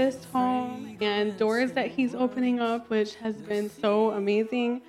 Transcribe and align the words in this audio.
Harvest 0.00 0.24
Home, 0.32 0.96
and 1.02 1.36
doors 1.36 1.72
that 1.72 1.88
he's 1.88 2.14
opening 2.14 2.58
up, 2.58 2.88
which 2.88 3.16
has 3.16 3.34
been 3.34 3.68
so 3.68 4.12
amazing. 4.12 4.80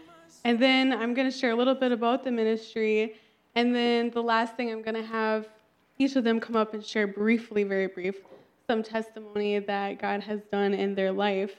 And 0.46 0.58
then 0.58 0.94
I'm 0.94 1.14
going 1.14 1.30
to 1.30 1.38
share 1.38 1.52
a 1.52 1.56
little 1.56 1.76
bit 1.76 1.92
about 1.92 2.24
the 2.24 2.32
ministry. 2.32 3.16
And 3.54 3.76
then 3.76 4.12
the 4.12 4.24
last 4.24 4.56
thing 4.56 4.72
I'm 4.72 4.82
going 4.82 4.96
to 4.96 5.06
have 5.06 5.50
each 6.00 6.16
of 6.16 6.24
them 6.24 6.40
come 6.40 6.56
up 6.56 6.74
and 6.74 6.82
share 6.82 7.08
briefly, 7.08 7.66
very 7.66 7.88
brief, 7.88 8.22
some 8.68 8.84
testimony 8.84 9.60
that 9.60 10.00
God 10.00 10.22
has 10.22 10.40
done 10.50 10.74
in 10.74 10.96
their 10.96 11.12
life. 11.12 11.56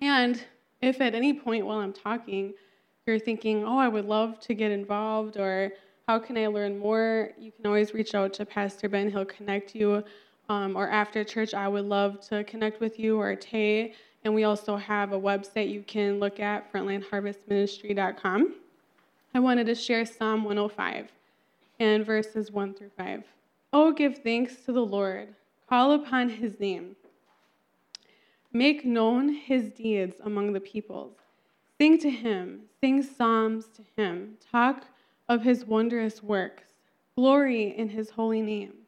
And 0.00 0.42
if 0.80 1.02
at 1.02 1.14
any 1.14 1.34
point 1.34 1.66
while 1.66 1.80
I'm 1.80 1.92
talking, 1.92 2.54
you're 3.06 3.18
thinking, 3.18 3.62
oh, 3.64 3.76
I 3.76 3.88
would 3.88 4.06
love 4.06 4.40
to 4.40 4.54
get 4.54 4.70
involved, 4.70 5.36
or 5.36 5.72
how 6.08 6.18
can 6.18 6.38
I 6.38 6.46
learn 6.46 6.78
more? 6.78 7.32
You 7.38 7.52
can 7.52 7.66
always 7.66 7.92
reach 7.92 8.14
out 8.14 8.32
to 8.34 8.46
Pastor 8.46 8.88
Ben. 8.88 9.10
He'll 9.10 9.26
connect 9.26 9.74
you. 9.74 10.02
Um, 10.48 10.76
or 10.76 10.88
after 10.88 11.24
church, 11.24 11.54
I 11.54 11.68
would 11.68 11.86
love 11.86 12.20
to 12.28 12.44
connect 12.44 12.80
with 12.80 12.98
you 12.98 13.18
or 13.18 13.34
Tay. 13.34 13.94
And 14.24 14.34
we 14.34 14.44
also 14.44 14.76
have 14.76 15.12
a 15.12 15.20
website 15.20 15.70
you 15.70 15.82
can 15.82 16.18
look 16.18 16.40
at, 16.40 16.72
frontlineharvestministry.com. 16.72 18.54
I 19.34 19.40
wanted 19.40 19.66
to 19.66 19.74
share 19.74 20.06
Psalm 20.06 20.44
105 20.44 21.08
and 21.80 22.06
verses 22.06 22.50
1 22.50 22.74
through 22.74 22.90
5. 22.96 23.24
Oh, 23.72 23.92
give 23.92 24.18
thanks 24.18 24.56
to 24.64 24.72
the 24.72 24.84
Lord, 24.84 25.34
call 25.68 25.92
upon 25.92 26.28
his 26.28 26.60
name, 26.60 26.94
make 28.52 28.84
known 28.84 29.30
his 29.30 29.70
deeds 29.70 30.20
among 30.22 30.52
the 30.52 30.60
peoples. 30.60 31.14
Sing 31.78 31.98
to 31.98 32.10
him, 32.10 32.62
sing 32.80 33.02
psalms 33.02 33.66
to 33.76 33.82
him, 33.96 34.38
talk 34.52 34.84
of 35.28 35.42
his 35.42 35.64
wondrous 35.64 36.22
works. 36.22 36.62
Glory 37.16 37.76
in 37.76 37.88
his 37.88 38.10
holy 38.10 38.40
name. 38.40 38.83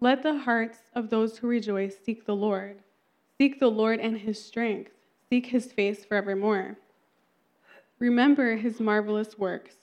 Let 0.00 0.22
the 0.22 0.38
hearts 0.38 0.78
of 0.94 1.10
those 1.10 1.38
who 1.38 1.48
rejoice 1.48 1.96
seek 2.04 2.24
the 2.24 2.36
Lord. 2.36 2.78
Seek 3.36 3.58
the 3.58 3.70
Lord 3.70 4.00
and 4.00 4.18
his 4.18 4.42
strength. 4.42 4.92
Seek 5.28 5.46
his 5.46 5.72
face 5.72 6.04
forevermore. 6.04 6.76
Remember 7.98 8.56
his 8.56 8.78
marvelous 8.78 9.38
works, 9.38 9.74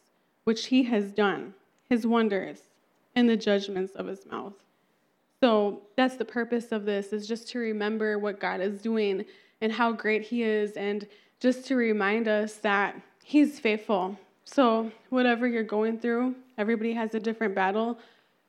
which 0.45 0.67
he 0.67 0.83
has 0.83 1.11
done, 1.11 1.53
his 1.89 2.07
wonders, 2.07 2.59
and 3.13 3.27
the 3.27 3.35
judgments 3.35 3.93
of 3.95 4.07
his 4.07 4.25
mouth. 4.25 4.53
So 5.41 5.81
that's 5.97 6.15
the 6.15 6.25
purpose 6.25 6.71
of 6.71 6.85
this, 6.85 7.11
is 7.11 7.27
just 7.27 7.49
to 7.49 7.59
remember 7.59 8.17
what 8.17 8.39
God 8.39 8.61
is 8.61 8.81
doing 8.81 9.25
and 9.59 9.71
how 9.71 9.91
great 9.91 10.23
he 10.23 10.43
is, 10.43 10.73
and 10.73 11.07
just 11.39 11.65
to 11.67 11.75
remind 11.75 12.27
us 12.27 12.55
that 12.55 12.95
he's 13.23 13.59
faithful 13.59 14.17
so, 14.45 14.91
whatever 15.09 15.47
you're 15.47 15.63
going 15.63 15.97
through, 15.97 16.35
everybody 16.57 16.93
has 16.93 17.15
a 17.15 17.19
different 17.19 17.55
battle, 17.55 17.97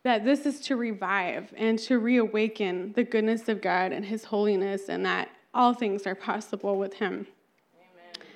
that 0.07 0.25
this 0.25 0.47
is 0.47 0.61
to 0.61 0.77
revive 0.77 1.53
and 1.57 1.81
to 1.81 1.99
reawaken 1.99 2.93
the 2.93 3.03
goodness 3.03 3.49
of 3.49 3.61
God 3.61 3.91
and 3.91 4.05
His 4.05 4.23
holiness, 4.23 4.89
and 4.89 5.05
that 5.05 5.29
all 5.53 5.75
things 5.75 6.07
are 6.07 6.15
possible 6.15 6.79
with 6.79 6.95
Him. 6.95 7.27
Amen. 7.75 8.29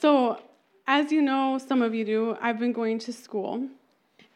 So, 0.00 0.40
as 0.86 1.12
you 1.12 1.20
know, 1.20 1.58
some 1.58 1.82
of 1.82 1.94
you 1.94 2.06
do, 2.06 2.38
I've 2.40 2.58
been 2.58 2.72
going 2.72 2.98
to 3.00 3.12
school, 3.12 3.68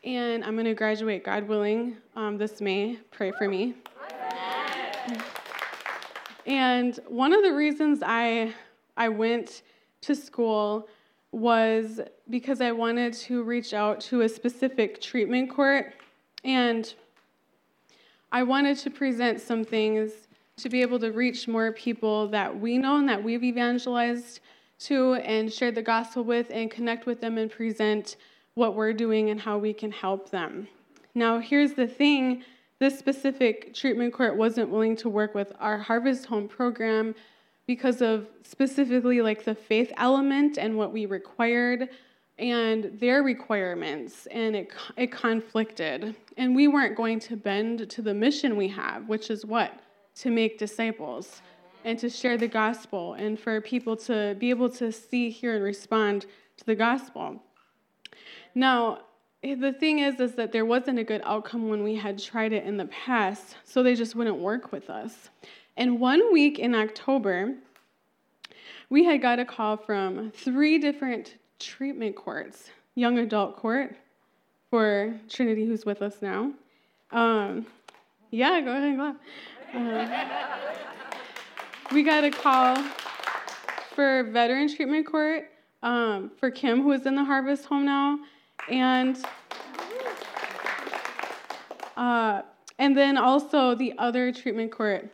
and 0.05 0.45
I'm 0.45 0.57
going 0.57 0.67
to 0.67 0.75
graduate, 0.75 1.25
God 1.25 1.49
willing, 1.49 1.97
um, 2.17 2.37
this 2.37 2.61
May. 2.61 2.99
Pray 3.13 3.33
for 3.33 3.49
me. 3.49 3.75
And 6.45 7.01
one 7.09 7.33
of 7.33 7.43
the 7.43 7.55
reasons 7.55 8.03
I 8.05 8.53
I 8.95 9.09
went 9.09 9.63
to 10.03 10.15
school 10.15 10.87
was 11.33 12.01
because 12.29 12.61
I 12.61 12.73
wanted 12.73 13.15
to 13.15 13.43
reach 13.43 13.73
out 13.73 14.03
to 14.03 14.21
a 14.21 14.29
specific 14.29 15.01
treatment 15.01 15.49
court 15.51 15.95
and 16.45 16.95
I 18.31 18.43
wanted 18.43 18.79
to 18.79 18.91
present 18.91 19.41
some 19.41 19.65
things 19.65 20.13
to 20.59 20.69
be 20.69 20.83
able 20.83 20.99
to 21.01 21.13
reach 21.13 21.49
more 21.49 21.73
people 21.73 22.29
that 22.29 22.59
we 22.59 22.79
know 22.79 22.97
and 22.97 23.09
that 23.09 23.23
we've 23.23 23.45
evangelized 23.45 24.41
to 24.81 25.15
and 25.15 25.53
shared 25.53 25.75
the 25.75 25.83
gospel 25.83 26.25
with 26.25 26.51
and 26.51 26.71
connect 26.71 27.07
with 27.07 27.21
them 27.21 27.39
and 27.39 27.51
present 27.51 28.17
what 28.55 28.75
we're 28.75 28.93
doing 28.93 29.31
and 29.31 29.41
how 29.41 29.57
we 29.57 29.73
can 29.73 29.91
help 29.91 30.31
them. 30.31 30.69
Now, 31.15 31.39
here's 31.39 31.73
the 31.73 31.87
thing 31.87 32.45
this 32.81 32.99
specific 32.99 33.75
treatment 33.75 34.13
court 34.13 34.37
wasn't 34.37 34.71
willing 34.71 34.97
to 34.97 35.09
work 35.09 35.35
with 35.35 35.53
our 35.59 35.79
Harvest 35.79 36.27
Home 36.27 36.47
program 36.47 37.15
because 37.67 38.01
of 38.01 38.29
specifically 38.45 39.21
like 39.21 39.45
the 39.45 39.55
faith 39.55 39.93
element 39.97 40.59
and 40.59 40.77
what 40.77 40.93
we 40.93 41.07
required 41.07 41.89
and 42.39 42.99
their 43.01 43.23
requirements 43.23 44.27
and 44.27 44.55
it, 44.55 44.73
it 44.97 45.11
conflicted. 45.11 46.15
And 46.37 46.55
we 46.55 46.69
weren't 46.69 46.97
going 46.97 47.19
to 47.21 47.37
bend 47.37 47.91
to 47.91 48.03
the 48.03 48.15
mission 48.15 48.57
we 48.57 48.69
have 48.69 49.09
which 49.09 49.31
is 49.31 49.45
what? 49.45 49.73
To 50.17 50.31
make 50.31 50.59
disciples 50.59 51.43
and 51.85 51.99
to 51.99 52.09
share 52.09 52.37
the 52.37 52.49
gospel 52.49 53.15
and 53.15 53.39
for 53.39 53.61
people 53.61 53.97
to 53.97 54.37
be 54.39 54.51
able 54.51 54.71
to 54.71 54.93
see 54.93 55.31
hear 55.31 55.57
and 55.57 55.65
respond 55.65 56.27
to 56.57 56.65
the 56.65 56.75
gospel. 56.75 57.43
Now 58.55 59.01
eh, 59.43 59.55
the 59.55 59.73
thing 59.73 59.99
is 60.01 60.21
is 60.21 60.35
that 60.35 60.53
there 60.53 60.65
wasn't 60.65 60.99
a 60.99 61.05
good 61.05 61.23
outcome 61.25 61.69
when 61.69 61.83
we 61.83 61.97
had 61.97 62.19
tried 62.19 62.53
it 62.53 62.65
in 62.65 62.77
the 62.77 62.87
past 62.87 63.57
so 63.65 63.83
they 63.83 63.95
just 63.95 64.15
wouldn't 64.15 64.39
work 64.39 64.73
with 64.73 64.91
us. 64.91 65.31
And 65.77 66.01
one 66.01 66.33
week 66.33 66.59
in 66.59 66.75
October, 66.75 67.55
we 68.91 69.05
had 69.05 69.23
got 69.23 69.39
a 69.39 69.45
call 69.45 69.77
from 69.77 70.31
three 70.33 70.79
different 70.79 71.37
treatment 71.59 72.17
courts 72.17 72.71
young 72.99 73.19
adult 73.19 73.57
court 73.57 73.95
for 74.71 75.15
Trinity, 75.29 75.65
who's 75.65 75.87
with 75.87 76.03
us 76.03 76.17
now. 76.21 76.53
Um, 77.13 77.65
yeah, 78.31 78.61
go 78.61 78.73
ahead 78.73 78.83
and 78.83 78.99
clap. 78.99 79.17
Uh, 79.73 80.25
we 81.93 82.03
got 82.03 82.25
a 82.25 82.31
call 82.31 82.77
for 83.95 84.25
veteran 84.25 84.75
treatment 84.75 85.07
court 85.07 85.45
um, 85.83 86.33
for 86.39 86.51
Kim, 86.51 86.83
who 86.83 86.91
is 86.93 87.07
in 87.07 87.15
the 87.15 87.25
Harvest 87.25 87.67
Home 87.67 87.85
now, 87.85 88.19
and 88.69 89.17
uh, 91.97 92.43
and 92.79 92.97
then 92.97 93.17
also 93.17 93.75
the 93.75 93.95
other 93.97 94.33
treatment 94.33 94.73
court 94.73 95.09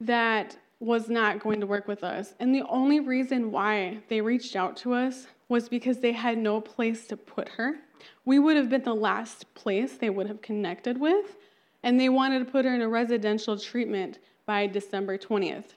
that 0.00 0.56
was 0.78 1.08
not 1.08 1.40
going 1.40 1.60
to 1.60 1.66
work 1.66 1.88
with 1.88 2.04
us. 2.04 2.34
And 2.38 2.54
the 2.54 2.62
only 2.68 3.00
reason 3.00 3.50
why 3.50 3.98
they 4.08 4.20
reached 4.20 4.56
out 4.56 4.76
to 4.78 4.92
us 4.92 5.26
was 5.54 5.68
because 5.68 6.00
they 6.00 6.10
had 6.10 6.36
no 6.36 6.60
place 6.60 7.06
to 7.06 7.16
put 7.16 7.48
her. 7.50 7.76
We 8.24 8.40
would 8.40 8.56
have 8.56 8.68
been 8.68 8.82
the 8.82 9.00
last 9.10 9.54
place 9.54 9.92
they 9.96 10.10
would 10.10 10.26
have 10.26 10.42
connected 10.42 10.98
with, 10.98 11.36
and 11.84 12.00
they 12.00 12.08
wanted 12.08 12.40
to 12.40 12.44
put 12.44 12.64
her 12.64 12.74
in 12.74 12.82
a 12.82 12.88
residential 12.88 13.56
treatment 13.56 14.18
by 14.46 14.66
December 14.66 15.16
20th. 15.16 15.68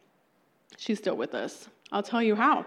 She's 0.78 0.98
still 0.98 1.16
with 1.16 1.36
us. 1.36 1.68
I'll 1.92 2.02
tell 2.02 2.24
you 2.24 2.36
how. 2.36 2.66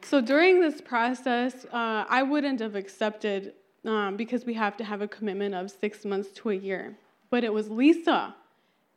So 0.00 0.22
during 0.22 0.62
this 0.62 0.80
process, 0.80 1.66
uh, 1.66 2.04
I 2.08 2.22
wouldn't 2.22 2.60
have 2.60 2.74
accepted 2.74 3.52
um, 3.84 4.16
because 4.16 4.46
we 4.46 4.54
have 4.54 4.78
to 4.78 4.84
have 4.84 5.02
a 5.02 5.08
commitment 5.08 5.54
of 5.54 5.70
six 5.70 6.06
months 6.06 6.30
to 6.36 6.50
a 6.50 6.54
year. 6.54 6.96
But 7.28 7.44
it 7.44 7.52
was 7.52 7.68
Lisa 7.68 8.34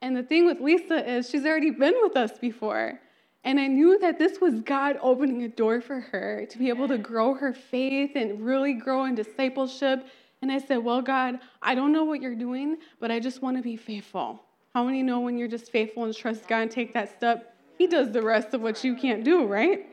and 0.04 0.18
the 0.18 0.24
thing 0.24 0.46
with 0.46 0.60
Lisa 0.60 1.10
is 1.10 1.30
she's 1.30 1.46
already 1.46 1.72
been 1.72 1.96
with 2.02 2.18
us 2.18 2.38
before. 2.38 3.00
And 3.44 3.60
I 3.60 3.68
knew 3.68 4.00
that 4.00 4.20
this 4.20 4.40
was 4.40 4.62
God 4.62 4.98
opening 5.02 5.44
a 5.44 5.50
door 5.50 5.82
for 5.82 6.00
her 6.00 6.46
to 6.46 6.58
be 6.58 6.70
able 6.70 6.88
to 6.88 6.98
grow 6.98 7.34
her 7.34 7.54
faith 7.54 8.12
and 8.16 8.42
really 8.42 8.74
grow 8.74 9.06
in 9.06 9.16
discipleship. 9.16 10.08
And 10.42 10.52
I 10.52 10.60
said, 10.60 10.78
Well, 10.78 11.02
God, 11.02 11.40
I 11.62 11.76
don't 11.76 11.92
know 11.92 12.06
what 12.06 12.22
you're 12.22 12.36
doing, 12.36 12.78
but 13.00 13.12
I 13.12 13.20
just 13.20 13.42
want 13.42 13.58
to 13.58 13.64
be 13.64 13.76
faithful. 13.76 14.44
How 14.74 14.86
many 14.86 15.04
know 15.04 15.20
when 15.20 15.38
you're 15.38 15.48
just 15.48 15.72
faithful 15.72 16.06
and 16.06 16.16
trust 16.16 16.48
God 16.48 16.62
and 16.62 16.72
take 16.72 16.94
that 16.94 17.16
step, 17.16 17.56
He 17.78 17.88
does 17.88 18.12
the 18.12 18.22
rest 18.22 18.54
of 18.54 18.62
what 18.62 18.84
you 18.84 18.96
can't 18.96 19.24
do, 19.24 19.46
right? 19.46 19.88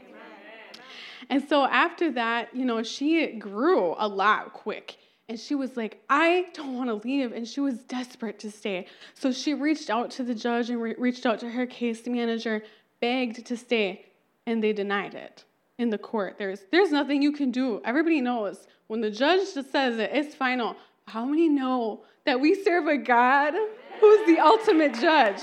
And 1.29 1.49
so 1.49 1.65
after 1.65 2.11
that, 2.13 2.55
you 2.55 2.65
know, 2.65 2.83
she 2.83 3.27
grew 3.27 3.95
a 3.99 4.09
lot 4.09 4.53
quick. 4.53 4.97
And 5.29 5.39
she 5.39 5.55
was 5.55 5.77
like, 5.77 6.03
I 6.11 6.47
don't 6.55 6.75
want 6.75 6.89
to 6.89 6.95
leave. 6.95 7.31
And 7.31 7.47
she 7.47 7.61
was 7.61 7.85
desperate 7.85 8.41
to 8.41 8.51
stay. 8.51 8.89
So 9.15 9.31
she 9.31 9.55
reached 9.55 9.89
out 9.89 10.11
to 10.13 10.25
the 10.25 10.35
judge 10.35 10.71
and 10.71 10.83
re- 10.83 10.97
reached 10.99 11.25
out 11.25 11.39
to 11.41 11.51
her 11.51 11.67
case 11.67 12.05
manager, 12.07 12.65
begged 13.01 13.47
to 13.47 13.57
stay, 13.57 14.07
and 14.47 14.63
they 14.63 14.73
denied 14.73 15.15
it 15.15 15.45
in 15.79 15.91
the 15.91 15.99
court. 15.99 16.37
There's, 16.39 16.61
there's 16.71 16.93
nothing 16.93 17.23
you 17.23 17.33
can 17.33 17.51
do. 17.51 17.81
Everybody 17.85 18.21
knows 18.21 18.67
when 18.87 19.01
the 19.01 19.11
judge 19.11 19.55
just 19.55 19.73
says 19.73 19.99
it, 19.99 20.11
it's 20.13 20.35
final. 20.35 20.77
How 21.07 21.25
many 21.25 21.49
know 21.49 22.03
that 22.27 22.41
we 22.41 22.55
serve 22.63 22.87
a 22.87 22.97
God 22.97 23.55
who's 24.01 24.27
the 24.27 24.39
ultimate 24.41 24.95
judge? 24.95 25.41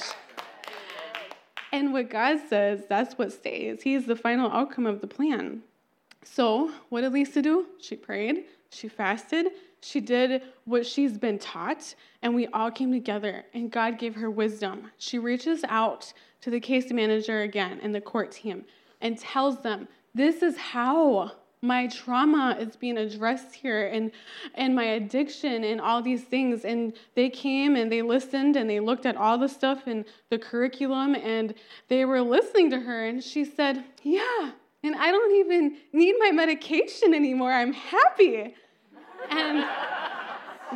And 1.71 1.91
what 1.91 2.09
God 2.09 2.39
says, 2.49 2.83
that's 2.87 3.17
what 3.17 3.33
stays. 3.33 3.81
He 3.81 3.93
is 3.93 4.05
the 4.05 4.15
final 4.15 4.51
outcome 4.51 4.85
of 4.85 5.01
the 5.01 5.07
plan. 5.07 5.61
So, 6.23 6.71
what 6.89 7.01
did 7.01 7.13
Lisa 7.13 7.41
do? 7.41 7.67
She 7.79 7.95
prayed, 7.95 8.45
she 8.69 8.87
fasted, 8.87 9.47
she 9.81 10.01
did 10.01 10.43
what 10.65 10.85
she's 10.85 11.17
been 11.17 11.39
taught, 11.39 11.95
and 12.21 12.35
we 12.35 12.47
all 12.47 12.71
came 12.71 12.91
together, 12.91 13.45
and 13.53 13.71
God 13.71 13.97
gave 13.97 14.15
her 14.15 14.29
wisdom. 14.29 14.91
She 14.97 15.19
reaches 15.19 15.63
out 15.69 16.11
to 16.41 16.49
the 16.49 16.59
case 16.59 16.91
manager 16.91 17.41
again 17.41 17.79
and 17.81 17.93
the 17.93 18.01
court 18.01 18.31
team 18.31 18.65
and 19.01 19.17
tells 19.17 19.61
them, 19.61 19.87
This 20.13 20.41
is 20.41 20.57
how 20.57 21.31
my 21.61 21.87
trauma 21.87 22.55
is 22.59 22.75
being 22.75 22.97
addressed 22.97 23.55
here 23.55 23.87
and 23.87 24.11
and 24.53 24.75
my 24.75 24.83
addiction 24.83 25.63
and 25.63 25.81
all 25.81 26.01
these 26.01 26.23
things. 26.23 26.63
And 26.63 26.93
they 27.15 27.29
came 27.29 27.75
and 27.75 27.91
they 27.91 28.01
listened 28.01 28.55
and 28.55 28.69
they 28.69 28.79
looked 28.79 29.05
at 29.05 29.17
all 29.17 29.37
the 29.37 29.49
stuff 29.49 29.87
in 29.87 30.05
the 30.29 30.37
curriculum 30.37 31.15
and 31.15 31.53
they 31.87 32.05
were 32.05 32.21
listening 32.21 32.69
to 32.71 32.79
her 32.79 33.05
and 33.05 33.23
she 33.23 33.43
said 33.43 33.83
yeah 34.03 34.51
and 34.83 34.95
i 34.95 35.11
don't 35.11 35.35
even 35.35 35.77
need 35.93 36.15
my 36.19 36.31
medication 36.31 37.13
anymore. 37.13 37.51
I'm 37.51 37.73
happy. 37.73 38.55
And 39.29 39.65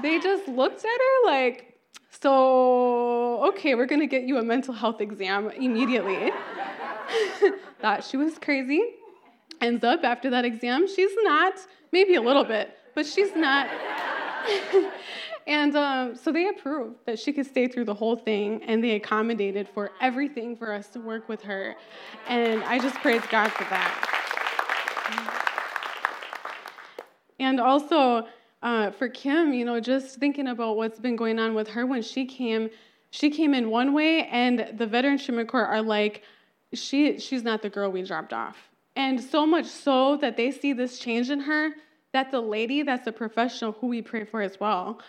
they 0.02 0.20
just 0.20 0.48
looked 0.48 0.84
at 0.84 0.86
her 0.86 1.28
like 1.28 1.71
so 2.20 3.44
okay 3.48 3.76
we're 3.76 3.88
to 3.88 4.08
get 4.08 4.24
you 4.24 4.38
a 4.38 4.44
mental 4.44 4.74
health 4.74 5.02
exam 5.02 5.50
immediately 5.52 6.32
thought 7.80 8.04
she 8.04 8.18
was 8.18 8.38
crazy 8.38 8.84
ends 9.62 9.84
up 9.84 10.04
after 10.04 10.30
that 10.32 10.44
exam, 10.44 10.88
she's 10.88 11.12
not, 11.22 11.54
maybe 11.92 12.16
a 12.16 12.22
little 12.22 12.44
bit, 12.44 12.78
but 12.96 13.06
she's 13.06 13.36
not. 13.36 13.70
and 15.48 15.76
um, 15.76 16.16
so 16.16 16.32
they 16.32 16.50
approved 16.50 16.96
that 17.06 17.20
she 17.20 17.32
could 17.32 17.46
stay 17.46 17.68
through 17.68 17.86
the 17.86 17.94
whole 17.94 18.16
thing, 18.16 18.64
and 18.64 18.84
they 18.84 18.92
accommodated 18.92 19.70
for 19.70 19.92
everything 20.02 20.56
for 20.56 20.74
us 20.74 20.88
to 20.90 21.00
work 21.00 21.30
with 21.30 21.42
her. 21.44 21.76
And 22.28 22.64
I 22.64 22.80
just 22.80 22.96
praise 22.96 23.22
God 23.30 23.52
for 23.52 23.64
that. 23.66 24.08
And 27.40 27.60
also 27.60 28.28
uh, 28.62 28.92
for 28.92 29.10
Kim, 29.10 29.54
you 29.54 29.66
know, 29.66 29.80
just 29.80 30.20
thinking 30.20 30.48
about 30.48 30.78
what's 30.78 31.00
been 31.00 31.16
going 31.16 31.40
on 31.40 31.54
with 31.54 31.70
her 31.70 31.86
when 31.86 32.02
she 32.02 32.26
came, 32.26 32.70
she 33.10 33.30
came 33.30 33.54
in 33.54 33.70
one 33.70 33.94
way, 33.94 34.26
and 34.28 34.74
the 34.78 34.88
Veterans 34.88 35.26
Treatment 35.26 35.50
Court 35.50 35.68
are 35.68 35.82
like, 35.82 36.24
she, 36.74 37.20
she's 37.20 37.44
not 37.44 37.62
the 37.62 37.70
girl 37.70 37.92
we 37.92 38.02
dropped 38.02 38.34
off 38.34 38.72
and 38.96 39.22
so 39.22 39.46
much 39.46 39.66
so 39.66 40.18
that 40.18 40.38
they 40.38 40.52
see 40.52 40.74
this 40.74 41.00
change 41.00 41.30
in 41.30 41.40
her 41.40 41.72
that 42.14 42.32
the 42.32 42.42
lady 42.42 42.84
that's 42.84 43.08
a 43.08 43.12
professional 43.12 43.72
who 43.74 43.88
we 43.88 44.02
pray 44.02 44.26
for 44.26 44.42
as 44.42 44.60
well 44.60 45.00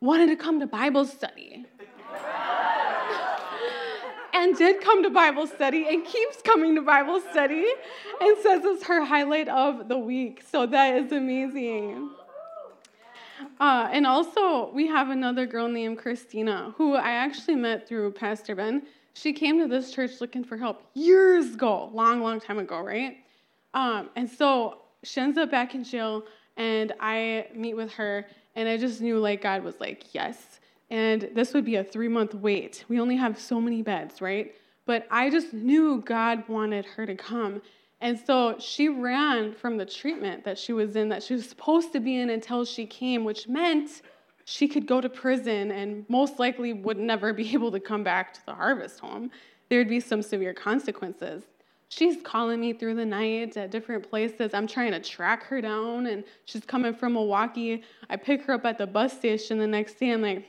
wanted 0.00 0.26
to 0.26 0.36
come 0.36 0.60
to 0.60 0.66
Bible 0.66 1.06
study. 1.06 1.64
and 4.34 4.56
did 4.56 4.82
come 4.82 5.02
to 5.02 5.10
Bible 5.10 5.46
study 5.46 5.86
and 5.88 6.04
keeps 6.04 6.42
coming 6.42 6.74
to 6.74 6.82
Bible 6.82 7.22
study 7.30 7.64
and 8.20 8.36
says 8.42 8.62
it's 8.64 8.84
her 8.84 9.04
highlight 9.04 9.48
of 9.48 9.88
the 9.88 9.96
week. 9.96 10.42
So 10.50 10.66
that 10.66 10.96
is 10.96 11.12
amazing. 11.12 12.10
Uh, 13.60 13.88
and 13.92 14.06
also, 14.06 14.70
we 14.72 14.86
have 14.86 15.10
another 15.10 15.46
girl 15.46 15.68
named 15.68 15.98
Christina 15.98 16.74
who 16.76 16.94
I 16.94 17.10
actually 17.10 17.56
met 17.56 17.88
through 17.88 18.12
Pastor 18.12 18.54
Ben. 18.54 18.82
She 19.14 19.32
came 19.32 19.58
to 19.60 19.68
this 19.68 19.92
church 19.92 20.20
looking 20.20 20.44
for 20.44 20.56
help 20.56 20.82
years 20.94 21.54
ago, 21.54 21.90
long, 21.92 22.20
long 22.20 22.40
time 22.40 22.58
ago, 22.58 22.80
right? 22.80 23.18
Um, 23.74 24.10
and 24.16 24.28
so 24.28 24.78
she 25.02 25.20
ends 25.20 25.38
up 25.38 25.50
back 25.50 25.74
in 25.74 25.84
jail, 25.84 26.24
and 26.56 26.92
I 27.00 27.46
meet 27.54 27.74
with 27.74 27.92
her, 27.94 28.26
and 28.56 28.68
I 28.68 28.76
just 28.76 29.00
knew 29.00 29.18
like 29.18 29.42
God 29.42 29.62
was 29.62 29.78
like, 29.80 30.14
yes. 30.14 30.60
And 30.90 31.30
this 31.34 31.54
would 31.54 31.64
be 31.64 31.76
a 31.76 31.84
three 31.84 32.08
month 32.08 32.34
wait. 32.34 32.84
We 32.88 33.00
only 33.00 33.16
have 33.16 33.38
so 33.38 33.60
many 33.60 33.82
beds, 33.82 34.20
right? 34.20 34.54
But 34.86 35.06
I 35.10 35.30
just 35.30 35.52
knew 35.52 36.02
God 36.04 36.48
wanted 36.48 36.84
her 36.84 37.06
to 37.06 37.14
come. 37.14 37.62
And 38.04 38.20
so 38.20 38.56
she 38.58 38.90
ran 38.90 39.54
from 39.54 39.78
the 39.78 39.86
treatment 39.86 40.44
that 40.44 40.58
she 40.58 40.74
was 40.74 40.94
in, 40.94 41.08
that 41.08 41.22
she 41.22 41.32
was 41.32 41.48
supposed 41.48 41.90
to 41.94 42.00
be 42.00 42.18
in 42.18 42.28
until 42.28 42.66
she 42.66 42.84
came, 42.84 43.24
which 43.24 43.48
meant 43.48 44.02
she 44.44 44.68
could 44.68 44.86
go 44.86 45.00
to 45.00 45.08
prison 45.08 45.70
and 45.70 46.04
most 46.10 46.38
likely 46.38 46.74
would 46.74 46.98
never 46.98 47.32
be 47.32 47.50
able 47.54 47.72
to 47.72 47.80
come 47.80 48.04
back 48.04 48.34
to 48.34 48.44
the 48.44 48.52
harvest 48.52 49.00
home. 49.00 49.30
There 49.70 49.78
would 49.78 49.88
be 49.88 50.00
some 50.00 50.20
severe 50.20 50.52
consequences. 50.52 51.44
She's 51.88 52.20
calling 52.22 52.60
me 52.60 52.74
through 52.74 52.96
the 52.96 53.06
night 53.06 53.56
at 53.56 53.70
different 53.70 54.06
places. 54.10 54.52
I'm 54.52 54.66
trying 54.66 54.92
to 54.92 55.00
track 55.00 55.44
her 55.44 55.62
down, 55.62 56.06
and 56.06 56.24
she's 56.44 56.66
coming 56.66 56.92
from 56.92 57.14
Milwaukee. 57.14 57.84
I 58.10 58.16
pick 58.16 58.42
her 58.42 58.52
up 58.52 58.66
at 58.66 58.76
the 58.76 58.86
bus 58.86 59.16
station 59.16 59.58
the 59.58 59.66
next 59.66 59.94
day. 59.94 60.10
I'm 60.10 60.20
like, 60.20 60.46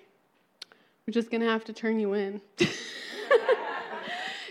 we're 1.08 1.14
just 1.14 1.32
gonna 1.32 1.46
have 1.46 1.64
to 1.66 1.74
turn 1.74 2.00
you 2.00 2.16
in. 2.16 2.42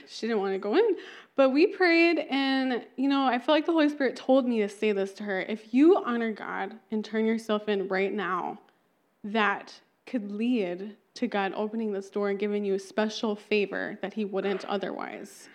she 0.09 0.27
didn't 0.27 0.41
want 0.41 0.55
to 0.55 0.59
go 0.59 0.75
in. 0.77 0.97
But 1.37 1.51
we 1.51 1.67
prayed, 1.67 2.19
and 2.31 2.85
you 2.97 3.09
know, 3.09 3.27
I 3.27 3.39
feel 3.39 3.55
like 3.55 3.67
the 3.67 3.73
Holy 3.73 3.89
Spirit 3.89 4.17
told 4.17 4.47
me 4.47 4.61
to 4.61 4.69
say 4.69 4.93
this 4.93 5.13
to 5.15 5.25
her. 5.25 5.41
If 5.41 5.75
you 5.75 5.97
honor 6.05 6.33
God 6.33 6.75
and 6.91 7.05
turn 7.05 7.27
yourself 7.27 7.69
in 7.69 7.89
right 7.89 8.13
now, 8.13 8.61
that 9.25 9.81
could 10.07 10.31
lead 10.31 10.97
to 11.15 11.27
God 11.27 11.53
opening 11.57 11.93
this 11.93 12.11
door 12.11 12.29
and 12.29 12.39
giving 12.39 12.65
you 12.65 12.75
a 12.75 12.79
special 12.79 13.35
favor 13.35 13.99
that 14.03 14.15
He 14.15 14.25
wouldn't 14.25 14.65
otherwise. 14.67 15.49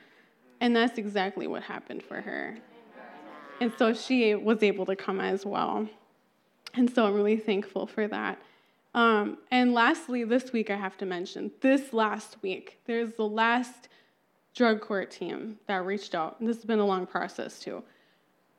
And 0.60 0.76
that's 0.76 0.98
exactly 0.98 1.48
what 1.48 1.64
happened 1.64 2.04
for 2.04 2.20
her. 2.22 2.58
And 3.62 3.72
so 3.78 3.94
she 3.94 4.36
was 4.36 4.64
able 4.64 4.86
to 4.86 4.96
come 4.96 5.20
as 5.20 5.46
well. 5.46 5.88
And 6.74 6.94
so 6.94 7.06
I'm 7.06 7.14
really 7.14 7.38
thankful 7.38 7.88
for 7.88 8.08
that. 8.08 8.42
Um, 8.94 9.38
and 9.52 9.74
lastly, 9.74 10.24
this 10.24 10.52
week 10.52 10.70
I 10.70 10.75
have 10.75 10.98
to 10.98 11.06
mention 11.06 11.52
this 11.62 11.94
last 11.94 12.38
week, 12.42 12.80
there's 12.86 13.14
the 13.14 13.28
last 13.28 13.88
drug 14.60 14.82
court 14.82 15.10
team 15.10 15.58
that 15.68 15.86
reached 15.86 16.14
out. 16.14 16.40
And 16.40 16.48
this 16.48 16.58
has 16.58 16.66
been 16.66 16.80
a 16.80 16.86
long 16.86 17.08
process 17.08 17.60
too. 17.60 17.82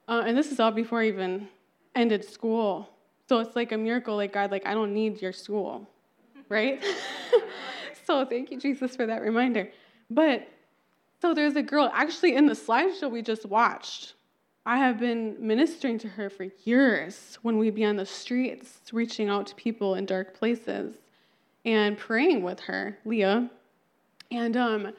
Uh, 0.09 0.25
and 0.27 0.37
this 0.37 0.51
is 0.51 0.59
all 0.59 0.73
before 0.73 1.03
I 1.03 1.09
even 1.09 1.47
ended 1.95 2.25
school 2.25 2.89
so 3.31 3.39
it's 3.39 3.55
like 3.55 3.71
a 3.71 3.79
miracle, 3.79 4.17
like 4.17 4.33
God, 4.33 4.51
like 4.51 4.67
I 4.67 4.75
don't 4.75 4.93
need 4.93 5.23
your 5.23 5.33
school, 5.33 5.89
right? 6.49 6.85
so 8.05 8.25
thank 8.25 8.51
you, 8.51 8.59
Jesus, 8.59 8.97
for 8.97 9.07
that 9.07 9.23
reminder. 9.23 9.71
But 10.11 10.49
so 11.23 11.33
there's 11.33 11.55
a 11.55 11.63
girl 11.63 11.93
actually 11.95 12.35
in 12.35 12.47
the 12.47 12.55
slideshow 12.55 13.09
we 13.09 13.23
just 13.23 13.47
watched. 13.47 14.15
I 14.67 14.79
have 14.79 14.99
been 14.99 15.37
ministering 15.39 15.97
to 16.01 16.09
her 16.09 16.29
for 16.29 16.49
years 16.65 17.39
when 17.43 17.57
we'd 17.57 17.77
be 17.77 17.85
on 17.85 17.95
the 17.95 18.05
streets, 18.05 18.81
reaching 18.93 19.29
out 19.29 19.47
to 19.47 19.55
people 19.55 19.95
in 19.95 20.07
dark 20.07 20.35
places 20.35 20.97
and 21.65 21.97
praying 21.97 22.43
with 22.43 22.59
her, 22.59 22.99
Leah. 23.05 23.49
And 24.33 24.57
um, 24.57 24.93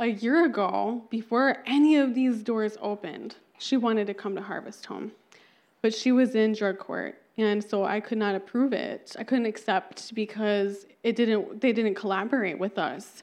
a 0.00 0.08
year 0.08 0.44
ago, 0.44 1.04
before 1.10 1.58
any 1.66 1.96
of 1.96 2.14
these 2.14 2.42
doors 2.42 2.76
opened, 2.80 3.36
she 3.58 3.76
wanted 3.76 4.06
to 4.08 4.14
come 4.14 4.34
to 4.34 4.42
Harvest 4.42 4.86
Home. 4.86 5.12
But 5.82 5.94
she 5.94 6.10
was 6.10 6.34
in 6.34 6.52
drug 6.54 6.78
court 6.78 7.20
and 7.40 7.62
so 7.64 7.84
I 7.84 8.00
could 8.00 8.18
not 8.18 8.34
approve 8.34 8.72
it. 8.72 9.16
I 9.18 9.24
couldn't 9.24 9.46
accept 9.46 10.14
because 10.14 10.86
it 11.02 11.16
didn't. 11.16 11.60
They 11.60 11.72
didn't 11.72 11.94
collaborate 11.94 12.58
with 12.58 12.78
us. 12.78 13.22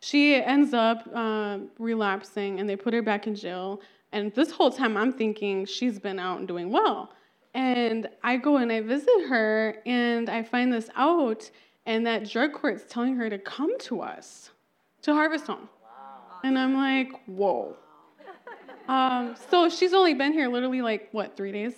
She 0.00 0.34
ends 0.36 0.74
up 0.74 1.08
uh, 1.14 1.58
relapsing, 1.78 2.60
and 2.60 2.68
they 2.68 2.76
put 2.76 2.94
her 2.94 3.02
back 3.02 3.26
in 3.26 3.34
jail. 3.34 3.80
And 4.12 4.32
this 4.34 4.50
whole 4.50 4.70
time, 4.70 4.96
I'm 4.96 5.12
thinking 5.12 5.66
she's 5.66 5.98
been 5.98 6.18
out 6.18 6.38
and 6.38 6.48
doing 6.48 6.70
well. 6.70 7.12
And 7.54 8.08
I 8.22 8.36
go 8.36 8.56
and 8.56 8.72
I 8.72 8.80
visit 8.80 9.28
her, 9.28 9.76
and 9.86 10.28
I 10.28 10.42
find 10.42 10.72
this 10.72 10.88
out, 10.96 11.50
and 11.86 12.06
that 12.06 12.28
drug 12.28 12.52
court's 12.52 12.84
telling 12.88 13.16
her 13.16 13.28
to 13.28 13.38
come 13.38 13.78
to 13.80 14.00
us, 14.00 14.50
to 15.02 15.12
Harvest 15.12 15.46
Home. 15.46 15.68
And 16.44 16.58
I'm 16.58 16.74
like, 16.74 17.12
whoa. 17.26 17.76
Um, 18.88 19.36
so 19.50 19.68
she's 19.68 19.92
only 19.92 20.14
been 20.14 20.32
here 20.32 20.48
literally 20.48 20.80
like, 20.80 21.08
what, 21.12 21.36
three 21.36 21.52
days? 21.52 21.74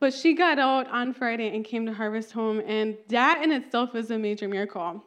But 0.00 0.12
she 0.12 0.34
got 0.34 0.58
out 0.58 0.88
on 0.88 1.14
Friday 1.14 1.54
and 1.54 1.64
came 1.64 1.86
to 1.86 1.94
Harvest 1.94 2.32
Home, 2.32 2.60
and 2.66 2.96
that 3.08 3.42
in 3.42 3.52
itself 3.52 3.94
is 3.94 4.10
a 4.10 4.18
major 4.18 4.48
miracle. 4.48 5.02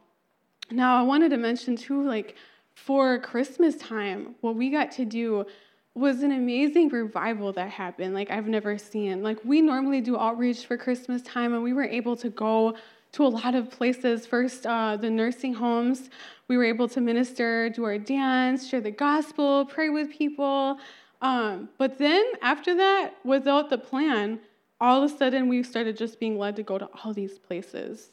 Now, 0.71 0.97
I 0.97 1.03
wanted 1.03 1.29
to 1.29 1.37
mention 1.37 1.75
too, 1.75 2.07
like 2.07 2.35
for 2.73 3.19
Christmas 3.19 3.75
time, 3.75 4.35
what 4.41 4.55
we 4.55 4.69
got 4.69 4.91
to 4.93 5.05
do 5.05 5.45
was 5.93 6.23
an 6.23 6.31
amazing 6.31 6.89
revival 6.89 7.53
that 7.53 7.69
happened, 7.69 8.13
like 8.13 8.29
I've 8.29 8.47
never 8.47 8.77
seen. 8.77 9.21
Like 9.21 9.39
we 9.45 9.61
normally 9.61 10.01
do 10.01 10.17
outreach 10.17 10.65
for 10.65 10.77
Christmas 10.77 11.21
time, 11.21 11.53
and 11.53 11.61
we 11.63 11.73
were 11.73 11.85
able 11.85 12.15
to 12.17 12.29
go 12.29 12.75
to 13.15 13.25
a 13.25 13.27
lot 13.27 13.55
of 13.55 13.71
places. 13.71 14.25
First, 14.25 14.65
uh, 14.65 14.97
the 14.97 15.09
nursing 15.09 15.53
homes, 15.53 16.09
we 16.49 16.57
were 16.57 16.65
able 16.65 16.89
to 16.89 16.99
minister, 16.99 17.69
do 17.69 17.85
our 17.85 17.97
dance, 17.97 18.67
share 18.67 18.81
the 18.81 18.91
gospel, 18.91 19.65
pray 19.65 19.89
with 19.89 20.11
people. 20.11 20.77
Um, 21.21 21.69
but 21.77 21.97
then 21.97 22.25
after 22.41 22.75
that, 22.75 23.13
without 23.23 23.69
the 23.69 23.77
plan, 23.77 24.39
all 24.81 25.01
of 25.01 25.09
a 25.09 25.17
sudden 25.17 25.47
we 25.47 25.63
started 25.63 25.95
just 25.95 26.19
being 26.19 26.37
led 26.37 26.57
to 26.57 26.63
go 26.63 26.77
to 26.77 26.89
all 27.03 27.13
these 27.13 27.39
places. 27.39 28.09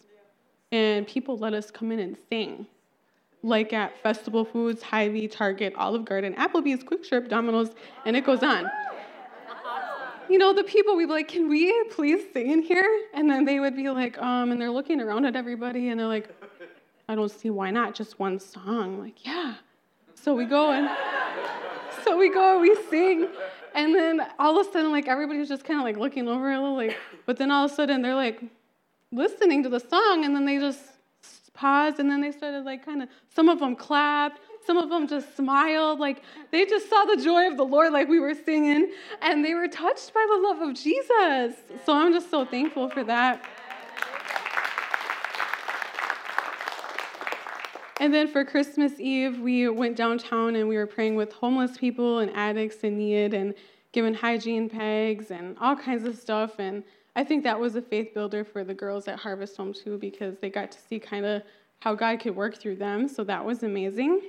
And 0.71 1.07
people 1.07 1.37
let 1.37 1.53
us 1.53 1.73
come 1.73 1.91
in 1.91 1.99
and 1.99 2.17
sing. 2.31 2.67
Like 3.43 3.73
at 3.73 4.01
Festival 4.05 4.45
Foods, 4.45 4.83
Hy-Vee, 4.83 5.27
Target, 5.27 5.75
Olive 5.77 6.05
Garden, 6.05 6.33
Applebee's, 6.35 6.85
Kwik 6.85 7.03
Trip, 7.03 7.29
Domino's, 7.29 7.73
and 8.07 8.17
it 8.17 8.25
goes 8.25 8.45
on. 8.45 8.71
You 10.33 10.39
know, 10.39 10.55
the 10.55 10.65
people, 10.65 10.97
we'd 10.97 11.07
be 11.07 11.13
like, 11.13 11.29
can 11.29 11.47
we 11.47 11.71
please 11.91 12.23
sing 12.33 12.51
in 12.51 12.63
here? 12.63 12.89
And 13.13 13.31
then 13.31 13.45
they 13.45 13.61
would 13.61 13.77
be 13.77 13.91
like, 13.91 14.17
um, 14.17 14.51
and 14.51 14.59
they're 14.59 14.71
looking 14.71 14.99
around 14.99 15.27
at 15.27 15.37
everybody 15.37 15.91
and 15.91 16.01
they're 16.01 16.07
like, 16.07 16.31
I 17.07 17.15
don't 17.15 17.31
see 17.31 17.51
why 17.51 17.71
not, 17.71 17.95
just 17.95 18.19
one 18.19 18.41
song. 18.41 18.95
I'm 18.95 18.99
like, 18.99 19.27
yeah. 19.27 19.57
So 20.15 20.35
we 20.35 20.47
go 20.47 20.71
and 20.71 20.89
so 22.03 22.17
we 22.17 22.33
go 22.33 22.53
and 22.53 22.63
we 22.63 22.75
sing 22.89 23.29
and 23.75 23.95
then 23.95 24.27
all 24.39 24.59
of 24.59 24.67
a 24.67 24.73
sudden, 24.73 24.91
like 24.91 25.07
everybody's 25.07 25.49
just 25.49 25.65
kind 25.65 25.79
of 25.79 25.85
like 25.85 25.99
looking 25.99 26.27
over 26.27 26.51
a 26.51 26.59
little, 26.59 26.77
like, 26.77 26.97
but 27.27 27.37
then 27.37 27.51
all 27.51 27.67
of 27.67 27.71
a 27.71 27.75
sudden 27.75 28.01
they're 28.01 28.15
like 28.15 28.43
listening 29.11 29.63
to 29.65 29.69
the 29.69 29.81
song, 29.81 30.25
and 30.25 30.35
then 30.35 30.47
they 30.47 30.59
just 30.59 30.81
paused, 31.53 31.99
and 31.99 32.11
then 32.11 32.23
they 32.23 32.33
started 32.33 32.65
like 32.65 32.85
kind 32.85 33.03
of, 33.03 33.11
some 33.35 33.51
of 33.51 33.59
them 33.59 33.77
clapped, 33.77 34.41
Some 34.65 34.77
of 34.79 34.89
them 34.91 35.09
just 35.09 35.37
smiled, 35.37 35.99
like 35.99 36.23
they 36.51 36.65
just 36.65 36.89
saw 36.89 37.05
the 37.05 37.17
joy 37.17 37.49
of 37.49 37.57
the 37.57 37.65
Lord, 37.65 37.93
like 37.93 38.09
we 38.09 38.21
were 38.21 38.35
singing, 38.35 38.93
and 39.21 39.45
they 39.45 39.55
were 39.55 39.69
touched 39.69 40.15
by 40.15 40.25
the 40.29 40.49
love 40.49 40.61
of 40.61 40.75
Jesus. 40.75 41.57
So 41.85 41.93
I'm 41.93 42.13
just 42.13 42.31
so 42.31 42.45
thankful 42.45 42.89
for 42.89 43.03
that. 43.05 43.45
And 48.01 48.13
then 48.13 48.27
for 48.27 48.45
Christmas 48.45 48.99
Eve, 48.99 49.39
we 49.39 49.69
went 49.69 49.97
downtown 49.97 50.57
and 50.57 50.69
we 50.69 50.77
were 50.77 50.89
praying 50.89 51.15
with 51.15 51.33
homeless 51.33 51.77
people 51.77 52.19
and 52.19 52.35
addicts 52.35 52.79
in 52.83 52.99
need 52.99 53.33
and 53.33 53.55
giving 53.93 54.15
hygiene 54.15 54.69
pegs 54.69 55.31
and 55.31 55.57
all 55.61 55.77
kinds 55.77 56.05
of 56.05 56.17
stuff. 56.17 56.59
And 56.59 56.83
I 57.15 57.23
think 57.23 57.45
that 57.45 57.61
was 57.61 57.77
a 57.77 57.83
faith 57.83 58.13
builder 58.13 58.45
for 58.45 58.65
the 58.65 58.75
girls 58.75 59.07
at 59.07 59.21
Harvest 59.21 59.57
Home 59.57 59.73
too, 59.73 59.99
because 59.99 60.39
they 60.41 60.51
got 60.51 60.73
to 60.73 60.81
see 60.81 60.99
kind 60.99 61.25
of 61.25 61.43
how 61.79 61.95
God 61.95 62.19
could 62.19 62.35
work 62.35 62.57
through 62.57 62.77
them. 62.77 63.07
So 63.07 63.23
that 63.25 63.45
was 63.45 63.63
amazing. 63.63 64.21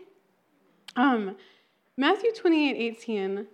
Um, 0.95 1.35
Matthew 1.97 2.31
28 2.33 2.75
18 2.75 3.47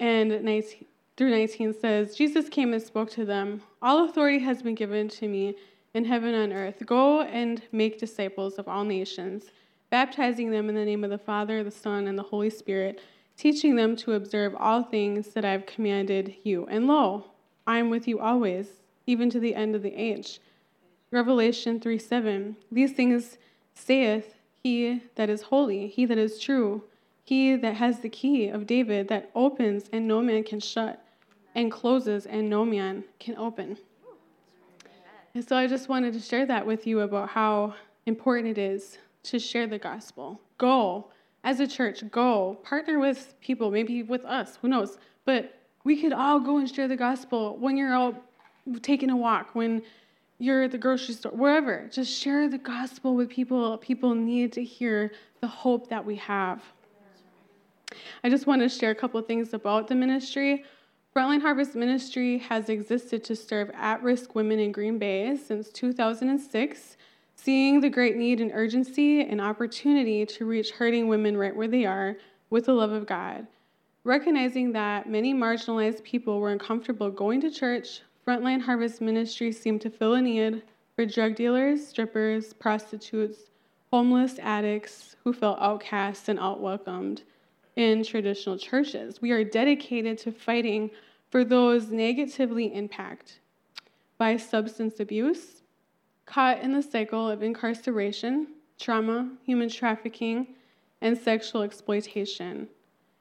and 0.00 0.44
19, 0.44 0.86
through 1.16 1.30
19 1.30 1.74
says, 1.74 2.14
Jesus 2.14 2.48
came 2.48 2.72
and 2.72 2.82
spoke 2.82 3.10
to 3.12 3.24
them 3.24 3.62
All 3.80 4.04
authority 4.04 4.38
has 4.40 4.62
been 4.62 4.74
given 4.74 5.08
to 5.08 5.28
me 5.28 5.56
in 5.94 6.04
heaven 6.04 6.34
and 6.34 6.52
earth. 6.52 6.82
Go 6.84 7.22
and 7.22 7.62
make 7.72 7.98
disciples 7.98 8.58
of 8.58 8.68
all 8.68 8.84
nations 8.84 9.50
baptizing 9.90 10.50
them 10.50 10.68
in 10.68 10.74
the 10.74 10.84
name 10.84 11.04
of 11.04 11.10
the 11.10 11.18
Father, 11.18 11.62
the 11.62 11.70
Son, 11.70 12.06
and 12.06 12.18
the 12.18 12.22
Holy 12.22 12.50
Spirit, 12.50 13.00
teaching 13.36 13.76
them 13.76 13.96
to 13.96 14.14
observe 14.14 14.54
all 14.58 14.82
things 14.82 15.28
that 15.28 15.44
I 15.44 15.52
have 15.52 15.66
commanded 15.66 16.36
you. 16.42 16.66
And 16.66 16.86
lo, 16.86 17.24
I 17.66 17.78
am 17.78 17.90
with 17.90 18.08
you 18.08 18.18
always, 18.18 18.82
even 19.06 19.30
to 19.30 19.40
the 19.40 19.54
end 19.54 19.74
of 19.74 19.82
the 19.82 19.94
age. 19.94 20.40
Revelation 21.10 21.80
3 21.80 21.98
7. 21.98 22.56
These 22.70 22.92
things 22.92 23.38
saith 23.74 24.35
he 24.66 25.00
that 25.14 25.30
is 25.30 25.42
holy, 25.42 25.86
he 25.86 26.04
that 26.06 26.18
is 26.18 26.40
true, 26.40 26.82
he 27.22 27.54
that 27.54 27.74
has 27.74 28.00
the 28.00 28.08
key 28.08 28.48
of 28.48 28.66
David 28.66 29.06
that 29.06 29.30
opens 29.32 29.88
and 29.92 30.08
no 30.08 30.20
man 30.20 30.42
can 30.42 30.58
shut, 30.58 31.04
and 31.54 31.70
closes 31.70 32.26
and 32.26 32.50
no 32.50 32.64
man 32.64 33.04
can 33.20 33.36
open. 33.36 33.78
And 35.34 35.48
so 35.48 35.56
I 35.56 35.68
just 35.68 35.88
wanted 35.88 36.14
to 36.14 36.20
share 36.20 36.46
that 36.46 36.66
with 36.66 36.84
you 36.84 37.00
about 37.00 37.28
how 37.28 37.74
important 38.06 38.58
it 38.58 38.60
is 38.60 38.98
to 39.22 39.38
share 39.38 39.68
the 39.68 39.78
gospel. 39.78 40.40
Go 40.58 41.12
as 41.44 41.60
a 41.60 41.66
church, 41.68 42.02
go 42.10 42.58
partner 42.64 42.98
with 42.98 43.34
people, 43.40 43.70
maybe 43.70 44.02
with 44.02 44.24
us, 44.24 44.58
who 44.60 44.66
knows. 44.66 44.98
But 45.24 45.60
we 45.84 46.00
could 46.00 46.12
all 46.12 46.40
go 46.40 46.56
and 46.56 46.68
share 46.68 46.88
the 46.88 46.96
gospel 46.96 47.56
when 47.56 47.76
you're 47.76 47.94
out 47.94 48.20
taking 48.82 49.10
a 49.10 49.16
walk, 49.16 49.54
when 49.54 49.82
you're 50.38 50.64
at 50.64 50.72
the 50.72 50.78
grocery 50.78 51.14
store, 51.14 51.32
wherever. 51.32 51.88
Just 51.90 52.12
share 52.12 52.48
the 52.48 52.58
gospel 52.58 53.14
with 53.14 53.28
people. 53.28 53.76
People 53.78 54.14
need 54.14 54.52
to 54.52 54.62
hear 54.64 55.12
the 55.40 55.46
hope 55.46 55.88
that 55.88 56.04
we 56.04 56.16
have. 56.16 56.62
I 58.22 58.28
just 58.28 58.46
want 58.46 58.62
to 58.62 58.68
share 58.68 58.90
a 58.90 58.94
couple 58.94 59.20
things 59.22 59.54
about 59.54 59.88
the 59.88 59.94
ministry. 59.94 60.64
Frontline 61.14 61.40
Harvest 61.40 61.74
Ministry 61.74 62.38
has 62.38 62.68
existed 62.68 63.24
to 63.24 63.36
serve 63.36 63.70
at 63.74 64.02
risk 64.02 64.34
women 64.34 64.58
in 64.58 64.72
Green 64.72 64.98
Bay 64.98 65.36
since 65.36 65.70
2006 65.70 66.96
seeing 67.36 67.80
the 67.80 67.90
great 67.90 68.16
need 68.16 68.40
and 68.40 68.50
urgency 68.54 69.20
and 69.20 69.40
opportunity 69.40 70.26
to 70.26 70.46
reach 70.46 70.72
hurting 70.72 71.06
women 71.06 71.36
right 71.36 71.54
where 71.54 71.68
they 71.68 71.84
are 71.84 72.16
with 72.50 72.66
the 72.66 72.72
love 72.72 72.92
of 72.92 73.06
God. 73.06 73.46
Recognizing 74.04 74.72
that 74.72 75.08
many 75.08 75.34
marginalized 75.34 76.02
people 76.02 76.40
were 76.40 76.50
uncomfortable 76.50 77.10
going 77.10 77.40
to 77.42 77.50
church, 77.50 78.00
Frontline 78.26 78.62
Harvest 78.62 79.00
Ministry 79.00 79.52
seemed 79.52 79.80
to 79.82 79.90
fill 79.90 80.14
a 80.14 80.20
need 80.20 80.62
for 80.96 81.06
drug 81.06 81.36
dealers, 81.36 81.86
strippers, 81.86 82.52
prostitutes, 82.54 83.50
homeless 83.92 84.40
addicts 84.40 85.14
who 85.22 85.32
felt 85.32 85.58
outcast 85.60 86.28
and 86.28 86.38
outwelcomed 86.40 87.22
in 87.76 88.02
traditional 88.02 88.58
churches. 88.58 89.22
We 89.22 89.30
are 89.30 89.44
dedicated 89.44 90.18
to 90.18 90.32
fighting 90.32 90.90
for 91.30 91.44
those 91.44 91.92
negatively 91.92 92.74
impacted 92.74 93.36
by 94.18 94.38
substance 94.38 94.98
abuse, 94.98 95.62
caught 96.24 96.60
in 96.60 96.72
the 96.72 96.82
cycle 96.82 97.30
of 97.30 97.44
incarceration, 97.44 98.48
trauma, 98.76 99.30
human 99.44 99.68
trafficking, 99.68 100.48
and 101.00 101.16
sexual 101.16 101.62
exploitation. 101.62 102.68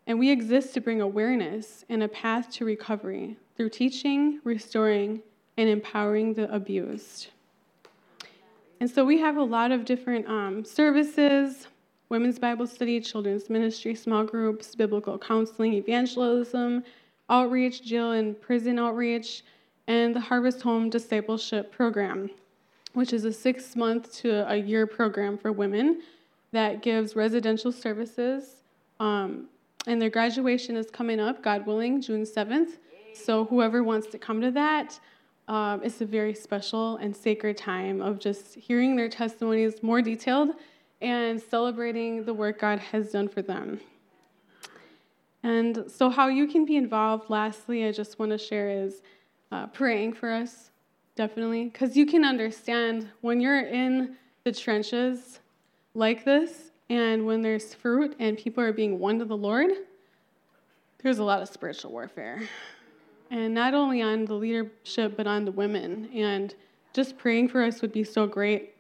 And 0.08 0.20
we 0.20 0.30
exist 0.30 0.74
to 0.76 0.82
bring 0.82 1.02
awareness 1.02 1.84
and 1.90 2.04
a 2.04 2.08
path 2.08 2.52
to 2.54 2.66
recovery 2.66 3.38
through 3.56 3.70
teaching, 3.70 4.40
restoring, 4.44 5.22
and 5.58 5.70
empowering 5.70 6.34
the 6.34 6.54
abused. 6.54 7.28
And 8.80 8.90
so 8.90 9.04
we 9.04 9.20
have 9.20 9.38
a 9.38 9.44
lot 9.44 9.72
of 9.72 9.86
different 9.86 10.28
um, 10.28 10.64
services 10.66 11.68
women's 12.08 12.38
Bible 12.38 12.68
study, 12.68 13.02
children's 13.02 13.50
ministry, 13.50 13.96
small 13.96 14.24
groups, 14.24 14.76
biblical 14.76 15.18
counseling, 15.18 15.74
evangelism, 15.74 16.84
outreach, 17.32 17.82
jail 17.82 18.12
and 18.12 18.40
prison 18.40 18.78
outreach, 18.78 19.44
and 19.88 20.16
the 20.16 20.20
Harvest 20.20 20.62
Home 20.62 20.92
Discipleship 20.92 21.72
Program 21.72 22.30
which 22.96 23.12
is 23.12 23.26
a 23.26 23.34
six 23.34 23.76
month 23.76 24.12
to 24.16 24.50
a 24.50 24.56
year 24.56 24.88
program 24.88 25.38
for 25.38 25.52
women 25.52 26.02
that 26.52 26.82
gives 26.82 27.16
residential 27.16 27.72
services. 27.72 28.64
Um, 29.00 29.48
and 29.88 30.02
their 30.02 30.10
graduation 30.10 30.76
is 30.76 30.90
coming 30.90 31.20
up, 31.20 31.44
God 31.44 31.66
willing, 31.66 32.02
June 32.02 32.24
7th. 32.24 32.78
So, 33.14 33.46
whoever 33.46 33.84
wants 33.84 34.08
to 34.08 34.18
come 34.18 34.42
to 34.42 34.52
that, 34.52 35.00
um, 35.48 35.82
it's 35.84 36.02
a 36.02 36.06
very 36.06 36.34
special 36.34 36.98
and 36.98 37.16
sacred 37.16 37.58
time 37.58 38.02
of 38.02 38.20
just 38.20 38.56
hearing 38.56 38.96
their 38.96 39.10
testimonies 39.10 39.82
more 39.84 40.02
detailed 40.02 40.50
and 41.02 41.42
celebrating 41.42 42.26
the 42.26 42.34
work 42.34 42.60
God 42.60 42.80
has 42.80 43.12
done 43.12 43.28
for 43.28 43.42
them. 43.42 43.80
And 45.44 45.86
so, 45.88 46.10
how 46.10 46.28
you 46.28 46.48
can 46.48 46.66
be 46.66 46.76
involved, 46.76 47.30
lastly, 47.30 47.86
I 47.86 47.92
just 47.92 48.20
want 48.20 48.32
to 48.32 48.38
share 48.38 48.70
is 48.70 49.02
uh, 49.52 49.68
praying 49.68 50.14
for 50.14 50.32
us 50.32 50.72
definitely. 51.16 51.66
Because 51.66 51.98
you 51.98 52.06
can 52.06 52.24
understand 52.24 53.10
when 53.22 53.40
you're 53.40 53.66
in 53.66 54.16
the 54.44 54.52
trenches 54.52 55.40
like 55.94 56.26
this, 56.26 56.65
and 56.90 57.26
when 57.26 57.42
there's 57.42 57.74
fruit 57.74 58.16
and 58.20 58.38
people 58.38 58.64
are 58.64 58.74
being 58.74 59.00
won 59.00 59.20
to 59.20 59.26
the 59.26 59.38
Lord, 59.38 59.72
there's 61.02 61.20
a 61.20 61.24
lot 61.24 61.42
of 61.42 61.50
spiritual 61.50 61.92
warfare. 61.92 62.42
And 63.32 63.54
not 63.54 63.74
only 63.74 64.02
on 64.02 64.26
the 64.26 64.36
leadership, 64.36 65.18
but 65.18 65.28
on 65.28 65.46
the 65.46 65.52
women. 65.52 66.10
And 66.14 66.54
just 66.94 67.18
praying 67.18 67.50
for 67.50 67.64
us 67.64 67.82
would 67.82 67.92
be 67.92 68.04
so 68.04 68.28
great. 68.28 68.76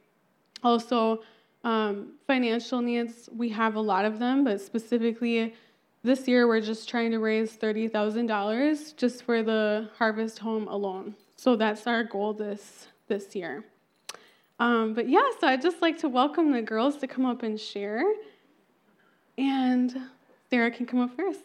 Also, 0.64 1.24
um, 1.64 2.14
financial 2.28 2.82
needs, 2.82 3.28
we 3.36 3.50
have 3.50 3.76
a 3.76 3.82
lot 3.82 4.06
of 4.06 4.20
them, 4.20 4.44
but 4.44 4.62
specifically 4.62 5.56
this 6.04 6.28
year 6.28 6.48
we're 6.48 6.62
just 6.62 6.88
trying 6.88 7.10
to 7.12 7.18
raise 7.18 7.58
$30,000 7.58 8.96
just 8.96 9.24
for 9.24 9.42
the 9.42 9.90
harvest 9.98 10.38
home 10.38 10.68
alone. 10.68 11.16
So 11.36 11.56
that's 11.56 11.88
our 11.88 12.04
goal 12.04 12.34
this 12.34 12.88
this 13.08 13.36
year. 13.36 13.64
Um, 14.58 14.94
but 14.94 15.10
yeah, 15.10 15.30
so 15.40 15.48
I'd 15.48 15.62
just 15.62 15.82
like 15.82 16.00
to 16.00 16.08
welcome 16.08 16.54
the 16.54 16.62
girls 16.62 16.98
to 16.98 17.08
come 17.08 17.26
up 17.26 17.44
and 17.44 17.60
share. 17.60 18.04
And 19.38 19.94
Sarah 20.50 20.72
can 20.72 20.86
come 20.86 21.02
up 21.02 21.16
first. 21.16 21.42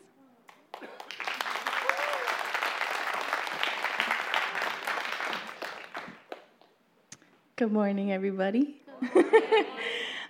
Good 7.57 7.73
morning, 7.73 8.12
everybody. 8.12 8.81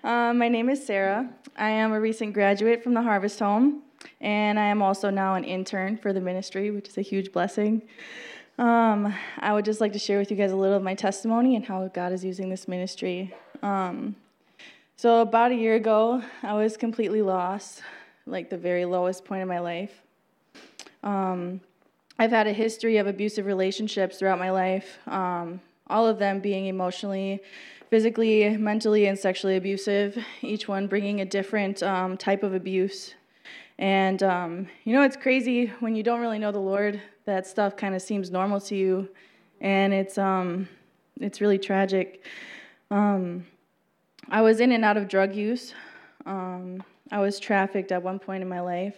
um, 0.02 0.38
my 0.38 0.48
name 0.48 0.70
is 0.70 0.84
Sarah. 0.84 1.28
I 1.56 1.70
am 1.70 1.92
a 1.92 2.00
recent 2.00 2.32
graduate 2.32 2.82
from 2.82 2.94
the 2.94 3.02
Harvest 3.02 3.38
Home, 3.40 3.82
and 4.22 4.58
I 4.58 4.64
am 4.64 4.80
also 4.80 5.10
now 5.10 5.34
an 5.34 5.44
intern 5.44 5.98
for 5.98 6.12
the 6.14 6.20
ministry, 6.20 6.70
which 6.70 6.88
is 6.88 6.96
a 6.98 7.02
huge 7.02 7.30
blessing. 7.30 7.82
Um, 8.60 9.14
I 9.38 9.54
would 9.54 9.64
just 9.64 9.80
like 9.80 9.94
to 9.94 9.98
share 9.98 10.18
with 10.18 10.30
you 10.30 10.36
guys 10.36 10.52
a 10.52 10.56
little 10.56 10.76
of 10.76 10.82
my 10.82 10.94
testimony 10.94 11.56
and 11.56 11.64
how 11.64 11.88
God 11.88 12.12
is 12.12 12.22
using 12.22 12.50
this 12.50 12.68
ministry. 12.68 13.34
Um, 13.62 14.16
so, 14.96 15.22
about 15.22 15.50
a 15.50 15.54
year 15.54 15.76
ago, 15.76 16.22
I 16.42 16.52
was 16.52 16.76
completely 16.76 17.22
lost, 17.22 17.80
like 18.26 18.50
the 18.50 18.58
very 18.58 18.84
lowest 18.84 19.24
point 19.24 19.40
of 19.40 19.48
my 19.48 19.60
life. 19.60 20.02
Um, 21.02 21.62
I've 22.18 22.32
had 22.32 22.46
a 22.46 22.52
history 22.52 22.98
of 22.98 23.06
abusive 23.06 23.46
relationships 23.46 24.18
throughout 24.18 24.38
my 24.38 24.50
life, 24.50 24.98
um, 25.06 25.62
all 25.86 26.06
of 26.06 26.18
them 26.18 26.40
being 26.40 26.66
emotionally, 26.66 27.40
physically, 27.88 28.58
mentally, 28.58 29.06
and 29.06 29.18
sexually 29.18 29.56
abusive, 29.56 30.22
each 30.42 30.68
one 30.68 30.86
bringing 30.86 31.22
a 31.22 31.24
different 31.24 31.82
um, 31.82 32.18
type 32.18 32.42
of 32.42 32.52
abuse. 32.52 33.14
And 33.80 34.22
um, 34.22 34.68
you 34.84 34.92
know, 34.92 35.02
it's 35.02 35.16
crazy 35.16 35.72
when 35.80 35.96
you 35.96 36.02
don't 36.02 36.20
really 36.20 36.38
know 36.38 36.52
the 36.52 36.58
Lord 36.58 37.00
that 37.24 37.46
stuff 37.46 37.76
kind 37.76 37.94
of 37.94 38.02
seems 38.02 38.30
normal 38.30 38.60
to 38.60 38.76
you, 38.76 39.08
and 39.62 39.94
it's 39.94 40.18
um, 40.18 40.68
it's 41.18 41.40
really 41.40 41.58
tragic. 41.58 42.22
Um, 42.90 43.46
I 44.28 44.42
was 44.42 44.60
in 44.60 44.72
and 44.72 44.84
out 44.84 44.98
of 44.98 45.08
drug 45.08 45.34
use. 45.34 45.72
Um, 46.26 46.82
I 47.10 47.20
was 47.20 47.40
trafficked 47.40 47.90
at 47.90 48.02
one 48.02 48.18
point 48.18 48.42
in 48.42 48.48
my 48.50 48.60
life. 48.60 48.96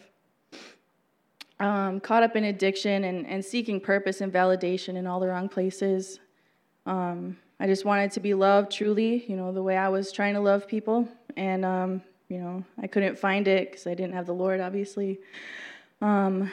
Um, 1.61 2.01
caught 2.01 2.25
up 2.25 2.35
in 2.35 2.45
addiction 2.45 3.05
and, 3.05 3.25
and 3.29 3.45
seeking 3.45 3.81
purpose 3.81 4.21
and 4.21 4.33
validation 4.33 4.97
in 4.97 5.07
all 5.07 5.21
the 5.21 5.29
wrong 5.29 5.49
places. 5.49 6.19
Um, 6.87 7.37
I 7.61 7.69
just 7.69 7.85
wanted 7.85 8.11
to 8.13 8.21
be 8.21 8.35
loved 8.35 8.73
truly, 8.73 9.25
you 9.29 9.37
know, 9.37 9.53
the 9.53 9.63
way 9.63 9.77
I 9.77 9.89
was 9.89 10.11
trying 10.11 10.35
to 10.35 10.41
love 10.41 10.67
people. 10.67 11.07
And, 11.37 11.65
um, 11.65 12.03
You 12.33 12.39
know, 12.39 12.65
I 12.83 12.87
couldn't 12.87 13.19
find 13.19 13.47
it 13.47 13.71
because 13.71 13.87
I 13.87 13.93
didn't 13.93 14.15
have 14.15 14.25
the 14.25 14.33
Lord, 14.33 14.59
obviously. 14.59 15.21
Um, 16.01 16.51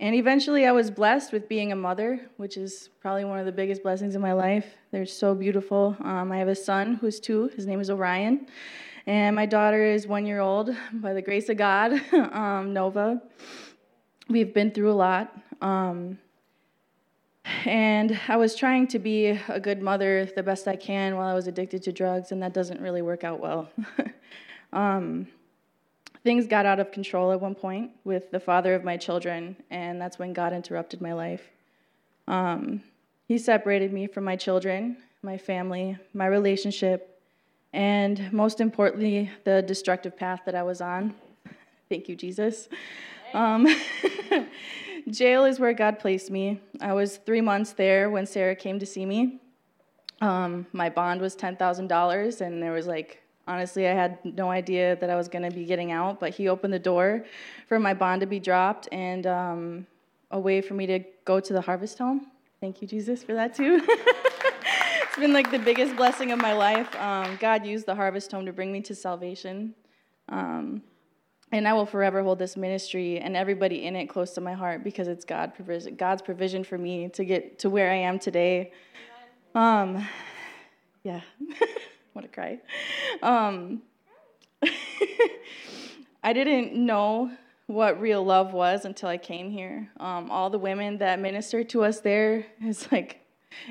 and 0.00 0.12
eventually, 0.16 0.66
I 0.66 0.72
was 0.72 0.90
blessed 0.90 1.30
with 1.32 1.48
being 1.48 1.70
a 1.70 1.76
mother, 1.76 2.20
which 2.36 2.56
is 2.56 2.88
probably 3.00 3.24
one 3.24 3.38
of 3.38 3.46
the 3.46 3.52
biggest 3.52 3.84
blessings 3.84 4.16
in 4.16 4.20
my 4.20 4.32
life. 4.32 4.66
They're 4.90 5.06
so 5.06 5.36
beautiful. 5.36 5.96
Um, 6.00 6.32
I 6.32 6.38
have 6.38 6.48
a 6.48 6.56
son 6.56 6.94
who's 6.94 7.20
two. 7.20 7.46
His 7.54 7.64
name 7.64 7.78
is 7.78 7.90
Orion. 7.90 8.48
And 9.06 9.36
my 9.36 9.46
daughter 9.46 9.84
is 9.84 10.04
one 10.04 10.26
year 10.26 10.40
old, 10.40 10.74
by 10.94 11.12
the 11.12 11.22
grace 11.22 11.48
of 11.48 11.56
God, 11.56 11.92
um, 12.12 12.72
Nova. 12.72 13.22
We've 14.28 14.52
been 14.52 14.72
through 14.72 14.90
a 14.90 14.98
lot. 14.98 15.32
Um, 15.60 16.18
and 17.64 18.18
I 18.26 18.34
was 18.36 18.56
trying 18.56 18.88
to 18.88 18.98
be 18.98 19.26
a 19.26 19.60
good 19.60 19.80
mother 19.80 20.24
the 20.24 20.42
best 20.42 20.66
I 20.66 20.74
can 20.74 21.14
while 21.14 21.28
I 21.28 21.34
was 21.34 21.46
addicted 21.46 21.84
to 21.84 21.92
drugs, 21.92 22.32
and 22.32 22.42
that 22.42 22.52
doesn't 22.52 22.80
really 22.80 23.02
work 23.02 23.22
out 23.22 23.38
well. 23.38 23.70
um, 24.72 25.26
things 26.22 26.46
got 26.46 26.66
out 26.66 26.80
of 26.80 26.92
control 26.92 27.32
at 27.32 27.40
one 27.40 27.54
point 27.54 27.90
with 28.04 28.30
the 28.30 28.40
father 28.40 28.74
of 28.74 28.84
my 28.84 28.96
children, 28.96 29.56
and 29.70 30.00
that's 30.00 30.18
when 30.18 30.32
God 30.32 30.52
interrupted 30.52 31.00
my 31.00 31.12
life. 31.12 31.50
Um, 32.28 32.82
he 33.26 33.38
separated 33.38 33.92
me 33.92 34.06
from 34.06 34.24
my 34.24 34.36
children, 34.36 34.96
my 35.22 35.38
family, 35.38 35.96
my 36.14 36.26
relationship, 36.26 37.20
and 37.72 38.32
most 38.32 38.60
importantly, 38.60 39.30
the 39.44 39.62
destructive 39.62 40.16
path 40.16 40.40
that 40.46 40.54
I 40.54 40.62
was 40.62 40.80
on. 40.80 41.14
Thank 41.88 42.08
you, 42.08 42.16
Jesus. 42.16 42.68
Um, 43.32 43.66
jail 45.10 45.44
is 45.44 45.60
where 45.60 45.72
God 45.72 45.98
placed 45.98 46.30
me. 46.30 46.60
I 46.80 46.92
was 46.92 47.18
three 47.18 47.40
months 47.40 47.72
there 47.72 48.10
when 48.10 48.26
Sarah 48.26 48.56
came 48.56 48.78
to 48.80 48.86
see 48.86 49.06
me. 49.06 49.40
Um, 50.20 50.66
my 50.72 50.90
bond 50.90 51.20
was 51.20 51.34
$10,000, 51.36 52.40
and 52.40 52.62
there 52.62 52.72
was 52.72 52.86
like, 52.86 53.19
honestly, 53.46 53.88
I 53.88 53.92
had 53.92 54.18
no 54.24 54.50
idea 54.50 54.96
that 54.96 55.10
I 55.10 55.16
was 55.16 55.28
going 55.28 55.48
to 55.48 55.54
be 55.54 55.64
getting 55.64 55.92
out, 55.92 56.20
but 56.20 56.34
he 56.34 56.48
opened 56.48 56.72
the 56.72 56.78
door 56.78 57.24
for 57.66 57.78
my 57.78 57.94
bond 57.94 58.20
to 58.20 58.26
be 58.26 58.40
dropped 58.40 58.88
and 58.92 59.26
um, 59.26 59.86
a 60.30 60.38
way 60.38 60.60
for 60.60 60.74
me 60.74 60.86
to 60.86 61.00
go 61.24 61.40
to 61.40 61.52
the 61.52 61.60
harvest 61.60 61.98
home. 61.98 62.26
Thank 62.60 62.82
you, 62.82 62.88
Jesus, 62.88 63.22
for 63.22 63.34
that 63.34 63.54
too. 63.54 63.80
it's 63.88 65.18
been 65.18 65.32
like 65.32 65.50
the 65.50 65.58
biggest 65.58 65.96
blessing 65.96 66.30
of 66.32 66.38
my 66.38 66.52
life. 66.52 66.94
Um, 66.96 67.36
God 67.40 67.64
used 67.64 67.86
the 67.86 67.94
harvest 67.94 68.30
home 68.30 68.46
to 68.46 68.52
bring 68.52 68.70
me 68.70 68.80
to 68.82 68.94
salvation. 68.94 69.74
Um, 70.28 70.82
and 71.52 71.66
I 71.66 71.72
will 71.72 71.86
forever 71.86 72.22
hold 72.22 72.38
this 72.38 72.56
ministry 72.56 73.18
and 73.18 73.36
everybody 73.36 73.84
in 73.84 73.96
it 73.96 74.06
close 74.06 74.32
to 74.34 74.40
my 74.40 74.52
heart 74.52 74.84
because 74.84 75.08
it's 75.08 75.24
God 75.24 75.54
provision, 75.54 75.96
God's 75.96 76.22
provision 76.22 76.62
for 76.62 76.78
me 76.78 77.08
to 77.08 77.24
get 77.24 77.58
to 77.60 77.70
where 77.70 77.90
I 77.90 77.96
am 77.96 78.18
today. 78.18 78.72
Um, 79.54 80.06
yeah, 81.02 81.22
want 82.14 82.26
to 82.26 82.32
cry. 82.32 82.60
Um, 83.22 83.82
I 86.22 86.32
didn't 86.32 86.74
know 86.74 87.30
what 87.66 88.00
real 88.00 88.24
love 88.24 88.52
was 88.52 88.84
until 88.84 89.08
I 89.08 89.16
came 89.16 89.50
here. 89.50 89.90
Um, 89.98 90.30
all 90.30 90.50
the 90.50 90.58
women 90.58 90.98
that 90.98 91.20
minister 91.20 91.62
to 91.64 91.84
us 91.84 92.00
there 92.00 92.46
is 92.64 92.90
like 92.90 93.20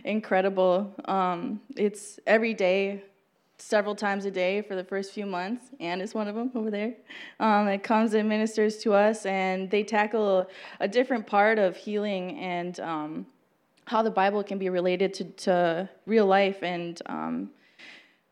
incredible. 0.04 0.94
Um, 1.06 1.62
it's 1.76 2.20
every 2.26 2.54
day 2.54 3.04
several 3.62 3.94
times 3.96 4.26
a 4.26 4.32
day 4.32 4.62
for 4.62 4.76
the 4.76 4.84
first 4.84 5.12
few 5.12 5.26
months. 5.26 5.66
Anne 5.80 6.02
is 6.02 6.14
one 6.14 6.28
of 6.28 6.36
them 6.36 6.52
over 6.56 6.72
there. 6.72 6.94
Um, 7.40 7.68
it 7.68 7.84
comes 7.84 8.14
and 8.14 8.28
ministers 8.28 8.78
to 8.78 8.94
us, 8.94 9.26
and 9.26 9.70
they 9.70 9.84
tackle 9.84 10.50
a 10.80 10.88
different 10.88 11.28
part 11.28 11.60
of 11.60 11.76
healing 11.76 12.40
and 12.40 12.80
um, 12.80 13.26
how 13.86 14.02
the 14.02 14.12
Bible 14.12 14.44
can 14.44 14.58
be 14.58 14.70
related 14.70 15.14
to, 15.16 15.24
to 15.26 15.90
real 16.06 16.26
life. 16.26 16.64
And 16.64 17.02
um, 17.08 17.50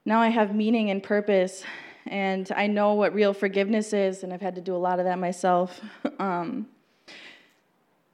now 0.07 0.21
I 0.21 0.29
have 0.29 0.55
meaning 0.55 0.89
and 0.89 1.03
purpose, 1.03 1.65
and 2.05 2.49
I 2.55 2.67
know 2.67 2.93
what 2.93 3.13
real 3.13 3.33
forgiveness 3.33 3.91
is, 3.91 4.23
and 4.23 4.31
I've 4.31 4.39
had 4.39 4.55
to 4.55 4.61
do 4.61 4.73
a 4.73 4.77
lot 4.77 4.99
of 4.99 5.05
that 5.05 5.19
myself. 5.19 5.81
Um, 6.19 6.67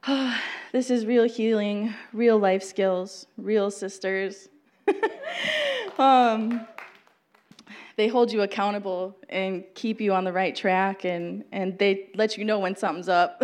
this 0.73 0.89
is 0.89 1.05
real 1.05 1.23
healing, 1.23 1.93
real 2.11 2.37
life 2.37 2.61
skills, 2.63 3.27
real 3.37 3.71
sisters. 3.71 4.49
um, 5.97 6.67
they 7.95 8.09
hold 8.09 8.33
you 8.33 8.41
accountable 8.41 9.15
and 9.29 9.63
keep 9.73 10.01
you 10.01 10.13
on 10.13 10.25
the 10.25 10.33
right 10.33 10.53
track 10.53 11.05
and, 11.05 11.45
and 11.53 11.79
they 11.79 12.09
let 12.15 12.37
you 12.37 12.43
know 12.43 12.59
when 12.59 12.75
something's 12.75 13.07
up 13.07 13.41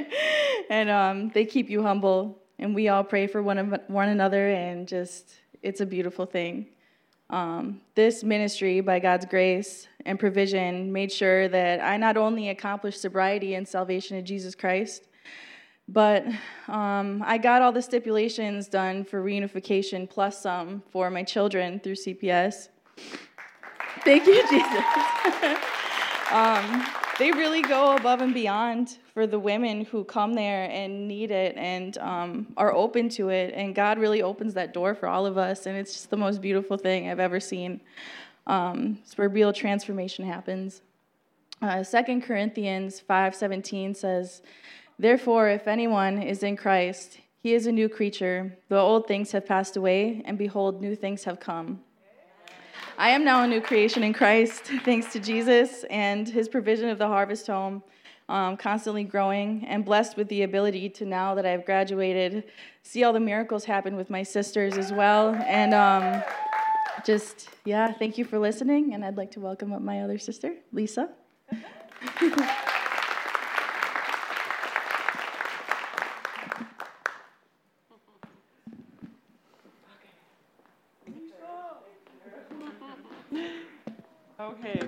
and 0.70 0.88
um, 0.88 1.28
they 1.34 1.44
keep 1.44 1.68
you 1.68 1.82
humble 1.82 2.38
and 2.58 2.74
we 2.74 2.88
all 2.88 3.04
pray 3.04 3.26
for 3.26 3.42
one, 3.42 3.58
of, 3.58 3.78
one 3.88 4.08
another 4.08 4.48
and 4.52 4.88
just 4.88 5.34
it's 5.62 5.82
a 5.82 5.86
beautiful 5.86 6.24
thing 6.24 6.66
um, 7.32 7.80
this 7.94 8.22
ministry 8.22 8.80
by 8.80 8.98
god's 8.98 9.26
grace 9.26 9.88
and 10.06 10.18
provision 10.18 10.92
made 10.92 11.10
sure 11.10 11.48
that 11.48 11.82
i 11.82 11.96
not 11.96 12.16
only 12.16 12.50
accomplished 12.50 13.00
sobriety 13.00 13.54
and 13.54 13.66
salvation 13.66 14.16
in 14.16 14.24
jesus 14.24 14.54
christ 14.54 15.08
but 15.88 16.24
um, 16.68 17.22
i 17.26 17.36
got 17.36 17.62
all 17.62 17.72
the 17.72 17.82
stipulations 17.82 18.68
done 18.68 19.04
for 19.04 19.22
reunification 19.22 20.08
plus 20.08 20.40
some 20.40 20.82
for 20.90 21.10
my 21.10 21.24
children 21.24 21.80
through 21.80 21.96
cps 21.96 22.68
Thank 24.04 24.26
you, 24.26 24.34
Jesus. 24.50 24.84
um, 26.30 26.86
they 27.18 27.30
really 27.30 27.62
go 27.62 27.96
above 27.96 28.20
and 28.20 28.34
beyond 28.34 28.98
for 29.14 29.26
the 29.26 29.38
women 29.38 29.84
who 29.84 30.04
come 30.04 30.34
there 30.34 30.68
and 30.70 31.06
need 31.06 31.30
it 31.30 31.56
and 31.56 31.98
um, 31.98 32.52
are 32.56 32.72
open 32.72 33.08
to 33.10 33.28
it. 33.28 33.52
And 33.54 33.74
God 33.74 33.98
really 33.98 34.22
opens 34.22 34.54
that 34.54 34.72
door 34.72 34.94
for 34.94 35.06
all 35.06 35.26
of 35.26 35.36
us. 35.36 35.66
And 35.66 35.76
it's 35.76 35.92
just 35.92 36.10
the 36.10 36.16
most 36.16 36.40
beautiful 36.40 36.78
thing 36.78 37.10
I've 37.10 37.20
ever 37.20 37.40
seen. 37.40 37.80
Um, 38.46 38.98
it's 39.02 39.18
where 39.18 39.28
real 39.28 39.52
transformation 39.52 40.24
happens. 40.24 40.82
Uh, 41.60 41.84
2 41.84 42.20
Corinthians 42.22 43.02
5.17 43.08 43.96
says, 43.96 44.42
Therefore, 44.98 45.48
if 45.48 45.68
anyone 45.68 46.22
is 46.22 46.42
in 46.42 46.56
Christ, 46.56 47.18
he 47.42 47.54
is 47.54 47.66
a 47.66 47.72
new 47.72 47.88
creature. 47.88 48.56
The 48.68 48.78
old 48.78 49.06
things 49.06 49.32
have 49.32 49.46
passed 49.46 49.76
away, 49.76 50.22
and 50.24 50.38
behold, 50.38 50.80
new 50.80 50.96
things 50.96 51.24
have 51.24 51.38
come. 51.38 51.80
I 52.98 53.10
am 53.10 53.24
now 53.24 53.42
a 53.42 53.46
new 53.46 53.60
creation 53.60 54.02
in 54.02 54.12
Christ, 54.12 54.64
thanks 54.84 55.12
to 55.12 55.20
Jesus 55.20 55.84
and 55.90 56.28
his 56.28 56.48
provision 56.48 56.88
of 56.88 56.98
the 56.98 57.06
harvest 57.06 57.46
home, 57.46 57.82
um, 58.32 58.56
constantly 58.56 59.04
growing, 59.04 59.64
and 59.66 59.84
blessed 59.84 60.16
with 60.16 60.28
the 60.28 60.42
ability 60.42 60.88
to 60.88 61.04
now 61.04 61.34
that 61.34 61.44
I've 61.44 61.66
graduated, 61.66 62.44
see 62.82 63.04
all 63.04 63.12
the 63.12 63.20
miracles 63.20 63.64
happen 63.66 63.94
with 63.94 64.08
my 64.08 64.22
sisters 64.22 64.78
as 64.78 64.90
well. 64.90 65.34
And 65.46 65.74
um, 65.74 66.22
just, 67.04 67.50
yeah, 67.66 67.92
thank 67.92 68.16
you 68.16 68.24
for 68.24 68.38
listening. 68.38 68.94
And 68.94 69.04
I'd 69.04 69.18
like 69.18 69.30
to 69.32 69.40
welcome 69.40 69.72
up 69.72 69.82
my 69.82 70.00
other 70.02 70.18
sister, 70.18 70.54
Lisa. 70.72 71.10
Okay. 84.40 84.80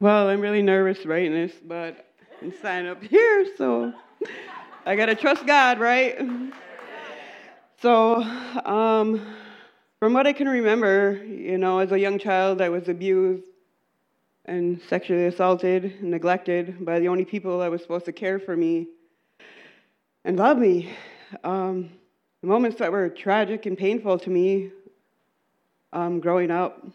Well, 0.00 0.28
I'm 0.28 0.40
really 0.40 0.62
nervous 0.62 1.04
writing 1.04 1.32
this, 1.32 1.52
but 1.62 2.13
I'm 2.44 2.52
signing 2.60 2.90
up 2.90 3.02
here, 3.02 3.46
so 3.56 3.90
I 4.84 4.96
gotta 4.96 5.14
trust 5.14 5.46
God, 5.46 5.78
right? 5.78 6.18
So, 7.80 8.16
um, 8.16 9.34
from 9.98 10.12
what 10.12 10.26
I 10.26 10.34
can 10.34 10.46
remember, 10.46 11.24
you 11.24 11.56
know, 11.56 11.78
as 11.78 11.90
a 11.90 11.98
young 11.98 12.18
child, 12.18 12.60
I 12.60 12.68
was 12.68 12.86
abused 12.90 13.46
and 14.44 14.78
sexually 14.90 15.24
assaulted 15.24 15.84
and 15.84 16.10
neglected 16.10 16.84
by 16.84 17.00
the 17.00 17.08
only 17.08 17.24
people 17.24 17.60
that 17.60 17.70
were 17.70 17.78
supposed 17.78 18.04
to 18.04 18.12
care 18.12 18.38
for 18.38 18.54
me 18.54 18.88
and 20.26 20.36
love 20.36 20.58
me. 20.58 20.90
Um, 21.44 21.88
the 22.42 22.48
moments 22.48 22.76
that 22.76 22.92
were 22.92 23.08
tragic 23.08 23.64
and 23.64 23.78
painful 23.78 24.18
to 24.18 24.28
me 24.28 24.70
um, 25.94 26.20
growing 26.20 26.50
up 26.50 26.86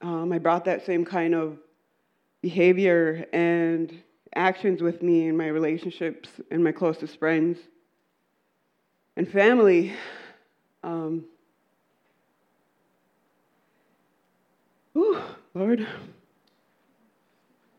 um, 0.00 0.32
I 0.32 0.38
brought 0.38 0.64
that 0.64 0.86
same 0.86 1.04
kind 1.04 1.34
of 1.34 1.58
behavior 2.42 3.26
and 3.32 4.02
actions 4.34 4.82
with 4.82 5.02
me 5.02 5.28
in 5.28 5.36
my 5.36 5.48
relationships 5.48 6.28
and 6.50 6.62
my 6.62 6.72
closest 6.72 7.18
friends 7.18 7.58
and 9.16 9.28
family. 9.30 9.92
Um, 10.84 11.24
whew, 14.92 15.20
Lord. 15.54 15.86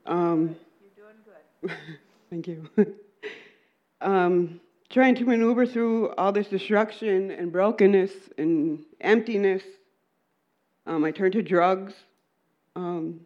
Um, 0.06 0.56
You're 0.82 1.06
doing 1.06 1.16
good. 1.62 1.78
thank 2.30 2.48
you. 2.48 2.70
um, 4.02 4.60
trying 4.90 5.16
to 5.16 5.24
maneuver 5.24 5.66
through 5.66 6.10
all 6.16 6.32
this 6.32 6.48
destruction 6.48 7.32
and 7.32 7.52
brokenness 7.52 8.12
and 8.38 8.84
emptiness. 9.00 9.64
Um, 10.88 11.04
I 11.06 11.12
turned 11.12 11.34
to 11.34 11.44
drugs 11.44 11.94
um, 12.76 13.22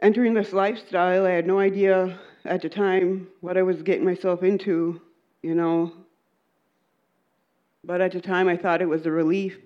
entering 0.00 0.34
this 0.34 0.52
lifestyle, 0.52 1.26
I 1.26 1.30
had 1.30 1.46
no 1.46 1.58
idea 1.58 2.18
at 2.44 2.62
the 2.62 2.68
time 2.68 3.28
what 3.40 3.56
I 3.56 3.62
was 3.62 3.82
getting 3.82 4.04
myself 4.04 4.42
into, 4.42 5.00
you 5.42 5.54
know. 5.54 5.92
But 7.84 8.00
at 8.00 8.12
the 8.12 8.20
time, 8.20 8.48
I 8.48 8.56
thought 8.56 8.82
it 8.82 8.88
was 8.88 9.06
a 9.06 9.10
relief. 9.10 9.56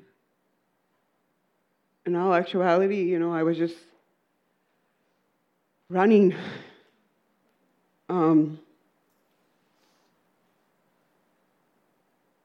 In 2.07 2.17
all 2.17 2.35
actuality, 2.35 3.03
you 3.03 3.19
know, 3.19 3.33
I 3.33 3.43
was 3.43 3.57
just 3.57 3.77
running. 5.89 6.35
Um, 8.09 8.59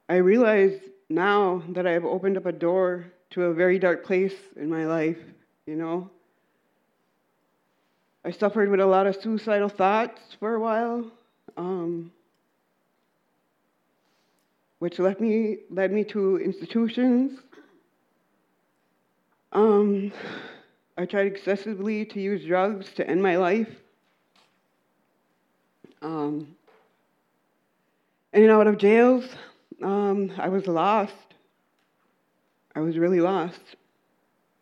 I 0.08 0.16
realize 0.16 0.78
now 1.10 1.62
that 1.70 1.86
I've 1.86 2.04
opened 2.04 2.36
up 2.36 2.46
a 2.46 2.52
door 2.52 3.12
to 3.30 3.44
a 3.44 3.54
very 3.54 3.78
dark 3.78 4.04
place 4.04 4.34
in 4.56 4.70
my 4.70 4.86
life, 4.86 5.18
you 5.66 5.76
know. 5.76 6.10
I 8.28 8.30
suffered 8.30 8.68
with 8.68 8.80
a 8.80 8.84
lot 8.84 9.06
of 9.06 9.16
suicidal 9.22 9.70
thoughts 9.70 10.20
for 10.38 10.54
a 10.54 10.60
while, 10.60 11.10
um, 11.56 12.12
which 14.80 14.98
led 14.98 15.18
me, 15.18 15.60
led 15.70 15.92
me 15.92 16.04
to 16.04 16.36
institutions. 16.36 17.40
Um, 19.50 20.12
I 20.98 21.06
tried 21.06 21.26
excessively 21.26 22.04
to 22.04 22.20
use 22.20 22.44
drugs 22.44 22.92
to 22.96 23.08
end 23.08 23.22
my 23.22 23.38
life. 23.38 23.74
Um, 26.02 26.54
in 28.34 28.42
and 28.42 28.52
out 28.52 28.66
of 28.66 28.76
jails, 28.76 29.24
um, 29.82 30.34
I 30.36 30.50
was 30.50 30.66
lost. 30.66 31.14
I 32.74 32.80
was 32.80 32.98
really 32.98 33.22
lost. 33.22 33.62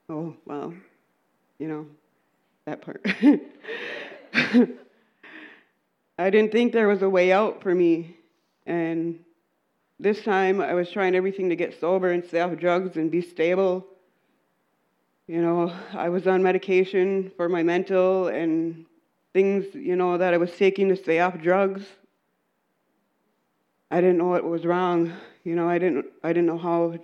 Oh, 0.08 0.36
well, 0.44 0.72
you 1.58 1.66
know, 1.66 1.86
that 2.66 2.82
part. 2.82 3.00
I 6.18 6.30
didn't 6.30 6.50
think 6.52 6.72
there 6.72 6.88
was 6.88 7.02
a 7.02 7.08
way 7.08 7.32
out 7.32 7.62
for 7.62 7.74
me. 7.74 8.16
And 8.66 9.20
this 10.00 10.22
time 10.22 10.60
I 10.60 10.74
was 10.74 10.90
trying 10.90 11.14
everything 11.14 11.48
to 11.50 11.56
get 11.56 11.78
sober 11.80 12.10
and 12.10 12.24
stay 12.24 12.40
off 12.40 12.58
drugs 12.58 12.96
and 12.96 13.10
be 13.10 13.22
stable. 13.22 13.86
You 15.28 15.40
know, 15.42 15.72
I 15.92 16.08
was 16.08 16.26
on 16.26 16.42
medication 16.42 17.30
for 17.36 17.48
my 17.48 17.62
mental 17.62 18.28
and 18.28 18.84
things, 19.32 19.66
you 19.74 19.96
know, 19.96 20.18
that 20.18 20.34
I 20.34 20.36
was 20.36 20.50
taking 20.56 20.88
to 20.88 20.96
stay 20.96 21.20
off 21.20 21.38
drugs. 21.38 21.84
I 23.90 24.00
didn't 24.00 24.18
know 24.18 24.26
what 24.26 24.44
was 24.44 24.66
wrong. 24.66 25.12
You 25.44 25.54
know, 25.54 25.68
I 25.68 25.78
didn't 25.78 26.06
I 26.24 26.28
didn't 26.28 26.46
know 26.46 26.58
how 26.58 26.98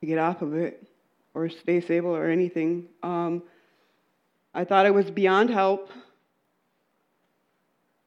to 0.00 0.06
get 0.06 0.18
off 0.18 0.40
of 0.40 0.54
it 0.54 0.89
or 1.34 1.48
stay 1.48 1.80
stable 1.80 2.14
or 2.14 2.28
anything. 2.28 2.86
Um, 3.02 3.42
I 4.54 4.64
thought 4.64 4.86
I 4.86 4.90
was 4.90 5.10
beyond 5.10 5.50
help. 5.50 5.90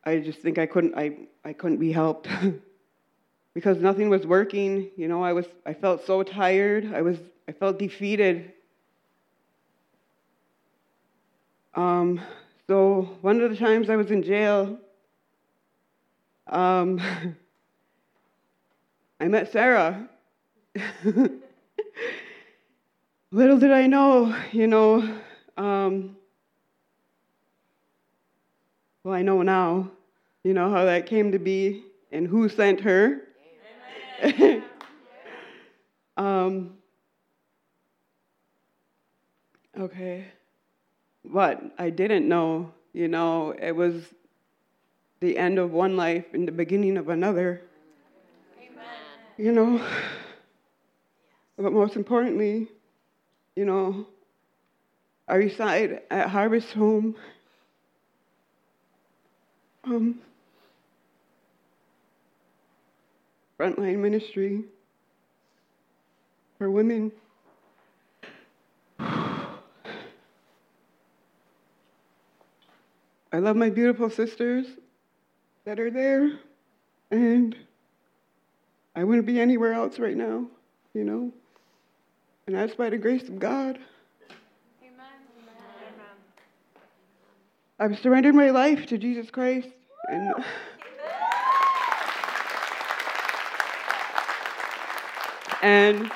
I 0.03 0.19
just 0.19 0.39
think 0.39 0.57
I 0.57 0.65
couldn't 0.65 0.95
I, 0.95 1.17
I 1.45 1.53
couldn't 1.53 1.77
be 1.77 1.91
helped 1.91 2.27
because 3.53 3.77
nothing 3.77 4.09
was 4.09 4.27
working. 4.27 4.89
You 4.97 5.07
know, 5.07 5.23
I 5.23 5.33
was 5.33 5.45
I 5.65 5.73
felt 5.73 6.05
so 6.05 6.23
tired. 6.23 6.93
I 6.93 7.01
was 7.01 7.17
I 7.47 7.53
felt 7.53 7.79
defeated. 7.79 8.51
Um, 11.75 12.21
so 12.67 13.17
one 13.21 13.41
of 13.41 13.49
the 13.49 13.57
times 13.57 13.89
I 13.89 13.95
was 13.95 14.11
in 14.11 14.23
jail, 14.23 14.77
um, 16.47 17.01
I 19.19 19.27
met 19.27 19.51
Sarah. 19.51 20.07
Little 23.33 23.57
did 23.57 23.71
I 23.71 23.87
know, 23.87 24.35
you 24.51 24.67
know, 24.67 24.99
um, 25.57 26.15
well, 29.03 29.15
I 29.15 29.23
know 29.23 29.41
now, 29.41 29.89
you 30.43 30.53
know, 30.53 30.69
how 30.69 30.85
that 30.85 31.07
came 31.07 31.31
to 31.31 31.39
be 31.39 31.83
and 32.11 32.27
who 32.27 32.47
sent 32.47 32.81
her. 32.81 33.23
um, 36.15 36.75
okay. 39.79 40.25
But 41.25 41.59
I 41.79 41.89
didn't 41.89 42.29
know, 42.29 42.71
you 42.93 43.07
know, 43.07 43.55
it 43.59 43.71
was 43.71 43.95
the 45.21 45.39
end 45.39 45.57
of 45.57 45.71
one 45.71 45.97
life 45.97 46.25
and 46.33 46.47
the 46.47 46.51
beginning 46.51 46.97
of 46.97 47.09
another. 47.09 47.63
Amen. 48.59 48.85
You 49.39 49.51
know, 49.53 49.83
but 51.57 51.73
most 51.73 51.95
importantly, 51.95 52.67
you 53.55 53.65
know, 53.65 54.07
I 55.27 55.35
reside 55.35 56.01
at 56.09 56.29
Harvest 56.29 56.71
Home. 56.73 57.15
Um, 59.85 60.19
frontline 63.59 63.99
ministry 63.99 64.63
for 66.57 66.71
women. 66.71 67.11
I 73.33 73.39
love 73.39 73.55
my 73.55 73.69
beautiful 73.69 74.09
sisters 74.09 74.67
that 75.65 75.79
are 75.79 75.89
there, 75.89 76.39
and 77.09 77.55
I 78.95 79.03
wouldn't 79.03 79.25
be 79.25 79.39
anywhere 79.39 79.73
else 79.73 79.97
right 79.97 80.15
now, 80.15 80.45
you 80.93 81.03
know. 81.03 81.31
And 82.47 82.55
that's 82.55 82.75
by 82.75 82.89
the 82.89 82.97
grace 82.97 83.29
of 83.29 83.39
God. 83.39 83.79
Amen. 84.81 85.05
I've 87.79 87.99
surrendered 87.99 88.35
my 88.35 88.49
life 88.49 88.85
to 88.87 88.97
Jesus 88.97 89.29
Christ. 89.29 89.69
And 90.09 90.33
and 95.61 96.11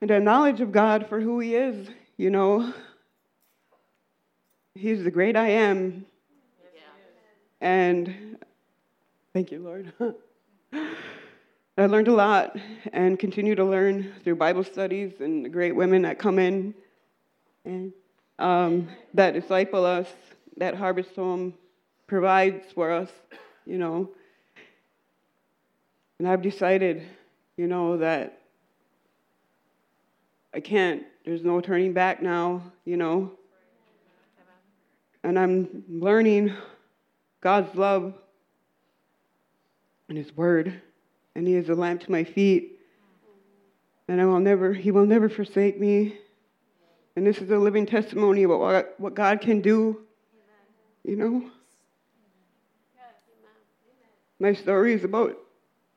and 0.00 0.10
a 0.10 0.20
knowledge 0.20 0.60
of 0.60 0.72
God 0.72 1.06
for 1.08 1.20
who 1.20 1.38
He 1.40 1.54
is, 1.54 1.88
you 2.16 2.30
know. 2.30 2.72
He's 4.74 5.04
the 5.04 5.10
great 5.10 5.36
I 5.36 5.48
am. 5.48 6.06
And 7.60 8.38
thank 9.32 9.50
you, 9.50 9.60
Lord. 9.60 9.92
I 11.78 11.84
learned 11.84 12.08
a 12.08 12.14
lot 12.14 12.56
and 12.94 13.18
continue 13.18 13.54
to 13.54 13.64
learn 13.64 14.14
through 14.24 14.36
Bible 14.36 14.64
studies 14.64 15.20
and 15.20 15.44
the 15.44 15.50
great 15.50 15.76
women 15.76 16.02
that 16.02 16.18
come 16.18 16.38
in 16.38 16.72
and 17.66 17.92
um, 18.38 18.88
that 19.12 19.34
disciple 19.34 19.84
us, 19.84 20.08
that 20.56 20.74
Harvest 20.74 21.14
Home 21.16 21.52
provides 22.06 22.64
for 22.72 22.90
us, 22.90 23.10
you 23.66 23.76
know. 23.76 24.08
And 26.18 26.26
I've 26.26 26.40
decided, 26.40 27.02
you 27.58 27.66
know, 27.66 27.98
that 27.98 28.40
I 30.54 30.60
can't, 30.60 31.02
there's 31.26 31.44
no 31.44 31.60
turning 31.60 31.92
back 31.92 32.22
now, 32.22 32.62
you 32.86 32.96
know. 32.96 33.32
And 35.22 35.38
I'm 35.38 35.84
learning 35.90 36.54
God's 37.42 37.74
love 37.74 38.14
and 40.08 40.16
His 40.16 40.34
Word 40.34 40.80
and 41.36 41.46
he 41.46 41.54
is 41.54 41.68
a 41.68 41.74
lamp 41.74 42.00
to 42.00 42.10
my 42.10 42.24
feet. 42.24 42.80
And 44.08 44.20
I 44.22 44.24
will 44.24 44.40
never, 44.40 44.72
he 44.72 44.90
will 44.90 45.04
never 45.04 45.28
forsake 45.28 45.78
me. 45.78 46.16
And 47.14 47.26
this 47.26 47.38
is 47.38 47.50
a 47.50 47.58
living 47.58 47.84
testimony 47.84 48.44
about 48.44 48.60
what, 48.60 48.94
what 48.98 49.14
God 49.14 49.42
can 49.42 49.60
do, 49.60 50.00
you 51.04 51.16
know. 51.16 51.50
My 54.40 54.54
story 54.54 54.94
is 54.94 55.04
about 55.04 55.36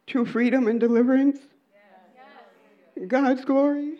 true 0.08 0.25
freedom 0.25 0.67
and 0.67 0.80
deliverance. 0.80 1.39
God's 3.08 3.45
glory. 3.45 3.95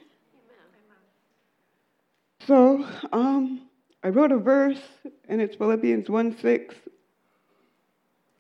So 2.48 2.86
um, 3.14 3.62
I 4.04 4.10
wrote 4.10 4.34
a 4.34 4.38
verse, 4.38 4.82
and 5.30 5.42
it's 5.42 5.56
Philippians 5.56 6.10
1 6.10 6.38
6. 6.38 6.76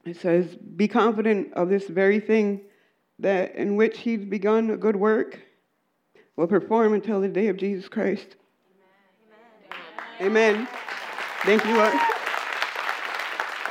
It 0.05 0.17
says, 0.17 0.47
Be 0.55 0.89
confident 0.89 1.53
of 1.53 1.69
this 1.69 1.87
very 1.87 2.19
thing 2.19 2.61
that 3.19 3.55
in 3.55 3.75
which 3.75 3.99
he's 3.99 4.25
begun 4.25 4.69
a 4.71 4.77
good 4.77 4.95
work 4.95 5.39
will 6.35 6.47
perform 6.47 6.93
until 6.93 7.19
the 7.21 7.27
day 7.27 7.49
of 7.49 7.57
Jesus 7.57 7.89
Christ. 7.89 8.37
Amen. 10.21 10.55
Amen. 10.55 10.67
Thank 11.43 11.65
you, 11.65 11.75
Lord. 11.75 11.93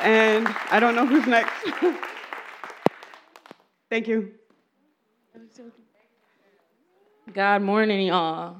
And 0.01 0.47
I 0.71 0.79
don't 0.79 0.95
know 0.95 1.07
who's 1.07 1.27
next. 1.27 1.53
Thank 3.91 4.07
you. 4.07 4.33
God 7.33 7.63
morning, 7.63 8.07
y'all. 8.07 8.59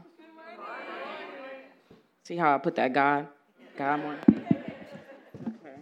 See 2.25 2.37
how 2.37 2.55
I 2.55 2.59
put 2.59 2.77
that 2.77 2.93
God? 2.93 3.29
God 3.77 4.01
morning. 4.01 4.23
Okay. 4.29 5.77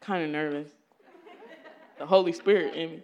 Kind 0.00 0.24
of 0.24 0.30
nervous 0.30 0.70
the 2.04 2.08
Holy 2.08 2.32
Spirit 2.32 2.74
in 2.74 2.90
me. 2.90 3.02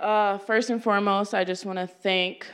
Uh, 0.00 0.36
first 0.38 0.68
and 0.68 0.82
foremost, 0.82 1.32
I 1.32 1.44
just 1.44 1.64
want 1.64 1.78
to 1.78 1.86
thank 1.86 2.44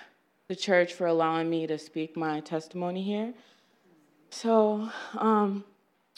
the 0.49 0.55
church 0.55 0.92
for 0.92 1.07
allowing 1.07 1.49
me 1.49 1.66
to 1.66 1.79
speak 1.79 2.14
my 2.14 2.40
testimony 2.40 3.03
here. 3.03 3.33
So, 4.29 4.90
um, 5.16 5.64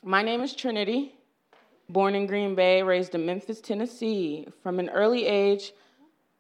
my 0.03 0.23
name 0.23 0.41
is 0.41 0.57
Trinity, 0.57 1.15
born 1.89 2.17
in 2.17 2.27
Green 2.27 2.57
Bay, 2.57 2.83
raised 2.83 3.15
in 3.15 3.25
Memphis, 3.25 3.61
Tennessee. 3.61 4.49
From 4.61 4.81
an 4.81 4.91
early 4.91 5.25
age, 5.27 5.73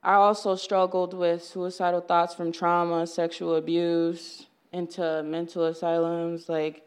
I 0.03 0.15
also 0.15 0.57
struggled 0.57 1.15
with 1.15 1.45
suicidal 1.45 2.01
thoughts 2.01 2.35
from 2.35 2.51
trauma, 2.51 3.07
sexual 3.07 3.55
abuse, 3.55 4.47
into 4.73 5.23
mental 5.23 5.67
asylums, 5.67 6.49
like, 6.49 6.85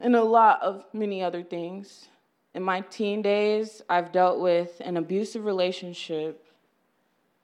and 0.00 0.16
a 0.16 0.24
lot 0.24 0.62
of 0.62 0.82
many 0.94 1.22
other 1.22 1.42
things. 1.42 2.08
In 2.54 2.62
my 2.62 2.82
teen 2.82 3.20
days, 3.20 3.82
I've 3.88 4.12
dealt 4.12 4.38
with 4.38 4.80
an 4.80 4.96
abusive 4.96 5.44
relationship 5.44 6.46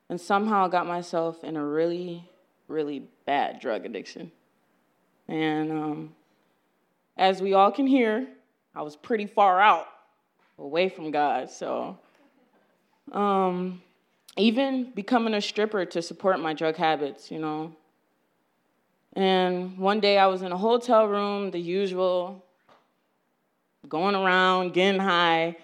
and 0.08 0.20
somehow 0.20 0.68
got 0.68 0.86
myself 0.86 1.42
in 1.42 1.56
a 1.56 1.64
really, 1.64 2.28
really 2.68 3.02
bad 3.26 3.58
drug 3.60 3.84
addiction. 3.84 4.30
And 5.26 5.72
um, 5.72 6.14
as 7.16 7.42
we 7.42 7.54
all 7.54 7.72
can 7.72 7.88
hear, 7.88 8.28
I 8.74 8.82
was 8.82 8.94
pretty 8.94 9.26
far 9.26 9.60
out, 9.60 9.88
away 10.58 10.88
from 10.88 11.10
God. 11.10 11.50
So, 11.50 11.98
um, 13.10 13.82
even 14.36 14.92
becoming 14.92 15.34
a 15.34 15.40
stripper 15.40 15.84
to 15.86 16.02
support 16.02 16.38
my 16.38 16.54
drug 16.54 16.76
habits, 16.76 17.32
you 17.32 17.40
know. 17.40 17.74
And 19.14 19.76
one 19.76 19.98
day 19.98 20.18
I 20.18 20.26
was 20.26 20.42
in 20.42 20.52
a 20.52 20.56
hotel 20.56 21.06
room, 21.08 21.50
the 21.50 21.58
usual, 21.58 22.44
going 23.88 24.14
around, 24.14 24.72
getting 24.72 25.00
high, 25.00 25.56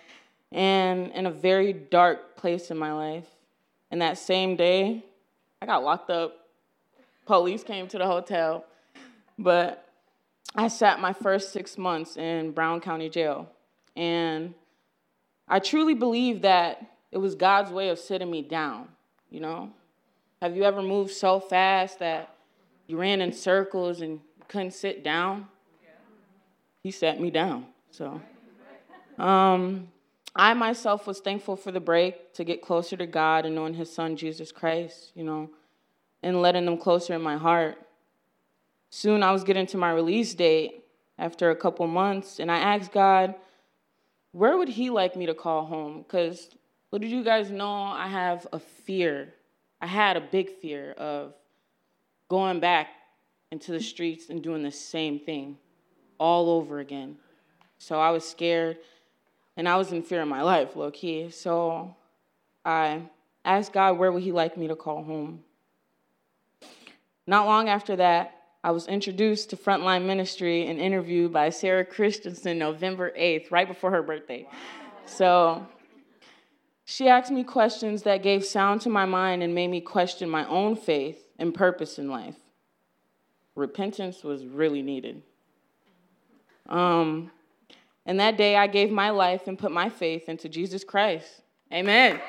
and 0.52 1.12
in 1.12 1.26
a 1.26 1.30
very 1.30 1.72
dark 1.72 2.36
place 2.36 2.70
in 2.70 2.78
my 2.78 2.92
life. 2.92 3.26
And 3.90 4.02
that 4.02 4.18
same 4.18 4.56
day, 4.56 5.04
I 5.60 5.66
got 5.66 5.84
locked 5.84 6.10
up. 6.10 6.48
Police 7.26 7.62
came 7.62 7.88
to 7.88 7.98
the 7.98 8.06
hotel. 8.06 8.64
But 9.38 9.86
I 10.54 10.68
sat 10.68 11.00
my 11.00 11.12
first 11.12 11.52
six 11.52 11.76
months 11.76 12.16
in 12.16 12.52
Brown 12.52 12.80
County 12.80 13.08
Jail. 13.08 13.50
And 13.94 14.54
I 15.48 15.58
truly 15.58 15.94
believe 15.94 16.42
that 16.42 16.84
it 17.12 17.18
was 17.18 17.34
God's 17.34 17.70
way 17.70 17.88
of 17.90 17.98
sitting 17.98 18.30
me 18.30 18.42
down, 18.42 18.88
you 19.30 19.40
know? 19.40 19.70
Have 20.42 20.56
you 20.56 20.64
ever 20.64 20.82
moved 20.82 21.12
so 21.12 21.40
fast 21.40 22.00
that 22.00 22.34
you 22.86 22.98
ran 22.98 23.20
in 23.20 23.32
circles 23.32 24.00
and 24.00 24.20
couldn't 24.48 24.72
sit 24.72 25.02
down? 25.02 25.48
He 26.82 26.90
sat 26.90 27.20
me 27.20 27.30
down. 27.30 27.66
So, 27.96 28.20
um, 29.18 29.88
I 30.34 30.52
myself 30.52 31.06
was 31.06 31.20
thankful 31.20 31.56
for 31.56 31.72
the 31.72 31.80
break 31.80 32.34
to 32.34 32.44
get 32.44 32.60
closer 32.60 32.94
to 32.94 33.06
God 33.06 33.46
and 33.46 33.54
knowing 33.54 33.72
His 33.72 33.90
Son, 33.90 34.16
Jesus 34.16 34.52
Christ, 34.52 35.12
you 35.14 35.24
know, 35.24 35.48
and 36.22 36.42
letting 36.42 36.66
them 36.66 36.76
closer 36.76 37.14
in 37.14 37.22
my 37.22 37.38
heart. 37.38 37.78
Soon 38.90 39.22
I 39.22 39.32
was 39.32 39.44
getting 39.44 39.64
to 39.68 39.78
my 39.78 39.90
release 39.92 40.34
date 40.34 40.84
after 41.18 41.50
a 41.50 41.56
couple 41.56 41.86
months, 41.86 42.38
and 42.38 42.52
I 42.52 42.58
asked 42.58 42.92
God, 42.92 43.34
where 44.32 44.58
would 44.58 44.68
He 44.68 44.90
like 44.90 45.16
me 45.16 45.24
to 45.24 45.34
call 45.34 45.64
home? 45.64 46.02
Because, 46.02 46.50
what 46.90 47.00
did 47.00 47.10
you 47.10 47.24
guys 47.24 47.50
know? 47.50 47.84
I 47.84 48.08
have 48.08 48.46
a 48.52 48.58
fear. 48.58 49.32
I 49.80 49.86
had 49.86 50.18
a 50.18 50.20
big 50.20 50.50
fear 50.50 50.92
of 50.98 51.32
going 52.28 52.60
back 52.60 52.88
into 53.50 53.72
the 53.72 53.80
streets 53.80 54.28
and 54.28 54.42
doing 54.42 54.62
the 54.62 54.70
same 54.70 55.18
thing 55.18 55.56
all 56.18 56.50
over 56.50 56.80
again. 56.80 57.16
So 57.78 58.00
I 58.00 58.10
was 58.10 58.28
scared 58.28 58.78
and 59.56 59.68
I 59.68 59.76
was 59.76 59.92
in 59.92 60.02
fear 60.02 60.22
of 60.22 60.28
my 60.28 60.42
life, 60.42 60.76
low 60.76 60.90
key. 60.90 61.30
So 61.30 61.94
I 62.64 63.02
asked 63.44 63.72
God, 63.72 63.98
where 63.98 64.12
would 64.12 64.22
He 64.22 64.32
like 64.32 64.56
me 64.56 64.68
to 64.68 64.76
call 64.76 65.02
home? 65.02 65.40
Not 67.26 67.46
long 67.46 67.68
after 67.68 67.96
that, 67.96 68.32
I 68.62 68.70
was 68.70 68.86
introduced 68.88 69.50
to 69.50 69.56
Frontline 69.56 70.06
Ministry 70.06 70.66
and 70.66 70.80
interviewed 70.80 71.32
by 71.32 71.50
Sarah 71.50 71.84
Christensen 71.84 72.58
November 72.58 73.12
8th, 73.16 73.50
right 73.50 73.66
before 73.68 73.90
her 73.92 74.02
birthday. 74.02 74.48
So 75.06 75.66
she 76.84 77.08
asked 77.08 77.30
me 77.30 77.44
questions 77.44 78.02
that 78.02 78.22
gave 78.22 78.44
sound 78.44 78.80
to 78.82 78.90
my 78.90 79.04
mind 79.04 79.42
and 79.42 79.54
made 79.54 79.68
me 79.68 79.80
question 79.80 80.28
my 80.28 80.46
own 80.46 80.76
faith 80.76 81.18
and 81.38 81.54
purpose 81.54 81.98
in 81.98 82.08
life. 82.08 82.36
Repentance 83.54 84.22
was 84.22 84.44
really 84.44 84.82
needed. 84.82 85.22
Um, 86.68 87.30
and 88.06 88.20
that 88.20 88.36
day, 88.36 88.56
I 88.56 88.68
gave 88.68 88.90
my 88.90 89.10
life 89.10 89.48
and 89.48 89.58
put 89.58 89.72
my 89.72 89.88
faith 89.88 90.28
into 90.28 90.48
Jesus 90.48 90.84
Christ. 90.84 91.42
Amen. 91.72 92.20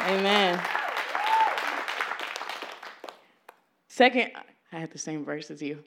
Amen. 0.00 0.60
Second, 3.86 4.32
I 4.72 4.78
had 4.80 4.90
the 4.90 4.98
same 4.98 5.24
verse 5.24 5.50
as 5.50 5.62
you. 5.62 5.84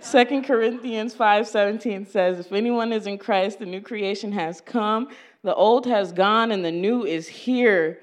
Second 0.00 0.44
Corinthians 0.44 1.14
5:17 1.14 2.06
says, 2.06 2.38
"If 2.38 2.52
anyone 2.52 2.92
is 2.92 3.06
in 3.06 3.18
Christ, 3.18 3.58
the 3.58 3.66
new 3.66 3.80
creation 3.80 4.32
has 4.32 4.60
come, 4.60 5.08
the 5.42 5.54
old 5.54 5.86
has 5.86 6.12
gone, 6.12 6.52
and 6.52 6.64
the 6.64 6.70
new 6.70 7.04
is 7.04 7.26
here." 7.26 8.00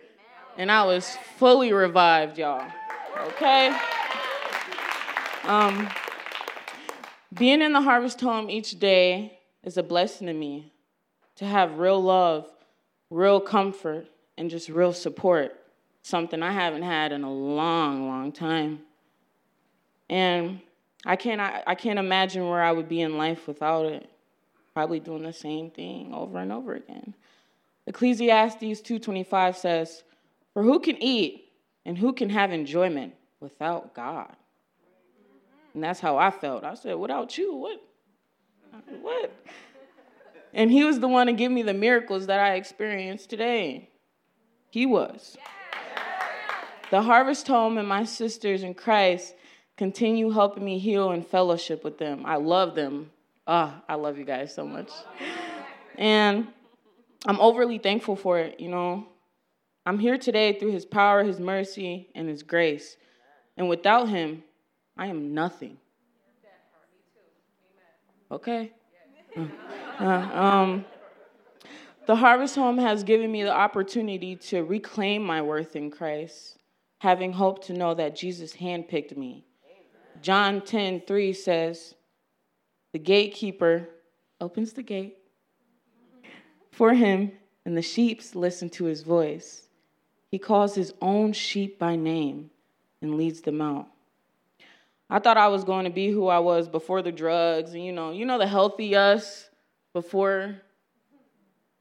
And 0.57 0.71
I 0.71 0.83
was 0.83 1.15
fully 1.37 1.71
revived, 1.71 2.37
y'all. 2.37 2.65
Okay? 3.27 3.73
Um, 5.43 5.89
being 7.33 7.61
in 7.61 7.73
the 7.73 7.81
harvest 7.81 8.21
home 8.21 8.49
each 8.49 8.79
day 8.79 9.39
is 9.63 9.77
a 9.77 9.83
blessing 9.83 10.27
to 10.27 10.33
me 10.33 10.71
to 11.35 11.45
have 11.45 11.77
real 11.79 12.01
love, 12.01 12.51
real 13.09 13.39
comfort, 13.39 14.07
and 14.37 14.49
just 14.49 14.69
real 14.69 14.93
support, 14.93 15.55
something 16.01 16.43
I 16.43 16.51
haven't 16.51 16.83
had 16.83 17.11
in 17.11 17.23
a 17.23 17.31
long, 17.31 18.07
long 18.07 18.31
time. 18.31 18.79
And 20.09 20.59
I 21.05 21.15
can't, 21.15 21.41
I, 21.41 21.63
I 21.65 21.75
can't 21.75 21.99
imagine 21.99 22.47
where 22.47 22.61
I 22.61 22.71
would 22.71 22.89
be 22.89 23.01
in 23.01 23.17
life 23.17 23.47
without 23.47 23.85
it. 23.85 24.09
Probably 24.73 24.99
doing 24.99 25.23
the 25.23 25.33
same 25.33 25.69
thing 25.69 26.13
over 26.13 26.39
and 26.39 26.51
over 26.51 26.73
again. 26.73 27.13
Ecclesiastes 27.85 28.81
2:25 28.81 29.55
says, 29.55 30.03
"For 30.53 30.63
who 30.63 30.79
can 30.79 31.01
eat 31.01 31.51
and 31.85 31.97
who 31.97 32.13
can 32.13 32.29
have 32.29 32.51
enjoyment 32.51 33.13
without 33.39 33.93
God?" 33.93 34.35
And 35.73 35.83
that's 35.83 35.99
how 35.99 36.17
I 36.17 36.31
felt. 36.31 36.63
I 36.63 36.75
said, 36.75 36.95
without 36.95 37.37
you, 37.37 37.55
what? 37.55 37.81
What? 39.01 39.33
And 40.53 40.71
he 40.71 40.83
was 40.83 40.99
the 40.99 41.07
one 41.07 41.27
to 41.27 41.33
give 41.33 41.51
me 41.51 41.63
the 41.63 41.73
miracles 41.73 42.27
that 42.27 42.39
I 42.39 42.55
experienced 42.55 43.29
today. 43.29 43.89
He 44.69 44.85
was. 44.85 45.37
The 46.91 47.01
Harvest 47.01 47.47
Home 47.47 47.77
and 47.77 47.87
my 47.87 48.03
sisters 48.03 48.61
in 48.61 48.75
Christ 48.75 49.33
continue 49.77 50.29
helping 50.29 50.63
me 50.63 50.77
heal 50.77 51.09
and 51.11 51.25
fellowship 51.25 51.83
with 51.83 51.97
them. 51.97 52.23
I 52.25 52.35
love 52.35 52.75
them. 52.75 53.11
Ah, 53.47 53.83
I 53.89 53.95
love 53.95 54.17
you 54.17 54.25
guys 54.25 54.53
so 54.53 54.65
much. 54.65 54.91
And 55.97 56.47
I'm 57.25 57.39
overly 57.39 57.79
thankful 57.79 58.15
for 58.15 58.39
it, 58.39 58.59
you 58.59 58.69
know. 58.69 59.07
I'm 59.85 59.99
here 59.99 60.17
today 60.17 60.57
through 60.57 60.71
his 60.71 60.85
power, 60.85 61.23
his 61.23 61.39
mercy, 61.39 62.09
and 62.15 62.29
his 62.29 62.43
grace. 62.43 62.95
And 63.57 63.67
without 63.67 64.09
him, 64.09 64.43
I 64.97 65.07
am 65.07 65.33
nothing. 65.33 65.77
Okay? 68.31 68.71
Uh, 69.99 70.03
um, 70.03 70.85
the 72.05 72.15
Harvest 72.15 72.55
Home 72.55 72.77
has 72.77 73.03
given 73.03 73.31
me 73.31 73.43
the 73.43 73.53
opportunity 73.53 74.35
to 74.35 74.63
reclaim 74.63 75.23
my 75.23 75.41
worth 75.41 75.75
in 75.75 75.89
Christ, 75.89 76.57
having 76.99 77.31
hope 77.31 77.63
to 77.65 77.73
know 77.73 77.93
that 77.93 78.15
Jesus 78.15 78.53
handpicked 78.53 79.15
me. 79.15 79.45
John 80.21 80.61
10 80.61 81.03
3 81.07 81.33
says, 81.33 81.95
The 82.91 82.99
gatekeeper 82.99 83.89
opens 84.41 84.73
the 84.73 84.83
gate 84.83 85.17
for 86.71 86.93
him, 86.93 87.31
and 87.65 87.77
the 87.77 87.81
sheep 87.81 88.21
listen 88.33 88.69
to 88.71 88.85
his 88.85 89.03
voice. 89.03 89.69
He 90.29 90.39
calls 90.39 90.75
his 90.75 90.93
own 91.01 91.33
sheep 91.33 91.77
by 91.77 91.95
name 91.95 92.49
and 93.01 93.15
leads 93.15 93.41
them 93.41 93.61
out. 93.61 93.87
I 95.09 95.19
thought 95.19 95.37
I 95.37 95.47
was 95.49 95.63
going 95.63 95.85
to 95.85 95.91
be 95.91 96.09
who 96.09 96.27
I 96.27 96.39
was 96.39 96.67
before 96.67 97.01
the 97.01 97.11
drugs, 97.11 97.73
and 97.73 97.83
you 97.83 97.91
know, 97.91 98.11
you 98.11 98.25
know 98.25 98.37
the 98.37 98.47
healthy 98.47 98.95
us 98.95 99.49
before 99.93 100.61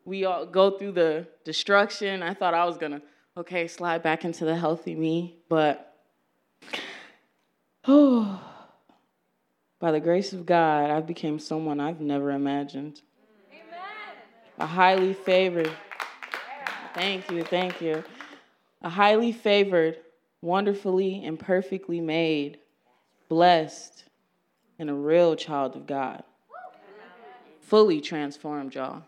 we 0.05 0.25
all 0.25 0.47
go 0.47 0.77
through 0.79 0.93
the 0.93 1.27
destruction. 1.45 2.23
I 2.23 2.35
thought 2.35 2.55
I 2.55 2.65
was 2.65 2.77
gonna, 2.77 3.03
okay, 3.37 3.69
slide 3.69 4.03
back 4.03 4.25
into 4.25 4.45
the 4.45 4.57
healthy 4.57 4.95
me, 4.95 5.37
but 5.49 5.97
oh, 7.87 8.41
by 9.79 9.93
the 9.93 10.01
grace 10.01 10.33
of 10.33 10.45
God, 10.45 10.91
I've 10.91 11.07
became 11.07 11.39
someone 11.39 11.81
I've 11.81 12.01
never 12.01 12.33
imagined. 12.33 13.01
Amen. 13.53 13.63
A 14.59 14.67
highly 14.67 15.15
favored. 15.15 15.73
Thank 16.95 17.31
you, 17.31 17.45
thank 17.45 17.81
you. 17.81 18.05
A 18.83 18.91
highly 18.91 19.33
favored, 19.33 19.99
wonderfully 20.43 21.25
and 21.25 21.39
perfectly 21.39 22.01
made 22.01 22.59
blessed, 23.33 24.05
and 24.79 24.90
a 24.90 24.95
real 24.95 25.35
child 25.35 25.75
of 25.75 25.87
God. 25.87 26.23
Fully 27.62 27.99
transformed, 27.99 28.75
y'all. 28.75 29.05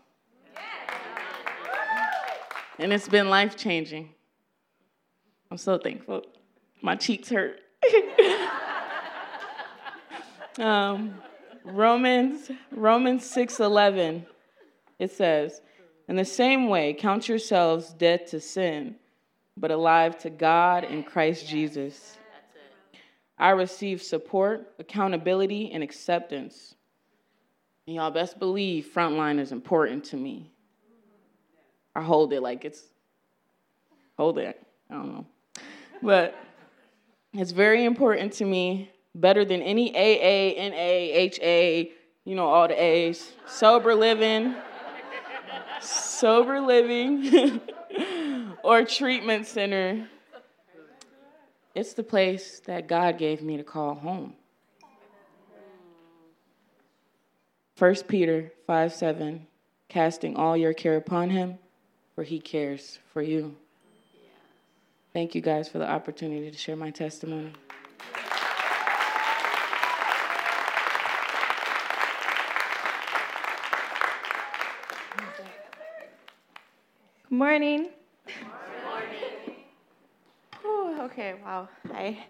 And 2.79 2.91
it's 2.91 3.07
been 3.07 3.29
life 3.29 3.55
changing. 3.55 4.15
I'm 5.51 5.59
so 5.59 5.77
thankful. 5.77 6.23
My 6.81 6.97
cheeks 6.97 7.29
hurt. 7.29 7.61
um, 10.59 11.17
Romans 11.63 12.51
Romans 12.71 13.31
6:11 13.31 14.25
it 14.99 15.11
says, 15.11 15.61
"In 16.09 16.17
the 16.17 16.25
same 16.25 16.71
way, 16.71 16.95
count 16.95 17.29
yourselves 17.29 17.93
dead 17.93 18.27
to 18.29 18.41
sin, 18.41 18.97
but 19.55 19.71
alive 19.71 20.17
to 20.21 20.31
God 20.31 20.85
in 20.85 21.03
Christ 21.03 21.47
Jesus." 21.47 22.17
I 23.39 23.51
receive 23.51 24.03
support, 24.03 24.73
accountability, 24.79 25.73
and 25.73 25.83
acceptance. 25.83 26.75
And 27.87 27.97
y'all 27.97 28.11
best 28.11 28.39
believe 28.39 28.91
frontline 28.95 29.39
is 29.39 29.53
important 29.53 30.05
to 30.07 30.17
me. 30.17 30.51
I 31.95 32.03
hold 32.03 32.33
it 32.33 32.41
like 32.41 32.65
it's, 32.65 32.83
hold 34.17 34.39
it, 34.39 34.61
I 34.91 34.95
don't 34.95 35.13
know. 35.13 35.27
But 36.03 36.35
it's 37.33 37.53
very 37.53 37.85
important 37.85 38.33
to 38.35 38.45
me, 38.45 38.91
better 39.15 39.45
than 39.45 39.63
any 39.63 39.95
AA, 39.95 40.71
NA, 40.71 41.31
HA, 41.31 41.93
you 42.25 42.35
know, 42.35 42.47
all 42.47 42.69
the 42.69 42.81
A's. 42.81 43.33
Sober 43.47 43.95
living, 43.95 44.55
sober 45.81 46.61
living, 46.61 47.61
or 48.65 48.85
treatment 48.85 49.47
center. 49.47 50.09
It's 51.75 51.95
the 51.95 52.05
place 52.05 52.61
that 52.67 52.87
God 52.87 53.19
gave 53.19 53.43
me 53.43 53.57
to 53.57 53.65
call 53.65 53.95
home. 53.95 54.35
1 57.77 57.95
Peter 58.07 58.53
5 58.69 58.93
7, 58.93 59.47
casting 59.89 60.37
all 60.37 60.57
your 60.57 60.73
care 60.73 60.97
upon 60.97 61.31
him, 61.31 61.59
for 62.15 62.23
he 62.23 62.39
cares 62.39 63.01
for 63.13 63.21
you. 63.21 63.57
Thank 65.13 65.35
you 65.35 65.41
guys 65.41 65.69
for 65.69 65.79
the 65.79 65.89
opportunity 65.89 66.51
to 66.51 66.57
share 66.57 66.77
my 66.77 66.91
testimony. 66.91 67.53
Good 77.29 77.39
morning. 77.39 77.89
Good 78.27 78.35
morning. 78.85 79.57
Whew, 80.63 81.04
okay, 81.15 81.35
wow. 81.45 81.69
Hi. 81.93 82.27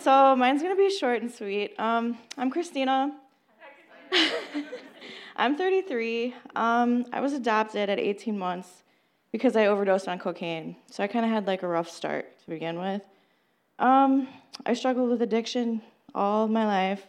So 0.00 0.34
mine's 0.34 0.60
gonna 0.60 0.74
be 0.74 0.90
short 0.90 1.22
and 1.22 1.30
sweet. 1.30 1.78
Um, 1.78 2.18
I'm 2.36 2.50
Christina. 2.50 3.16
I'm 5.36 5.56
33. 5.56 6.34
Um, 6.56 7.06
I 7.12 7.20
was 7.20 7.34
adopted 7.34 7.88
at 7.88 8.00
18 8.00 8.36
months 8.36 8.82
because 9.30 9.54
I 9.54 9.66
overdosed 9.66 10.08
on 10.08 10.18
cocaine. 10.18 10.74
So 10.90 11.04
I 11.04 11.06
kind 11.06 11.24
of 11.24 11.30
had 11.30 11.46
like 11.46 11.62
a 11.62 11.68
rough 11.68 11.88
start 11.88 12.36
to 12.40 12.50
begin 12.50 12.80
with. 12.80 13.02
Um, 13.78 14.26
I 14.64 14.74
struggled 14.74 15.08
with 15.08 15.22
addiction 15.22 15.80
all 16.12 16.48
my 16.48 16.66
life. 16.66 17.06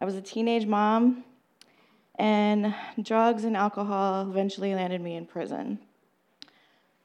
I 0.00 0.06
was 0.06 0.14
a 0.14 0.22
teenage 0.22 0.64
mom, 0.64 1.24
and 2.14 2.74
drugs 3.02 3.44
and 3.44 3.54
alcohol 3.54 4.30
eventually 4.30 4.74
landed 4.74 5.02
me 5.02 5.16
in 5.16 5.26
prison. 5.26 5.78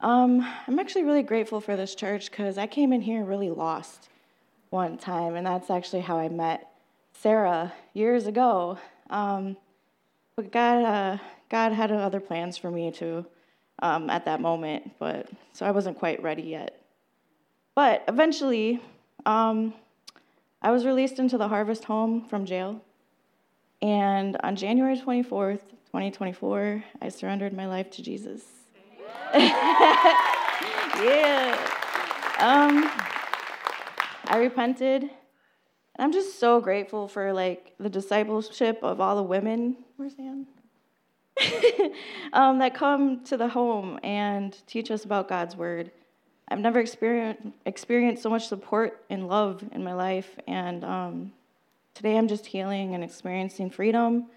Um, 0.01 0.47
I'm 0.65 0.79
actually 0.79 1.03
really 1.03 1.23
grateful 1.23 1.59
for 1.59 1.75
this 1.75 1.93
church 1.93 2.31
because 2.31 2.57
I 2.57 2.67
came 2.67 2.93
in 2.93 3.01
here 3.01 3.23
really 3.23 3.49
lost 3.49 4.09
one 4.69 4.97
time, 4.97 5.35
and 5.35 5.45
that's 5.45 5.69
actually 5.69 6.01
how 6.01 6.17
I 6.17 6.29
met 6.29 6.71
Sarah 7.13 7.73
years 7.93 8.25
ago. 8.25 8.77
Um, 9.09 9.57
but 10.37 10.51
God, 10.51 10.85
uh, 10.85 11.17
God 11.49 11.73
had 11.73 11.91
other 11.91 12.21
plans 12.21 12.57
for 12.57 12.71
me 12.71 12.91
too 12.91 13.25
um, 13.79 14.09
at 14.09 14.23
that 14.23 14.39
moment, 14.39 14.91
but 14.99 15.29
so 15.51 15.65
I 15.65 15.71
wasn't 15.71 15.99
quite 15.99 16.23
ready 16.23 16.43
yet. 16.43 16.81
But 17.75 18.05
eventually, 18.07 18.81
um, 19.25 19.73
I 20.61 20.71
was 20.71 20.85
released 20.85 21.19
into 21.19 21.37
the 21.37 21.49
Harvest 21.49 21.83
Home 21.85 22.25
from 22.29 22.45
jail, 22.45 22.81
and 23.81 24.37
on 24.43 24.55
January 24.55 24.97
24th, 24.97 25.61
2024, 25.87 26.85
I 27.01 27.09
surrendered 27.09 27.53
my 27.53 27.67
life 27.67 27.89
to 27.91 28.01
Jesus. 28.01 28.58
yeah. 31.03 31.57
Um, 32.39 32.89
I 34.25 34.37
repented. 34.37 35.03
And 35.03 35.11
I'm 36.05 36.13
just 36.13 36.39
so 36.39 36.61
grateful 36.61 37.07
for 37.07 37.33
like 37.33 37.73
the 37.79 37.89
discipleship 37.89 38.79
of 38.83 39.01
all 39.01 39.15
the 39.15 39.23
women. 39.23 39.77
Where's 39.97 40.15
Anne? 40.17 40.47
um, 42.33 42.59
that 42.59 42.73
come 42.73 43.23
to 43.25 43.37
the 43.37 43.49
home 43.49 43.99
and 44.03 44.57
teach 44.67 44.91
us 44.91 45.03
about 45.05 45.27
God's 45.27 45.55
word. 45.55 45.91
I've 46.47 46.59
never 46.59 46.79
experienced 46.79 47.41
experienced 47.65 48.23
so 48.23 48.29
much 48.29 48.47
support 48.47 49.05
and 49.09 49.27
love 49.27 49.63
in 49.71 49.83
my 49.83 49.93
life, 49.93 50.37
and 50.47 50.83
um, 50.83 51.31
today 51.93 52.17
I'm 52.17 52.27
just 52.27 52.47
healing 52.47 52.95
and 52.95 53.03
experiencing 53.03 53.69
freedom 53.69 54.27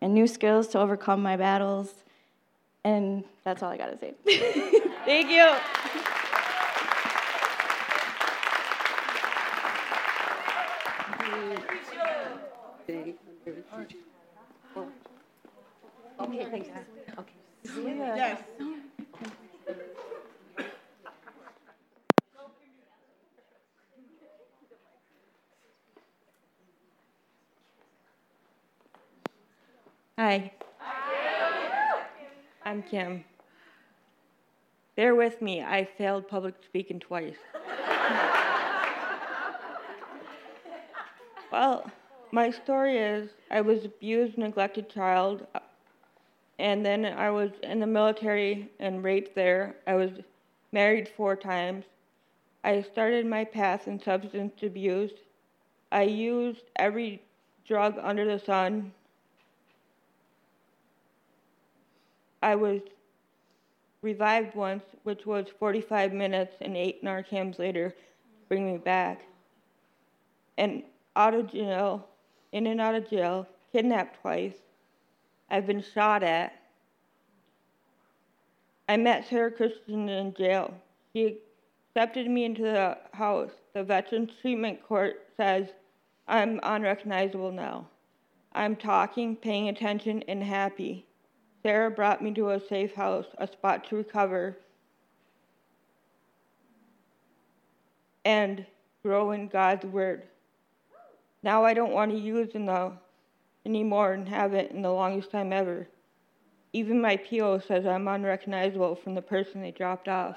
and 0.00 0.14
new 0.14 0.26
skills 0.26 0.68
to 0.68 0.78
overcome 0.78 1.22
my 1.22 1.36
battles. 1.36 2.04
And 2.84 3.24
that's 3.44 3.62
all 3.62 3.70
I 3.70 3.76
gotta 3.76 3.96
say. 3.98 4.14
Thank 5.04 5.30
you. 5.30 5.54
Okay, 16.20 16.44
thanks. 16.50 16.68
Okay. 17.18 17.32
Yes. 17.84 18.40
Hi. 30.18 30.52
I'm 32.72 32.82
Kim. 32.82 33.22
Bear 34.96 35.14
with 35.14 35.42
me, 35.42 35.60
I 35.60 35.84
failed 35.84 36.26
public 36.26 36.54
speaking 36.64 36.98
twice. 36.98 37.36
well, 41.52 41.90
my 42.30 42.50
story 42.50 42.96
is 42.96 43.28
I 43.50 43.60
was 43.60 43.84
abused, 43.84 44.38
neglected 44.38 44.88
child, 44.88 45.46
and 46.58 46.82
then 46.82 47.04
I 47.04 47.28
was 47.28 47.50
in 47.62 47.78
the 47.78 47.86
military 47.86 48.70
and 48.80 49.04
raped 49.04 49.34
there. 49.34 49.76
I 49.86 49.96
was 49.96 50.12
married 50.72 51.10
four 51.14 51.36
times. 51.36 51.84
I 52.64 52.80
started 52.80 53.26
my 53.26 53.44
path 53.44 53.86
in 53.86 54.00
substance 54.00 54.62
abuse. 54.62 55.12
I 55.90 56.04
used 56.04 56.62
every 56.76 57.20
drug 57.66 57.98
under 58.00 58.24
the 58.24 58.42
sun 58.42 58.92
I 62.42 62.56
was 62.56 62.80
revived 64.02 64.54
once, 64.56 64.82
which 65.04 65.24
was 65.26 65.46
45 65.58 66.12
minutes, 66.12 66.56
and 66.60 66.76
eight 66.76 67.04
Narcans 67.04 67.58
later 67.58 67.94
bring 68.48 68.66
me 68.66 68.78
back. 68.78 69.22
And 70.58 70.82
out 71.16 71.34
of 71.34 71.50
jail, 71.50 72.08
in 72.50 72.66
and 72.66 72.80
out 72.80 72.94
of 72.94 73.08
jail, 73.08 73.46
kidnapped 73.72 74.20
twice. 74.20 74.54
I've 75.50 75.66
been 75.66 75.82
shot 75.82 76.22
at. 76.22 76.60
I 78.88 78.96
met 78.96 79.28
Sarah 79.28 79.50
Christensen 79.50 80.08
in 80.08 80.34
jail. 80.34 80.74
She 81.14 81.38
accepted 81.88 82.28
me 82.28 82.44
into 82.44 82.62
the 82.62 82.98
house. 83.12 83.52
The 83.72 83.84
Veterans 83.84 84.32
Treatment 84.40 84.82
Court 84.82 85.28
says 85.36 85.68
I'm 86.26 86.60
unrecognizable 86.62 87.52
now. 87.52 87.86
I'm 88.54 88.76
talking, 88.76 89.36
paying 89.36 89.68
attention, 89.68 90.22
and 90.28 90.42
happy. 90.42 91.06
Sarah 91.62 91.90
brought 91.90 92.22
me 92.22 92.32
to 92.34 92.50
a 92.50 92.60
safe 92.60 92.94
house, 92.94 93.26
a 93.38 93.46
spot 93.46 93.84
to 93.88 93.96
recover 93.96 94.56
and 98.24 98.66
grow 99.02 99.30
in 99.30 99.48
God's 99.48 99.84
word. 99.84 100.24
Now 101.42 101.64
I 101.64 101.74
don't 101.74 101.92
want 101.92 102.10
to 102.12 102.18
use 102.18 102.50
in 102.54 102.66
the 102.66 102.92
anymore 103.64 104.12
and 104.12 104.28
haven't 104.28 104.70
in 104.72 104.82
the 104.82 104.90
longest 104.90 105.30
time 105.30 105.52
ever. 105.52 105.86
Even 106.72 107.00
my 107.00 107.16
PO 107.16 107.60
says 107.60 107.86
I'm 107.86 108.08
unrecognizable 108.08 108.96
from 108.96 109.14
the 109.14 109.22
person 109.22 109.60
they 109.60 109.70
dropped 109.70 110.08
off. 110.08 110.36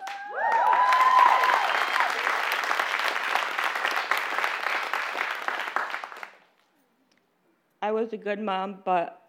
I 7.81 7.91
was 7.91 8.13
a 8.13 8.17
good 8.17 8.39
mom, 8.39 8.79
but 8.83 9.24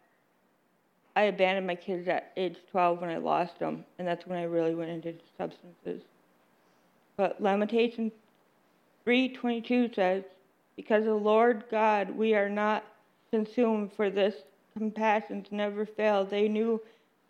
I 1.16 1.22
abandoned 1.22 1.66
my 1.66 1.74
kids 1.74 2.06
at 2.08 2.30
age 2.36 2.58
12 2.70 3.00
when 3.00 3.08
I 3.08 3.16
lost 3.16 3.58
them, 3.58 3.86
and 3.98 4.06
that's 4.06 4.26
when 4.26 4.38
I 4.38 4.42
really 4.42 4.74
went 4.74 4.90
into 4.90 5.14
substances. 5.38 6.02
But 7.16 7.42
Lamentation 7.42 8.12
3:22 9.06 9.94
says, 9.94 10.24
"Because 10.76 11.04
the 11.04 11.14
Lord 11.14 11.64
God, 11.70 12.10
we 12.10 12.34
are 12.34 12.50
not 12.50 12.84
consumed, 13.30 13.94
for 13.94 14.10
this 14.10 14.44
compassions 14.76 15.50
never 15.50 15.86
fail. 15.86 16.26
They 16.26 16.48
knew 16.48 16.82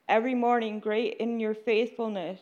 every 0.09 0.35
morning, 0.35 0.81
great 0.81 1.19
in 1.19 1.39
your 1.39 1.55
faithfulness. 1.55 2.41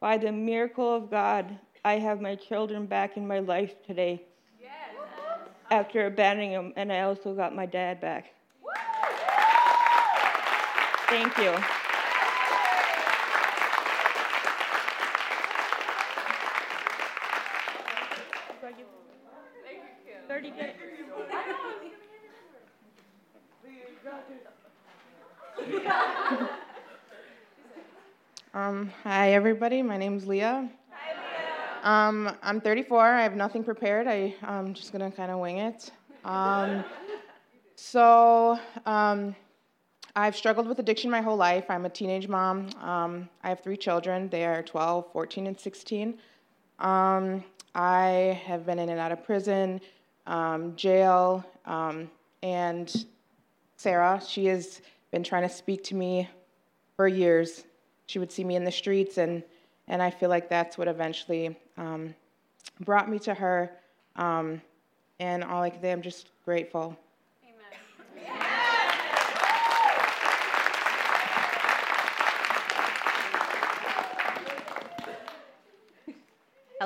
By 0.00 0.18
the 0.18 0.32
miracle 0.32 0.92
of 0.92 1.08
God, 1.08 1.56
I 1.84 1.98
have 1.98 2.20
my 2.20 2.34
children 2.34 2.86
back 2.86 3.16
in 3.16 3.28
my 3.28 3.38
life 3.38 3.80
today. 3.84 4.22
Yes. 4.60 4.72
After 5.70 6.06
abandoning 6.06 6.50
them, 6.50 6.72
and 6.74 6.92
I 6.92 7.02
also 7.02 7.32
got 7.32 7.54
my 7.54 7.66
dad 7.66 8.00
back." 8.00 8.32
Thank 11.08 11.36
you. 11.38 11.54
Thirty 20.26 20.52
Um, 28.54 28.92
hi, 29.02 29.32
everybody. 29.32 29.82
My 29.82 29.96
name's 29.96 30.26
Leah. 30.26 30.70
Hi, 30.90 31.12
Leah. 31.82 32.08
Um, 32.08 32.36
I'm 32.42 32.60
34. 32.60 33.00
I 33.00 33.22
have 33.22 33.34
nothing 33.34 33.64
prepared. 33.64 34.06
I, 34.06 34.34
I'm 34.42 34.74
just 34.74 34.92
going 34.92 35.10
to 35.10 35.16
kind 35.16 35.32
of 35.32 35.40
wing 35.40 35.58
it. 35.58 35.90
Um, 36.24 36.84
so, 37.74 38.58
um, 38.86 39.34
I've 40.16 40.36
struggled 40.36 40.68
with 40.68 40.78
addiction 40.78 41.10
my 41.10 41.20
whole 41.20 41.36
life. 41.36 41.64
I'm 41.68 41.86
a 41.86 41.88
teenage 41.88 42.28
mom. 42.28 42.68
Um, 42.80 43.28
I 43.42 43.48
have 43.48 43.60
three 43.60 43.76
children. 43.76 44.28
They 44.28 44.44
are 44.44 44.62
12, 44.62 45.10
14, 45.12 45.48
and 45.48 45.58
16. 45.58 46.18
Um, 46.78 47.42
I 47.74 48.40
have 48.46 48.64
been 48.64 48.78
in 48.78 48.90
and 48.90 49.00
out 49.00 49.10
of 49.10 49.24
prison, 49.24 49.80
um, 50.28 50.76
jail, 50.76 51.44
um, 51.66 52.08
and 52.44 53.06
Sarah, 53.76 54.22
she 54.24 54.46
has 54.46 54.82
been 55.10 55.24
trying 55.24 55.42
to 55.42 55.48
speak 55.48 55.82
to 55.84 55.96
me 55.96 56.28
for 56.96 57.08
years. 57.08 57.64
She 58.06 58.20
would 58.20 58.30
see 58.30 58.44
me 58.44 58.54
in 58.54 58.64
the 58.64 58.70
streets, 58.70 59.18
and, 59.18 59.42
and 59.88 60.00
I 60.00 60.10
feel 60.10 60.28
like 60.28 60.48
that's 60.48 60.78
what 60.78 60.86
eventually 60.86 61.56
um, 61.76 62.14
brought 62.84 63.10
me 63.10 63.18
to 63.20 63.34
her. 63.34 63.72
Um, 64.14 64.62
and 65.18 65.42
all 65.42 65.62
I 65.62 65.70
can 65.70 65.80
say, 65.80 65.90
I'm 65.90 66.02
just 66.02 66.28
grateful. 66.44 66.96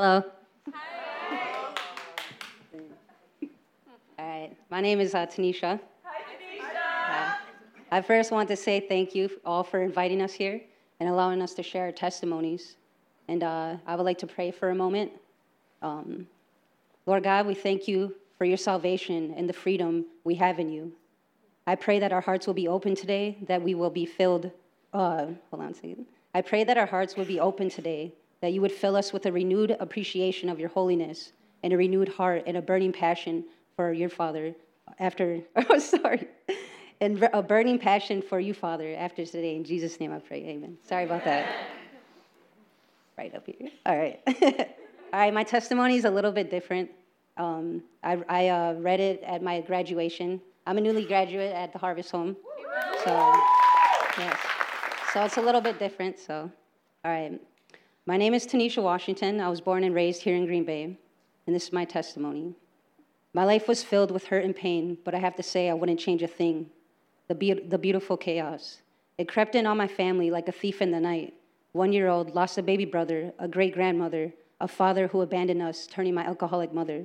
Hello. 0.00 0.22
Hi. 0.72 1.50
All 4.16 4.28
right. 4.28 4.56
My 4.70 4.80
name 4.80 5.00
is 5.00 5.12
uh, 5.12 5.26
Tanisha. 5.26 5.80
Hi, 6.04 6.20
Tanisha. 6.22 7.32
Uh, 7.32 7.34
I 7.90 8.00
first 8.00 8.30
want 8.30 8.48
to 8.48 8.54
say 8.54 8.78
thank 8.78 9.16
you 9.16 9.28
all 9.44 9.64
for 9.64 9.82
inviting 9.82 10.22
us 10.22 10.32
here 10.32 10.60
and 11.00 11.08
allowing 11.08 11.42
us 11.42 11.52
to 11.54 11.64
share 11.64 11.86
our 11.86 11.90
testimonies. 11.90 12.76
And 13.26 13.42
uh, 13.42 13.78
I 13.88 13.96
would 13.96 14.04
like 14.04 14.18
to 14.18 14.28
pray 14.28 14.52
for 14.52 14.70
a 14.70 14.74
moment. 14.76 15.10
Um, 15.82 16.28
Lord 17.04 17.24
God, 17.24 17.48
we 17.48 17.54
thank 17.54 17.88
you 17.88 18.14
for 18.36 18.44
your 18.44 18.56
salvation 18.56 19.34
and 19.36 19.48
the 19.48 19.52
freedom 19.52 20.06
we 20.22 20.36
have 20.36 20.60
in 20.60 20.70
you. 20.70 20.92
I 21.66 21.74
pray 21.74 21.98
that 21.98 22.12
our 22.12 22.20
hearts 22.20 22.46
will 22.46 22.54
be 22.54 22.68
open 22.68 22.94
today, 22.94 23.38
that 23.48 23.60
we 23.60 23.74
will 23.74 23.90
be 23.90 24.06
filled. 24.06 24.52
Uh, 24.92 25.26
hold 25.50 25.60
on 25.60 25.72
a 25.72 25.74
second. 25.74 26.06
I 26.34 26.42
pray 26.42 26.62
that 26.62 26.78
our 26.78 26.86
hearts 26.86 27.16
will 27.16 27.24
be 27.24 27.40
open 27.40 27.68
today, 27.68 28.14
that 28.40 28.52
you 28.52 28.60
would 28.60 28.72
fill 28.72 28.96
us 28.96 29.12
with 29.12 29.26
a 29.26 29.32
renewed 29.32 29.76
appreciation 29.80 30.48
of 30.48 30.60
your 30.60 30.68
holiness 30.68 31.32
and 31.62 31.72
a 31.72 31.76
renewed 31.76 32.08
heart 32.08 32.44
and 32.46 32.56
a 32.56 32.62
burning 32.62 32.92
passion 32.92 33.44
for 33.76 33.92
your 33.92 34.08
Father 34.08 34.54
after, 34.98 35.40
oh, 35.56 35.78
sorry, 35.78 36.28
and 37.00 37.22
a 37.32 37.42
burning 37.42 37.78
passion 37.78 38.22
for 38.22 38.40
you, 38.40 38.54
Father, 38.54 38.94
after 38.96 39.24
today. 39.24 39.56
In 39.56 39.64
Jesus' 39.64 40.00
name 40.00 40.12
I 40.12 40.18
pray, 40.18 40.44
amen. 40.44 40.76
Sorry 40.86 41.04
about 41.04 41.24
that. 41.24 41.48
Right 43.16 43.34
up 43.34 43.44
here. 43.46 43.68
All 43.84 43.98
right. 43.98 44.20
All 45.12 45.18
right, 45.18 45.34
my 45.34 45.42
testimony 45.42 45.96
is 45.96 46.04
a 46.04 46.10
little 46.10 46.30
bit 46.30 46.52
different. 46.52 46.88
Um, 47.36 47.82
I, 48.04 48.22
I 48.28 48.48
uh, 48.48 48.74
read 48.74 49.00
it 49.00 49.24
at 49.24 49.42
my 49.42 49.60
graduation. 49.60 50.40
I'm 50.68 50.78
a 50.78 50.80
newly 50.80 51.04
graduate 51.04 51.52
at 51.52 51.72
the 51.72 51.80
Harvest 51.80 52.12
Home. 52.12 52.36
So, 53.02 53.34
yes. 54.18 54.38
So 55.12 55.24
it's 55.24 55.36
a 55.36 55.40
little 55.40 55.60
bit 55.60 55.80
different. 55.80 56.20
So, 56.20 56.48
all 57.04 57.10
right. 57.10 57.40
My 58.08 58.16
name 58.16 58.32
is 58.32 58.46
Tanisha 58.46 58.82
Washington. 58.82 59.38
I 59.38 59.50
was 59.50 59.60
born 59.60 59.84
and 59.84 59.94
raised 59.94 60.22
here 60.22 60.34
in 60.34 60.46
Green 60.46 60.64
Bay, 60.64 60.96
and 61.46 61.54
this 61.54 61.64
is 61.64 61.74
my 61.74 61.84
testimony. 61.84 62.54
My 63.34 63.44
life 63.44 63.68
was 63.68 63.82
filled 63.82 64.10
with 64.10 64.28
hurt 64.28 64.46
and 64.46 64.56
pain, 64.56 64.96
but 65.04 65.14
I 65.14 65.18
have 65.18 65.36
to 65.36 65.42
say 65.42 65.68
I 65.68 65.74
wouldn't 65.74 66.00
change 66.00 66.22
a 66.22 66.26
thing. 66.26 66.70
The, 67.26 67.34
be- 67.34 67.52
the 67.68 67.76
beautiful 67.76 68.16
chaos. 68.16 68.80
It 69.18 69.28
crept 69.28 69.54
in 69.54 69.66
on 69.66 69.76
my 69.76 69.86
family 69.86 70.30
like 70.30 70.48
a 70.48 70.52
thief 70.52 70.80
in 70.80 70.90
the 70.90 70.98
night. 70.98 71.34
One 71.72 71.92
year 71.92 72.08
old 72.08 72.34
lost 72.34 72.56
a 72.56 72.62
baby 72.62 72.86
brother, 72.86 73.34
a 73.38 73.46
great 73.46 73.74
grandmother, 73.74 74.32
a 74.58 74.68
father 74.68 75.08
who 75.08 75.20
abandoned 75.20 75.60
us, 75.60 75.86
turning 75.86 76.14
my 76.14 76.24
alcoholic 76.24 76.72
mother. 76.72 77.04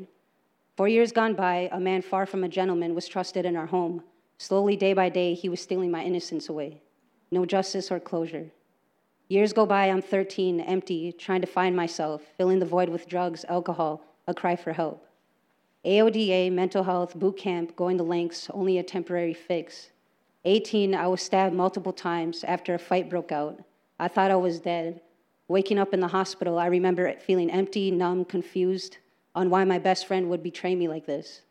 Four 0.77 0.87
years 0.87 1.11
gone 1.11 1.33
by, 1.33 1.67
a 1.73 1.81
man 1.81 2.01
far 2.01 2.25
from 2.25 2.45
a 2.45 2.47
gentleman 2.47 2.95
was 2.95 3.09
trusted 3.09 3.45
in 3.45 3.57
our 3.57 3.67
home. 3.67 4.03
Slowly, 4.37 4.77
day 4.77 4.93
by 4.93 5.09
day, 5.09 5.33
he 5.33 5.49
was 5.49 5.59
stealing 5.59 5.91
my 5.91 6.01
innocence 6.01 6.47
away. 6.47 6.81
No 7.29 7.45
justice 7.45 7.91
or 7.91 7.99
closure. 7.99 8.51
Years 9.29 9.53
go 9.53 9.65
by, 9.65 9.89
I'm 9.89 10.01
13, 10.01 10.59
empty, 10.59 11.11
trying 11.13 11.41
to 11.41 11.47
find 11.47 11.75
myself, 11.75 12.21
filling 12.37 12.59
the 12.59 12.65
void 12.65 12.89
with 12.89 13.07
drugs, 13.07 13.45
alcohol, 13.47 14.01
a 14.27 14.33
cry 14.33 14.55
for 14.55 14.73
help. 14.73 15.07
AODA, 15.85 16.51
mental 16.51 16.83
health, 16.83 17.15
boot 17.15 17.37
camp, 17.37 17.75
going 17.75 17.97
to 17.97 18.03
lengths, 18.03 18.49
only 18.53 18.77
a 18.77 18.83
temporary 18.83 19.33
fix. 19.33 19.89
18, 20.45 20.93
I 20.93 21.07
was 21.07 21.21
stabbed 21.21 21.55
multiple 21.55 21.93
times 21.93 22.43
after 22.43 22.73
a 22.73 22.79
fight 22.79 23.09
broke 23.09 23.31
out. 23.31 23.59
I 23.99 24.09
thought 24.09 24.31
I 24.31 24.35
was 24.35 24.59
dead. 24.59 25.01
Waking 25.47 25.79
up 25.79 25.93
in 25.93 25.99
the 25.99 26.07
hospital, 26.07 26.59
I 26.59 26.67
remember 26.67 27.13
feeling 27.19 27.49
empty, 27.49 27.91
numb, 27.91 28.25
confused 28.25 28.97
on 29.35 29.49
why 29.49 29.63
my 29.63 29.79
best 29.79 30.05
friend 30.05 30.29
would 30.29 30.43
betray 30.43 30.75
me 30.75 30.87
like 30.87 31.05
this. 31.05 31.41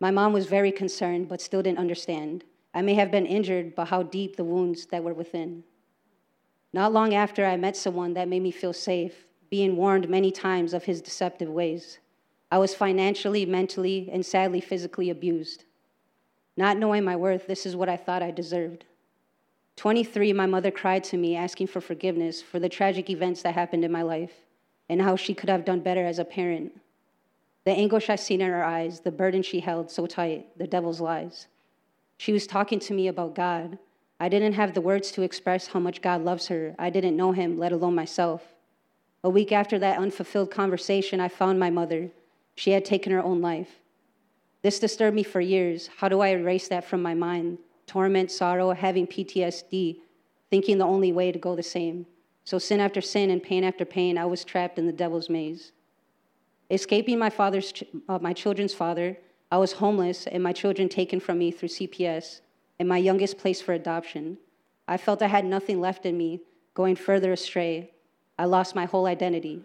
My 0.00 0.10
mom 0.10 0.32
was 0.32 0.46
very 0.46 0.72
concerned, 0.72 1.28
but 1.28 1.40
still 1.40 1.62
didn't 1.62 1.78
understand. 1.78 2.44
I 2.74 2.82
may 2.82 2.94
have 2.94 3.10
been 3.10 3.26
injured, 3.26 3.74
but 3.74 3.88
how 3.88 4.02
deep 4.02 4.36
the 4.36 4.44
wounds 4.44 4.86
that 4.86 5.02
were 5.02 5.14
within. 5.14 5.64
Not 6.72 6.92
long 6.92 7.14
after, 7.14 7.44
I 7.46 7.56
met 7.56 7.76
someone 7.76 8.14
that 8.14 8.28
made 8.28 8.42
me 8.42 8.50
feel 8.50 8.72
safe, 8.72 9.24
being 9.50 9.76
warned 9.76 10.08
many 10.08 10.30
times 10.30 10.74
of 10.74 10.84
his 10.84 11.00
deceptive 11.00 11.48
ways. 11.48 11.98
I 12.50 12.58
was 12.58 12.74
financially, 12.74 13.46
mentally, 13.46 14.08
and 14.12 14.24
sadly 14.24 14.60
physically 14.60 15.10
abused. 15.10 15.64
Not 16.56 16.76
knowing 16.76 17.04
my 17.04 17.16
worth, 17.16 17.46
this 17.46 17.64
is 17.64 17.76
what 17.76 17.88
I 17.88 17.96
thought 17.96 18.22
I 18.22 18.30
deserved. 18.30 18.84
23, 19.76 20.32
my 20.32 20.46
mother 20.46 20.70
cried 20.70 21.04
to 21.04 21.16
me 21.16 21.36
asking 21.36 21.68
for 21.68 21.80
forgiveness 21.80 22.42
for 22.42 22.58
the 22.58 22.68
tragic 22.68 23.08
events 23.10 23.42
that 23.42 23.54
happened 23.54 23.84
in 23.84 23.92
my 23.92 24.02
life 24.02 24.32
and 24.88 25.00
how 25.00 25.14
she 25.14 25.34
could 25.34 25.48
have 25.48 25.64
done 25.64 25.80
better 25.80 26.04
as 26.04 26.18
a 26.18 26.24
parent. 26.24 26.72
The 27.64 27.70
anguish 27.70 28.10
I 28.10 28.16
seen 28.16 28.40
in 28.40 28.50
her 28.50 28.64
eyes, 28.64 29.00
the 29.00 29.12
burden 29.12 29.42
she 29.42 29.60
held 29.60 29.90
so 29.90 30.06
tight, 30.06 30.58
the 30.58 30.66
devil's 30.66 31.00
lies. 31.00 31.46
She 32.16 32.32
was 32.32 32.46
talking 32.46 32.80
to 32.80 32.94
me 32.94 33.06
about 33.06 33.34
God, 33.34 33.78
I 34.20 34.28
didn't 34.28 34.54
have 34.54 34.74
the 34.74 34.80
words 34.80 35.12
to 35.12 35.22
express 35.22 35.68
how 35.68 35.78
much 35.78 36.02
God 36.02 36.24
loves 36.24 36.48
her. 36.48 36.74
I 36.78 36.90
didn't 36.90 37.16
know 37.16 37.32
him, 37.32 37.58
let 37.58 37.72
alone 37.72 37.94
myself. 37.94 38.42
A 39.22 39.30
week 39.30 39.52
after 39.52 39.78
that 39.78 39.98
unfulfilled 39.98 40.50
conversation, 40.50 41.20
I 41.20 41.28
found 41.28 41.60
my 41.60 41.70
mother. 41.70 42.10
She 42.56 42.72
had 42.72 42.84
taken 42.84 43.12
her 43.12 43.22
own 43.22 43.40
life. 43.40 43.80
This 44.62 44.80
disturbed 44.80 45.14
me 45.14 45.22
for 45.22 45.40
years. 45.40 45.88
How 45.98 46.08
do 46.08 46.20
I 46.20 46.28
erase 46.28 46.66
that 46.68 46.84
from 46.84 47.00
my 47.00 47.14
mind? 47.14 47.58
Torment, 47.86 48.30
sorrow, 48.30 48.72
having 48.72 49.06
PTSD, 49.06 49.98
thinking 50.50 50.78
the 50.78 50.84
only 50.84 51.12
way 51.12 51.30
to 51.30 51.38
go 51.38 51.54
the 51.54 51.62
same. 51.62 52.06
So, 52.44 52.58
sin 52.58 52.80
after 52.80 53.00
sin 53.00 53.30
and 53.30 53.42
pain 53.42 53.62
after 53.62 53.84
pain, 53.84 54.18
I 54.18 54.24
was 54.24 54.44
trapped 54.44 54.78
in 54.78 54.86
the 54.86 54.92
devil's 54.92 55.30
maze. 55.30 55.72
Escaping 56.70 57.18
my 57.18 57.30
father's, 57.30 57.72
uh, 58.08 58.18
my 58.20 58.32
children's 58.32 58.74
father, 58.74 59.16
I 59.50 59.58
was 59.58 59.72
homeless 59.72 60.26
and 60.26 60.42
my 60.42 60.52
children 60.52 60.88
taken 60.88 61.20
from 61.20 61.38
me 61.38 61.50
through 61.50 61.68
CPS 61.68 62.40
and 62.78 62.88
my 62.88 62.98
youngest 62.98 63.38
place 63.38 63.60
for 63.60 63.72
adoption. 63.72 64.38
I 64.86 64.96
felt 64.96 65.22
I 65.22 65.26
had 65.26 65.44
nothing 65.44 65.80
left 65.80 66.06
in 66.06 66.16
me, 66.16 66.40
going 66.74 66.96
further 66.96 67.32
astray. 67.32 67.92
I 68.38 68.44
lost 68.44 68.74
my 68.74 68.84
whole 68.84 69.06
identity. 69.06 69.62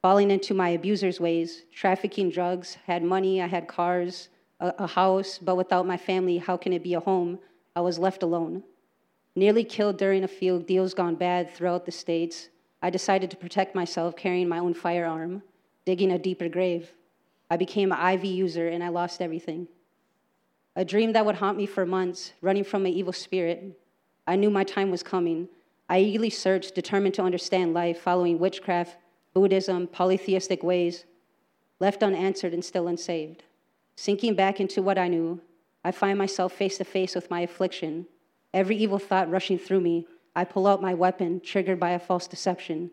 Falling 0.00 0.30
into 0.30 0.54
my 0.54 0.70
abuser's 0.70 1.18
ways, 1.18 1.64
trafficking 1.74 2.30
drugs, 2.30 2.76
had 2.86 3.02
money, 3.02 3.42
I 3.42 3.46
had 3.46 3.66
cars, 3.66 4.28
a, 4.60 4.72
a 4.78 4.86
house, 4.86 5.38
but 5.38 5.56
without 5.56 5.86
my 5.86 5.96
family, 5.96 6.38
how 6.38 6.56
can 6.56 6.72
it 6.72 6.84
be 6.84 6.94
a 6.94 7.00
home? 7.00 7.40
I 7.74 7.80
was 7.80 7.98
left 7.98 8.22
alone. 8.22 8.62
Nearly 9.34 9.64
killed 9.64 9.98
during 9.98 10.24
a 10.24 10.28
field 10.28 10.66
deals 10.66 10.94
gone 10.94 11.16
bad 11.16 11.50
throughout 11.50 11.84
the 11.84 11.92
states, 11.92 12.48
I 12.80 12.90
decided 12.90 13.30
to 13.32 13.36
protect 13.36 13.74
myself 13.74 14.14
carrying 14.14 14.48
my 14.48 14.60
own 14.60 14.72
firearm, 14.72 15.42
digging 15.84 16.12
a 16.12 16.18
deeper 16.18 16.48
grave. 16.48 16.92
I 17.50 17.56
became 17.56 17.90
an 17.90 18.14
IV 18.14 18.24
user 18.24 18.68
and 18.68 18.84
I 18.84 18.88
lost 18.88 19.20
everything 19.20 19.66
a 20.78 20.84
dream 20.84 21.12
that 21.12 21.26
would 21.26 21.34
haunt 21.34 21.58
me 21.58 21.66
for 21.66 21.84
months, 21.84 22.34
running 22.40 22.62
from 22.62 22.86
an 22.86 22.92
evil 22.92 23.12
spirit. 23.12 23.76
I 24.28 24.36
knew 24.36 24.48
my 24.48 24.62
time 24.62 24.92
was 24.92 25.02
coming. 25.02 25.48
I 25.88 25.98
eagerly 25.98 26.30
searched, 26.30 26.76
determined 26.76 27.14
to 27.14 27.22
understand 27.22 27.74
life, 27.74 28.00
following 28.00 28.38
witchcraft, 28.38 28.96
Buddhism, 29.34 29.88
polytheistic 29.88 30.62
ways, 30.62 31.04
left 31.80 32.04
unanswered 32.04 32.54
and 32.54 32.64
still 32.64 32.86
unsaved. 32.86 33.42
Sinking 33.96 34.36
back 34.36 34.60
into 34.60 34.80
what 34.80 34.98
I 34.98 35.08
knew, 35.08 35.40
I 35.82 35.90
find 35.90 36.16
myself 36.16 36.52
face 36.52 36.78
to 36.78 36.84
face 36.84 37.16
with 37.16 37.28
my 37.28 37.40
affliction. 37.40 38.06
Every 38.54 38.76
evil 38.76 39.00
thought 39.00 39.28
rushing 39.28 39.58
through 39.58 39.80
me, 39.80 40.06
I 40.36 40.44
pull 40.44 40.68
out 40.68 40.80
my 40.80 40.94
weapon, 40.94 41.40
triggered 41.40 41.80
by 41.80 41.90
a 41.90 41.98
false 41.98 42.28
deception. 42.28 42.92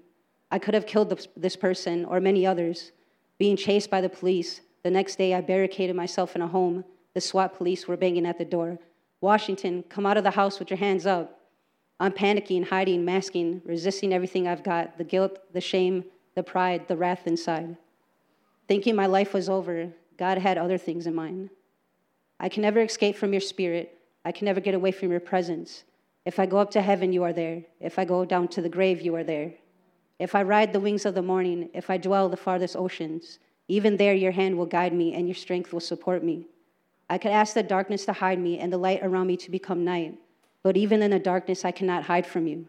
I 0.49 0.57
could 0.57 0.73
have 0.73 0.87
killed 0.87 1.27
this 1.37 1.55
person 1.55 2.03
or 2.05 2.19
many 2.19 2.47
others. 2.47 2.93
Being 3.37 3.55
chased 3.55 3.91
by 3.91 4.01
the 4.01 4.09
police, 4.09 4.61
the 4.81 4.89
next 4.89 5.17
day 5.17 5.35
I 5.35 5.41
barricaded 5.41 5.95
myself 5.95 6.35
in 6.35 6.41
a 6.41 6.47
home 6.47 6.83
the 7.15 7.21
SWAT 7.21 7.57
police 7.57 7.87
were 7.87 7.97
banging 7.97 8.27
at 8.27 8.37
the 8.37 8.45
door. 8.45 8.77
Washington, 9.21 9.83
come 9.89 10.05
out 10.05 10.17
of 10.17 10.23
the 10.23 10.31
house 10.31 10.59
with 10.59 10.69
your 10.69 10.77
hands 10.77 11.07
up. 11.07 11.39
I'm 11.97 12.11
panicking, 12.11 12.67
hiding, 12.67 13.05
masking, 13.05 13.61
resisting 13.65 14.13
everything 14.13 14.47
I've 14.47 14.63
got 14.63 14.97
the 14.97 15.05
guilt, 15.05 15.39
the 15.53 15.61
shame, 15.61 16.03
the 16.35 16.43
pride, 16.43 16.89
the 16.89 16.97
wrath 16.97 17.25
inside. 17.25 17.77
Thinking 18.67 18.95
my 18.95 19.05
life 19.05 19.33
was 19.33 19.47
over, 19.47 19.89
God 20.17 20.37
had 20.37 20.57
other 20.57 20.77
things 20.77 21.07
in 21.07 21.15
mind. 21.15 21.49
I 22.37 22.49
can 22.49 22.61
never 22.61 22.81
escape 22.81 23.15
from 23.15 23.31
your 23.31 23.41
spirit. 23.41 23.97
I 24.25 24.33
can 24.33 24.45
never 24.45 24.59
get 24.59 24.75
away 24.75 24.91
from 24.91 25.09
your 25.09 25.21
presence. 25.21 25.85
If 26.25 26.37
I 26.37 26.45
go 26.45 26.57
up 26.57 26.71
to 26.71 26.81
heaven, 26.81 27.13
you 27.13 27.23
are 27.23 27.33
there. 27.33 27.63
If 27.79 27.97
I 27.97 28.03
go 28.03 28.25
down 28.25 28.49
to 28.49 28.61
the 28.61 28.69
grave, 28.69 29.01
you 29.01 29.15
are 29.15 29.23
there. 29.23 29.53
If 30.19 30.35
I 30.35 30.43
ride 30.43 30.73
the 30.73 30.81
wings 30.81 31.05
of 31.05 31.15
the 31.15 31.21
morning, 31.21 31.69
if 31.73 31.89
I 31.89 31.97
dwell 31.97 32.27
the 32.27 32.35
farthest 32.35 32.75
oceans, 32.75 33.39
even 33.69 33.95
there 33.95 34.13
your 34.13 34.31
hand 34.31 34.57
will 34.57 34.65
guide 34.65 34.93
me 34.93 35.13
and 35.13 35.27
your 35.27 35.35
strength 35.35 35.71
will 35.71 35.79
support 35.79 36.21
me. 36.21 36.47
I 37.09 37.17
could 37.17 37.31
ask 37.31 37.53
the 37.53 37.63
darkness 37.63 38.05
to 38.05 38.13
hide 38.13 38.39
me 38.39 38.59
and 38.59 38.73
the 38.73 38.77
light 38.77 39.01
around 39.03 39.27
me 39.27 39.37
to 39.37 39.51
become 39.51 39.85
night, 39.85 40.17
but 40.63 40.75
even 40.75 41.03
in 41.03 41.11
the 41.11 41.19
darkness 41.19 41.63
I 41.63 41.71
cannot 41.71 42.03
hide 42.03 42.25
from 42.25 42.47
you. 42.47 42.67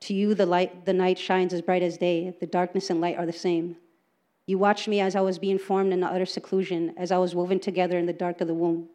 To 0.00 0.14
you 0.14 0.34
the 0.34 0.46
light 0.46 0.84
the 0.84 0.92
night 0.92 1.18
shines 1.18 1.54
as 1.54 1.62
bright 1.62 1.82
as 1.82 1.96
day, 1.96 2.36
the 2.40 2.46
darkness 2.46 2.90
and 2.90 3.00
light 3.00 3.16
are 3.16 3.26
the 3.26 3.32
same. 3.32 3.76
You 4.46 4.58
watched 4.58 4.86
me 4.86 5.00
as 5.00 5.16
I 5.16 5.20
was 5.20 5.38
being 5.38 5.58
formed 5.58 5.92
in 5.92 6.00
the 6.00 6.06
utter 6.06 6.26
seclusion, 6.26 6.94
as 6.96 7.10
I 7.10 7.18
was 7.18 7.34
woven 7.34 7.58
together 7.58 7.98
in 7.98 8.06
the 8.06 8.12
dark 8.12 8.40
of 8.40 8.46
the 8.46 8.54
womb. 8.54 8.88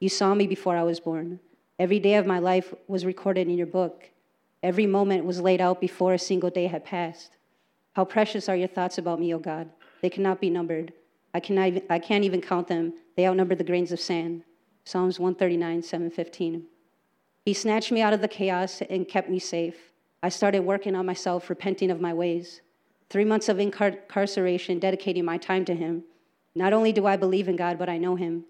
You 0.00 0.08
saw 0.08 0.34
me 0.34 0.46
before 0.46 0.76
I 0.76 0.82
was 0.82 1.00
born. 1.00 1.40
Every 1.78 1.98
day 1.98 2.14
of 2.14 2.26
my 2.26 2.38
life 2.38 2.74
was 2.88 3.04
recorded 3.04 3.48
in 3.48 3.58
your 3.58 3.66
book. 3.66 4.10
Every 4.62 4.86
moment 4.86 5.26
was 5.26 5.40
laid 5.40 5.60
out 5.60 5.80
before 5.80 6.14
a 6.14 6.18
single 6.18 6.50
day 6.50 6.66
had 6.66 6.84
passed. 6.84 7.36
How 7.92 8.04
precious 8.04 8.48
are 8.48 8.56
your 8.56 8.68
thoughts 8.68 8.98
about 8.98 9.20
me, 9.20 9.34
O 9.34 9.38
God? 9.38 9.70
They 10.00 10.10
cannot 10.10 10.40
be 10.40 10.50
numbered. 10.50 10.92
I, 11.36 11.40
cannot 11.40 11.66
even, 11.66 11.82
I 11.90 11.98
can't 11.98 12.24
even 12.24 12.40
count 12.40 12.66
them. 12.66 12.94
They 13.14 13.26
outnumber 13.26 13.54
the 13.54 13.62
grains 13.62 13.92
of 13.92 14.00
sand. 14.00 14.42
Psalms 14.84 15.20
139, 15.20 15.82
715. 15.82 16.64
He 17.44 17.52
snatched 17.52 17.92
me 17.92 18.00
out 18.00 18.14
of 18.14 18.22
the 18.22 18.26
chaos 18.26 18.80
and 18.88 19.06
kept 19.06 19.28
me 19.28 19.38
safe. 19.38 19.92
I 20.22 20.30
started 20.30 20.60
working 20.60 20.96
on 20.96 21.04
myself, 21.04 21.50
repenting 21.50 21.90
of 21.90 22.00
my 22.00 22.14
ways. 22.14 22.62
Three 23.10 23.26
months 23.26 23.50
of 23.50 23.58
incarceration, 23.58 24.78
dedicating 24.78 25.26
my 25.26 25.36
time 25.36 25.66
to 25.66 25.74
Him. 25.74 26.04
Not 26.54 26.72
only 26.72 26.90
do 26.90 27.04
I 27.04 27.18
believe 27.18 27.48
in 27.48 27.56
God, 27.56 27.78
but 27.78 27.90
I 27.90 27.98
know 27.98 28.16
Him. 28.16 28.46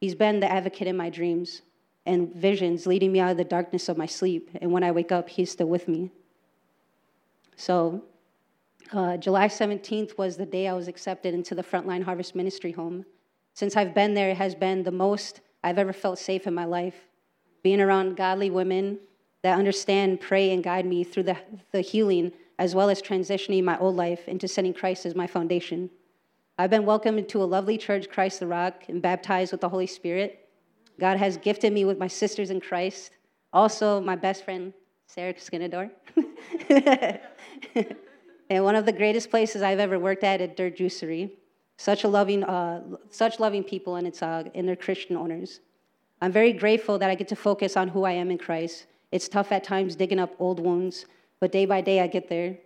He's 0.00 0.16
been 0.16 0.40
the 0.40 0.50
advocate 0.50 0.88
in 0.88 0.96
my 0.96 1.10
dreams 1.10 1.62
and 2.04 2.34
visions, 2.34 2.84
leading 2.84 3.12
me 3.12 3.20
out 3.20 3.30
of 3.30 3.36
the 3.36 3.44
darkness 3.44 3.88
of 3.88 3.96
my 3.96 4.06
sleep. 4.06 4.50
And 4.60 4.72
when 4.72 4.82
I 4.82 4.90
wake 4.90 5.12
up, 5.12 5.28
He's 5.28 5.52
still 5.52 5.68
with 5.68 5.86
me. 5.86 6.10
So, 7.54 8.02
uh, 8.92 9.16
July 9.16 9.48
17th 9.48 10.18
was 10.18 10.36
the 10.36 10.46
day 10.46 10.68
I 10.68 10.74
was 10.74 10.88
accepted 10.88 11.34
into 11.34 11.54
the 11.54 11.62
Frontline 11.62 12.02
Harvest 12.02 12.34
Ministry 12.34 12.72
home. 12.72 13.04
Since 13.54 13.76
I've 13.76 13.94
been 13.94 14.14
there, 14.14 14.30
it 14.30 14.36
has 14.36 14.54
been 14.54 14.82
the 14.82 14.90
most 14.90 15.40
I've 15.62 15.78
ever 15.78 15.92
felt 15.92 16.18
safe 16.18 16.46
in 16.46 16.54
my 16.54 16.64
life. 16.64 17.08
Being 17.62 17.80
around 17.80 18.16
godly 18.16 18.50
women 18.50 18.98
that 19.42 19.58
understand, 19.58 20.20
pray, 20.20 20.52
and 20.52 20.62
guide 20.62 20.86
me 20.86 21.04
through 21.04 21.22
the, 21.24 21.36
the 21.72 21.80
healing, 21.80 22.32
as 22.58 22.74
well 22.74 22.90
as 22.90 23.00
transitioning 23.00 23.64
my 23.64 23.78
old 23.78 23.96
life 23.96 24.28
into 24.28 24.48
setting 24.48 24.74
Christ 24.74 25.06
as 25.06 25.14
my 25.14 25.26
foundation. 25.26 25.90
I've 26.58 26.70
been 26.70 26.86
welcomed 26.86 27.18
into 27.18 27.42
a 27.42 27.44
lovely 27.44 27.78
church, 27.78 28.08
Christ 28.08 28.40
the 28.40 28.46
Rock, 28.46 28.84
and 28.88 29.02
baptized 29.02 29.52
with 29.52 29.60
the 29.60 29.68
Holy 29.68 29.86
Spirit. 29.86 30.48
God 31.00 31.18
has 31.18 31.36
gifted 31.36 31.72
me 31.72 31.84
with 31.84 31.98
my 31.98 32.06
sisters 32.06 32.50
in 32.50 32.60
Christ. 32.60 33.12
Also, 33.52 34.00
my 34.00 34.14
best 34.14 34.44
friend, 34.44 34.72
Sarah 35.06 35.34
Skinador. 35.34 35.90
and 38.50 38.64
one 38.64 38.76
of 38.76 38.86
the 38.86 38.92
greatest 38.92 39.30
places 39.30 39.62
I've 39.62 39.78
ever 39.78 39.98
worked 39.98 40.24
at 40.24 40.40
at 40.40 40.56
Dirt 40.56 40.76
Juicery. 40.76 41.30
Such 41.76 42.04
a 42.04 42.08
loving, 42.08 42.44
uh, 42.44 42.82
such 43.10 43.40
loving 43.40 43.64
people 43.64 43.96
and 43.96 44.06
its 44.06 44.22
uh, 44.22 44.44
Christian 44.80 45.16
owners. 45.16 45.60
I'm 46.20 46.30
very 46.30 46.52
grateful 46.52 46.98
that 46.98 47.10
I 47.10 47.14
get 47.14 47.28
to 47.28 47.36
focus 47.36 47.76
on 47.76 47.88
who 47.88 48.04
I 48.04 48.12
am 48.12 48.30
in 48.30 48.38
Christ. 48.38 48.86
It's 49.10 49.28
tough 49.28 49.50
at 49.52 49.64
times 49.64 49.96
digging 49.96 50.20
up 50.20 50.34
old 50.38 50.60
wounds, 50.60 51.06
but 51.40 51.52
day 51.52 51.66
by 51.66 51.80
day 51.80 52.00
I 52.00 52.06
get 52.06 52.28
there. 52.28 52.56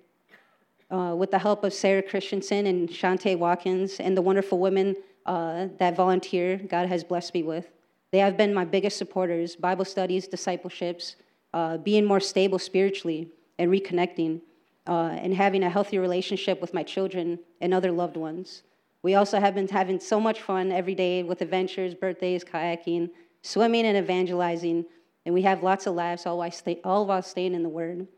Uh, 0.91 1.15
with 1.15 1.31
the 1.31 1.39
help 1.39 1.65
of 1.65 1.75
Sarah 1.75 2.03
Christensen 2.03 2.67
and 2.67 2.89
Shantae 2.89 3.39
Watkins 3.39 4.01
and 4.01 4.17
the 4.17 4.23
wonderful 4.23 4.59
women 4.59 4.97
uh, 5.27 5.69
that 5.79 5.95
volunteer, 5.97 6.57
God 6.57 6.89
has 6.89 7.05
blessed 7.05 7.35
me 7.35 7.43
with. 7.43 7.69
They 8.11 8.19
have 8.19 8.39
been 8.39 8.55
my 8.55 8.65
biggest 8.65 8.97
supporters 8.97 9.55
Bible 9.57 9.85
studies, 9.85 10.27
discipleships, 10.29 11.17
uh, 11.53 11.77
being 11.79 12.05
more 12.05 12.21
stable 12.21 12.59
spiritually, 12.59 13.29
and 13.59 13.71
reconnecting, 13.71 14.41
uh, 14.89 15.11
and 15.21 15.35
having 15.35 15.63
a 15.63 15.69
healthy 15.69 15.99
relationship 15.99 16.61
with 16.61 16.73
my 16.73 16.83
children 16.83 17.39
and 17.61 17.75
other 17.75 17.93
loved 17.93 18.17
ones. 18.17 18.63
We 19.03 19.15
also 19.15 19.39
have 19.39 19.55
been 19.55 19.69
having 19.69 20.01
so 20.01 20.19
much 20.19 20.41
fun 20.41 20.73
every 20.73 20.95
day 20.95 21.23
with 21.23 21.43
adventures, 21.43 21.95
birthdays, 21.95 22.43
kayaking, 22.43 23.11
swimming, 23.43 23.85
and 23.85 23.99
evangelizing. 23.99 24.87
And 25.27 25.35
we 25.35 25.43
have 25.43 25.63
lots 25.63 25.87
of 25.87 25.95
laughs 25.95 26.27
all 26.27 26.39
while, 26.39 26.51
stay, 26.51 26.81
all 26.83 27.07
while 27.07 27.23
staying 27.23 27.55
in 27.55 27.63
the 27.63 27.69
Word. 27.69 28.09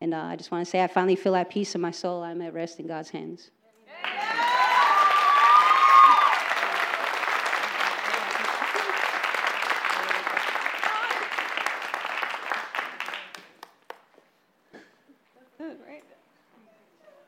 And 0.00 0.14
uh, 0.14 0.22
I 0.22 0.36
just 0.36 0.50
want 0.50 0.64
to 0.64 0.70
say 0.70 0.82
I 0.82 0.86
finally 0.86 1.16
feel 1.16 1.34
at 1.34 1.50
peace 1.50 1.74
in 1.74 1.80
my 1.80 1.90
soul. 1.90 2.22
I'm 2.22 2.40
at 2.40 2.54
rest 2.54 2.78
in 2.78 2.86
God's 2.86 3.10
hands. 3.10 3.50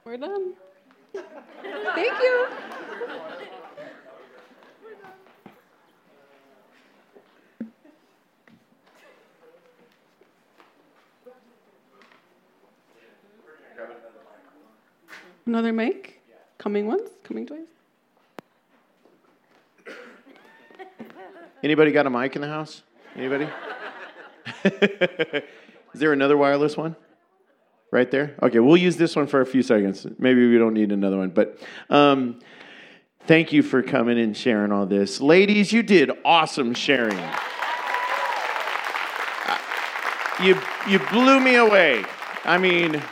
We're 0.04 0.18
done. 0.18 0.52
Thank 1.94 2.22
you. 2.22 2.46
Another 15.64 15.76
mic? 15.82 16.20
Coming 16.58 16.86
once, 16.86 17.08
coming 17.22 17.46
twice. 17.46 17.60
Anybody 21.62 21.90
got 21.90 22.04
a 22.04 22.10
mic 22.10 22.36
in 22.36 22.42
the 22.42 22.48
house? 22.48 22.82
Anybody? 23.16 23.48
Is 24.64 25.42
there 25.94 26.12
another 26.12 26.36
wireless 26.36 26.76
one? 26.76 26.96
Right 27.90 28.10
there? 28.10 28.34
Okay, 28.42 28.58
we'll 28.58 28.76
use 28.76 28.98
this 28.98 29.16
one 29.16 29.26
for 29.26 29.40
a 29.40 29.46
few 29.46 29.62
seconds. 29.62 30.06
Maybe 30.18 30.46
we 30.46 30.58
don't 30.58 30.74
need 30.74 30.92
another 30.92 31.16
one, 31.16 31.30
but 31.30 31.58
um, 31.88 32.40
thank 33.26 33.50
you 33.50 33.62
for 33.62 33.82
coming 33.82 34.18
and 34.18 34.36
sharing 34.36 34.70
all 34.70 34.84
this. 34.84 35.18
Ladies, 35.18 35.72
you 35.72 35.82
did 35.82 36.10
awesome 36.26 36.74
sharing. 36.74 37.16
You, 40.42 40.60
you 40.86 40.98
blew 41.10 41.40
me 41.40 41.54
away. 41.54 42.04
I 42.44 42.58
mean, 42.58 43.02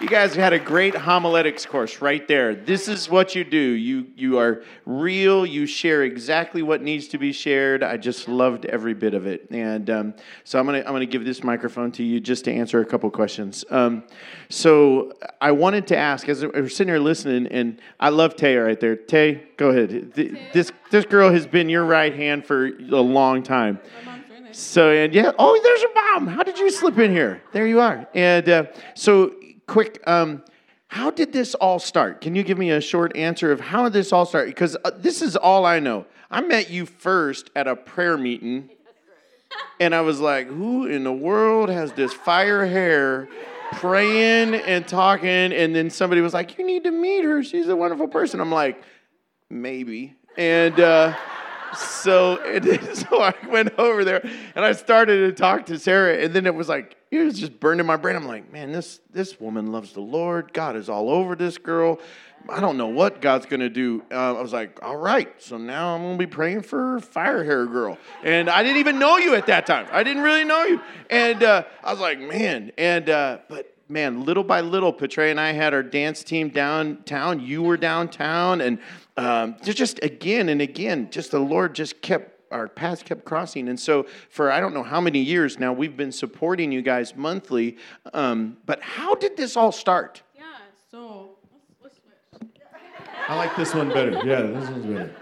you 0.00 0.08
guys 0.08 0.34
had 0.34 0.54
a 0.54 0.58
great 0.58 0.94
homiletics 0.94 1.66
course 1.66 2.00
right 2.00 2.26
there. 2.26 2.54
This 2.54 2.88
is 2.88 3.10
what 3.10 3.34
you 3.34 3.44
do. 3.44 3.58
You 3.58 4.06
you 4.16 4.38
are 4.38 4.62
real. 4.86 5.44
You 5.44 5.66
share 5.66 6.04
exactly 6.04 6.62
what 6.62 6.82
needs 6.82 7.08
to 7.08 7.18
be 7.18 7.32
shared. 7.32 7.82
I 7.82 7.98
just 7.98 8.26
loved 8.26 8.64
every 8.64 8.94
bit 8.94 9.12
of 9.12 9.26
it. 9.26 9.48
And 9.50 9.90
um, 9.90 10.14
so 10.44 10.58
I'm 10.58 10.64
gonna 10.64 10.78
I'm 10.78 10.92
gonna 10.92 11.04
give 11.04 11.24
this 11.24 11.44
microphone 11.44 11.92
to 11.92 12.02
you 12.02 12.18
just 12.18 12.46
to 12.46 12.52
answer 12.52 12.80
a 12.80 12.86
couple 12.86 13.10
questions. 13.10 13.64
Um, 13.70 14.04
so 14.48 15.12
I 15.40 15.52
wanted 15.52 15.86
to 15.88 15.96
ask 15.96 16.28
as 16.28 16.44
we're 16.44 16.68
sitting 16.70 16.92
here 16.92 17.00
listening, 17.00 17.46
and 17.48 17.80
I 17.98 18.08
love 18.08 18.36
Tay 18.36 18.56
right 18.56 18.80
there. 18.80 18.96
Tay, 18.96 19.48
go 19.58 19.68
ahead. 19.68 20.12
This 20.14 20.72
this 20.90 21.04
girl 21.04 21.30
has 21.30 21.46
been 21.46 21.68
your 21.68 21.84
right 21.84 22.14
hand 22.14 22.46
for 22.46 22.66
a 22.66 23.00
long 23.00 23.42
time. 23.42 23.78
So 24.52 24.90
and 24.90 25.14
yeah, 25.14 25.32
oh, 25.38 25.60
there's 25.62 25.82
your 25.82 25.94
mom. 25.94 26.26
How 26.26 26.42
did 26.42 26.58
you 26.58 26.70
slip 26.70 26.98
in 26.98 27.12
here? 27.12 27.42
There 27.52 27.66
you 27.66 27.80
are. 27.80 28.08
And 28.14 28.48
uh, 28.48 28.64
so 28.94 29.34
quick, 29.70 30.02
um, 30.06 30.42
how 30.88 31.12
did 31.12 31.32
this 31.32 31.54
all 31.54 31.78
start? 31.78 32.20
Can 32.20 32.34
you 32.34 32.42
give 32.42 32.58
me 32.58 32.70
a 32.72 32.80
short 32.80 33.16
answer 33.16 33.52
of 33.52 33.60
how 33.60 33.84
did 33.84 33.92
this 33.92 34.12
all 34.12 34.26
start? 34.26 34.48
Because 34.48 34.76
uh, 34.84 34.90
this 34.96 35.22
is 35.22 35.36
all 35.36 35.64
I 35.64 35.78
know. 35.78 36.06
I 36.28 36.40
met 36.40 36.70
you 36.70 36.86
first 36.86 37.50
at 37.54 37.68
a 37.68 37.76
prayer 37.76 38.18
meeting, 38.18 38.68
and 39.78 39.94
I 39.94 40.00
was 40.00 40.18
like, 40.18 40.48
who 40.48 40.86
in 40.86 41.04
the 41.04 41.12
world 41.12 41.68
has 41.70 41.92
this 41.92 42.12
fire 42.12 42.66
hair? 42.66 43.28
praying 43.72 44.52
and 44.54 44.84
talking, 44.88 45.28
and 45.28 45.76
then 45.76 45.90
somebody 45.90 46.20
was 46.20 46.34
like, 46.34 46.58
"You 46.58 46.66
need 46.66 46.82
to 46.82 46.90
meet 46.90 47.22
her. 47.22 47.40
She's 47.44 47.68
a 47.68 47.76
wonderful 47.76 48.08
person." 48.08 48.40
I'm 48.40 48.50
like, 48.50 48.82
"Maybe." 49.48 50.16
And 50.36 50.80
uh, 50.80 51.14
so, 51.76 52.34
it, 52.42 52.96
so 52.96 53.22
I 53.22 53.34
went 53.48 53.78
over 53.78 54.04
there 54.04 54.20
and 54.54 54.64
I 54.64 54.72
started 54.72 55.28
to 55.28 55.32
talk 55.32 55.66
to 55.66 55.78
Sarah, 55.78 56.18
and 56.18 56.34
then 56.34 56.46
it 56.46 56.54
was 56.54 56.68
like 56.68 56.96
it 57.10 57.18
was 57.18 57.38
just 57.38 57.58
burned 57.58 57.80
in 57.80 57.86
my 57.86 57.96
brain. 57.96 58.16
I'm 58.16 58.26
like, 58.26 58.52
man, 58.52 58.72
this 58.72 59.00
this 59.12 59.40
woman 59.40 59.72
loves 59.72 59.92
the 59.92 60.00
Lord. 60.00 60.52
God 60.52 60.76
is 60.76 60.88
all 60.88 61.10
over 61.10 61.34
this 61.34 61.58
girl. 61.58 61.98
I 62.48 62.60
don't 62.60 62.78
know 62.78 62.86
what 62.86 63.20
God's 63.20 63.46
gonna 63.46 63.68
do. 63.68 64.02
Uh, 64.10 64.36
I 64.36 64.40
was 64.40 64.52
like, 64.52 64.78
all 64.82 64.96
right, 64.96 65.30
so 65.42 65.58
now 65.58 65.94
I'm 65.94 66.02
gonna 66.02 66.16
be 66.16 66.26
praying 66.26 66.62
for 66.62 67.00
fire 67.00 67.44
hair 67.44 67.66
girl, 67.66 67.98
and 68.22 68.48
I 68.48 68.62
didn't 68.62 68.78
even 68.78 68.98
know 68.98 69.18
you 69.18 69.34
at 69.34 69.46
that 69.46 69.66
time. 69.66 69.86
I 69.92 70.02
didn't 70.02 70.22
really 70.22 70.44
know 70.44 70.64
you, 70.64 70.80
and 71.10 71.42
uh, 71.42 71.64
I 71.84 71.92
was 71.92 72.00
like, 72.00 72.18
man, 72.18 72.72
and 72.78 73.10
uh, 73.10 73.38
but 73.48 73.74
man, 73.90 74.24
little 74.24 74.44
by 74.44 74.60
little, 74.60 74.92
Petre 74.92 75.30
and 75.30 75.40
I 75.40 75.52
had 75.52 75.74
our 75.74 75.82
dance 75.82 76.22
team 76.22 76.48
downtown. 76.48 77.40
You 77.40 77.62
were 77.62 77.76
downtown, 77.76 78.60
and 78.60 78.78
um, 79.16 79.56
just 79.62 80.02
again 80.02 80.48
and 80.48 80.62
again, 80.62 81.08
just 81.10 81.32
the 81.32 81.40
Lord 81.40 81.74
just 81.74 82.00
kept 82.00 82.36
our 82.50 82.68
paths 82.68 83.02
kept 83.02 83.24
crossing. 83.24 83.68
And 83.68 83.78
so, 83.78 84.06
for 84.28 84.50
I 84.50 84.60
don't 84.60 84.74
know 84.74 84.82
how 84.82 85.00
many 85.00 85.20
years 85.20 85.58
now, 85.58 85.72
we've 85.72 85.96
been 85.96 86.12
supporting 86.12 86.72
you 86.72 86.82
guys 86.82 87.14
monthly. 87.14 87.76
Um, 88.12 88.56
but 88.66 88.82
how 88.82 89.14
did 89.14 89.36
this 89.36 89.56
all 89.56 89.72
start? 89.72 90.22
Yeah, 90.34 90.44
so 90.90 91.36
let's, 91.82 92.00
let's 92.32 92.40
switch. 92.40 92.48
I 93.28 93.36
like 93.36 93.54
this 93.56 93.74
one 93.74 93.88
better. 93.88 94.20
Yeah, 94.24 94.42
this 94.42 94.70
one's 94.70 94.86
better. 94.86 95.14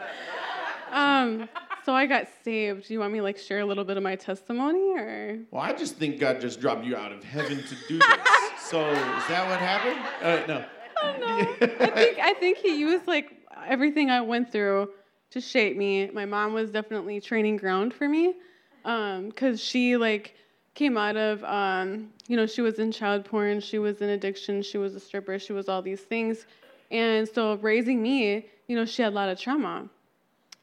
um, 0.92 1.48
so 1.88 1.94
I 1.94 2.04
got 2.04 2.26
saved. 2.44 2.86
Do 2.86 2.92
you 2.92 3.00
want 3.00 3.14
me 3.14 3.20
to 3.20 3.22
like 3.22 3.38
share 3.38 3.60
a 3.60 3.64
little 3.64 3.82
bit 3.82 3.96
of 3.96 4.02
my 4.02 4.14
testimony, 4.14 4.92
or? 4.94 5.38
Well, 5.50 5.62
I 5.62 5.72
just 5.72 5.96
think 5.96 6.20
God 6.20 6.38
just 6.38 6.60
dropped 6.60 6.84
you 6.84 6.94
out 6.94 7.12
of 7.12 7.24
heaven 7.24 7.62
to 7.62 7.74
do 7.88 7.98
this. 7.98 8.06
so 8.60 8.90
is 8.90 9.26
that 9.28 9.48
what 9.48 9.58
happened? 9.58 9.98
Uh, 10.22 10.46
no. 10.46 10.64
Oh, 11.02 11.16
no. 11.18 11.66
I 11.80 11.86
think 11.88 12.18
I 12.18 12.34
think 12.34 12.58
He 12.58 12.78
used 12.78 13.06
like 13.06 13.32
everything 13.66 14.10
I 14.10 14.20
went 14.20 14.52
through 14.52 14.90
to 15.30 15.40
shape 15.40 15.78
me. 15.78 16.10
My 16.10 16.26
mom 16.26 16.52
was 16.52 16.70
definitely 16.70 17.22
training 17.22 17.56
ground 17.56 17.94
for 17.94 18.06
me, 18.06 18.34
because 18.82 19.40
um, 19.42 19.56
she 19.56 19.96
like 19.96 20.34
came 20.74 20.98
out 20.98 21.16
of 21.16 21.42
um, 21.44 22.10
you 22.26 22.36
know 22.36 22.44
she 22.44 22.60
was 22.60 22.78
in 22.78 22.92
child 22.92 23.24
porn, 23.24 23.60
she 23.60 23.78
was 23.78 24.02
in 24.02 24.10
addiction, 24.10 24.60
she 24.60 24.76
was 24.76 24.94
a 24.94 25.00
stripper, 25.00 25.38
she 25.38 25.54
was 25.54 25.70
all 25.70 25.80
these 25.80 26.02
things, 26.02 26.44
and 26.90 27.26
so 27.26 27.54
raising 27.54 28.02
me, 28.02 28.44
you 28.66 28.76
know, 28.76 28.84
she 28.84 29.00
had 29.00 29.12
a 29.12 29.14
lot 29.14 29.30
of 29.30 29.40
trauma. 29.40 29.88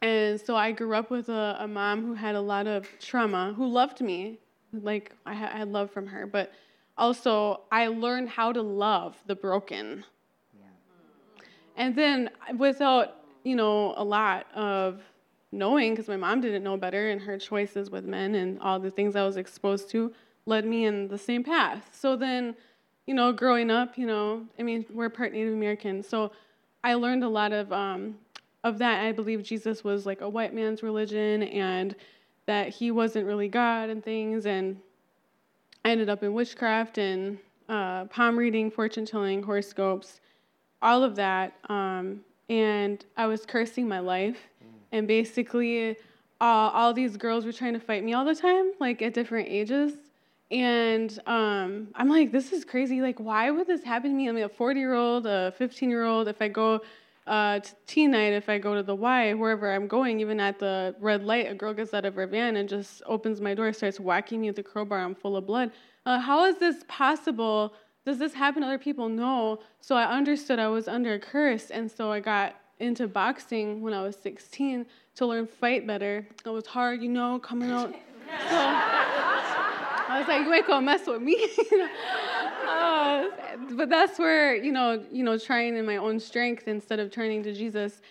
And 0.06 0.40
so 0.40 0.56
I 0.56 0.72
grew 0.72 0.94
up 0.94 1.10
with 1.10 1.30
a, 1.30 1.58
a 1.62 1.68
mom 1.68 2.06
who 2.06 2.14
had 2.14 2.36
a 2.36 2.42
lot 2.42 2.68
of 2.68 2.88
trauma, 3.00 3.54
who 3.58 3.66
loved 3.66 4.02
me, 4.02 4.38
like 4.72 5.12
I 5.26 5.34
had 5.34 5.70
love 5.70 5.90
from 5.90 6.06
her, 6.06 6.28
but 6.28 6.54
also 6.96 7.62
I 7.72 7.88
learned 7.88 8.30
how 8.30 8.52
to 8.52 8.62
love 8.62 9.18
the 9.26 9.34
broken. 9.34 10.06
Yeah. 10.54 10.68
And 11.76 11.96
then 11.96 12.30
without, 12.56 13.16
you 13.44 13.56
know, 13.56 13.96
a 13.98 14.04
lot 14.04 14.46
of 14.54 15.02
knowing, 15.52 15.94
because 15.94 16.08
my 16.08 16.18
mom 16.18 16.40
didn't 16.40 16.62
know 16.62 16.78
better, 16.78 17.10
and 17.10 17.20
her 17.22 17.40
choices 17.40 17.90
with 17.90 18.06
men 18.06 18.36
and 18.36 18.60
all 18.60 18.80
the 18.80 18.92
things 18.92 19.16
I 19.16 19.26
was 19.26 19.38
exposed 19.38 19.90
to 19.90 20.14
led 20.46 20.66
me 20.68 20.86
in 20.86 21.08
the 21.08 21.18
same 21.18 21.44
path. 21.44 21.90
So 22.00 22.16
then, 22.16 22.56
you 23.08 23.16
know, 23.16 23.32
growing 23.32 23.72
up, 23.72 23.98
you 23.98 24.06
know, 24.06 24.46
I 24.60 24.62
mean, 24.62 24.86
we're 24.94 25.10
part 25.10 25.34
Native 25.34 25.56
American, 25.56 26.04
so 26.04 26.32
I 26.84 26.94
learned 26.94 27.24
a 27.24 27.30
lot 27.30 27.54
of 27.54 27.74
um, 27.74 28.20
of 28.66 28.80
that. 28.80 29.04
I 29.04 29.12
believe 29.12 29.44
Jesus 29.44 29.84
was 29.84 30.06
like 30.06 30.22
a 30.22 30.28
white 30.28 30.54
man's 30.54 30.84
religion, 30.84 31.44
and 31.44 31.96
that 32.48 32.70
he 32.70 32.92
wasn't 32.92 33.26
really 33.26 33.48
God 33.48 33.90
and 33.90 34.04
things. 34.04 34.46
And 34.46 34.78
I 35.86 35.92
ended 35.92 36.10
up 36.10 36.24
in 36.24 36.34
witchcraft 36.34 36.98
and 36.98 37.38
uh, 37.70 38.06
palm 38.06 38.38
reading, 38.38 38.70
fortune 38.72 39.06
telling, 39.06 39.44
horoscopes, 39.44 40.20
all 40.82 41.04
of 41.04 41.16
that. 41.16 41.54
Um, 41.70 42.22
and 42.50 43.06
I 43.16 43.28
was 43.28 43.46
cursing 43.46 43.88
my 43.88 44.00
life, 44.00 44.38
and 44.92 45.08
basically, 45.08 45.92
uh, 46.42 46.70
all 46.74 46.92
these 46.92 47.18
girls 47.18 47.46
were 47.46 47.54
trying 47.54 47.74
to 47.74 47.80
fight 47.80 48.04
me 48.04 48.14
all 48.14 48.26
the 48.26 48.36
time, 48.36 48.72
like 48.80 49.02
at 49.04 49.14
different 49.14 49.48
ages. 49.48 49.94
And 50.52 51.18
um, 51.28 51.88
I'm 51.96 52.10
like, 52.10 52.32
this 52.32 52.52
is 52.52 52.66
crazy. 52.66 53.02
Like, 53.02 53.20
why 53.20 53.50
would 53.52 53.68
this 53.68 53.84
happen 53.84 54.12
to 54.12 54.16
me? 54.16 54.28
I'm 54.28 54.38
a 54.38 54.50
40 54.50 54.80
year 54.80 54.94
old, 54.94 55.26
a 55.26 55.54
15 55.58 55.90
year 55.90 56.04
old. 56.04 56.28
If 56.28 56.42
I 56.42 56.48
go 56.48 56.82
uh, 57.28 57.60
to 57.60 57.76
teen 57.88 58.12
night, 58.12 58.34
if 58.34 58.50
I 58.50 58.58
go 58.60 58.76
to 58.76 58.84
the 58.84 58.96
Y, 58.96 59.34
wherever 59.34 59.74
I'm 59.74 59.88
going, 59.88 60.20
even 60.20 60.40
at 60.40 60.60
the 60.60 60.96
red 61.00 61.24
light, 61.24 61.52
a 61.52 61.56
girl 61.56 61.74
gets 61.74 61.94
out 61.94 62.06
of 62.06 62.16
her 62.16 62.28
van 62.28 62.56
and 62.56 62.70
just 62.70 63.02
opens 63.06 63.42
my 63.42 63.54
door, 63.54 63.72
starts 63.74 64.00
whacking 64.00 64.42
me 64.42 64.50
with 64.50 64.60
a 64.60 64.64
crowbar. 64.64 65.00
I'm 65.00 65.16
full 65.16 65.36
of 65.36 65.46
blood. 65.48 65.72
Uh, 66.06 66.20
how 66.20 66.46
is 66.46 66.58
this 66.60 66.84
possible? 66.88 67.74
Does 68.06 68.20
this 68.20 68.34
happen 68.34 68.62
to 68.62 68.68
other 68.68 68.78
people? 68.78 69.10
No. 69.10 69.60
So 69.82 69.96
I 69.96 70.06
understood 70.06 70.60
I 70.60 70.68
was 70.68 70.88
under 70.88 71.16
a 71.16 71.20
curse, 71.20 71.72
and 71.72 71.92
so 71.92 72.12
I 72.12 72.20
got 72.20 72.56
into 72.80 73.08
boxing 73.08 73.82
when 73.82 73.94
I 73.94 74.04
was 74.04 74.16
16 74.18 74.86
to 75.16 75.26
learn 75.26 75.48
fight 75.48 75.88
better. 75.88 76.28
It 76.46 76.50
was 76.50 76.68
hard, 76.68 77.02
you 77.02 77.10
know, 77.10 77.40
coming 77.40 77.72
out. 77.72 77.94
So, 78.50 78.56
I 80.16 80.20
was 80.20 80.28
like, 80.28 80.46
you 80.46 80.54
ain't 80.54 80.68
gonna 80.68 80.86
mess 80.86 81.08
with 81.08 81.22
me. 81.22 81.36
but 83.72 83.90
that's 83.90 84.18
where, 84.20 84.56
you 84.56 84.72
know, 84.72 85.04
you 85.12 85.24
know, 85.24 85.38
trying 85.38 85.76
in 85.76 85.86
my 85.86 85.98
own 85.98 86.20
strength 86.20 86.68
instead 86.68 87.00
of 87.00 87.12
turning 87.12 87.44
to 87.44 87.54
Jesus, 87.54 88.02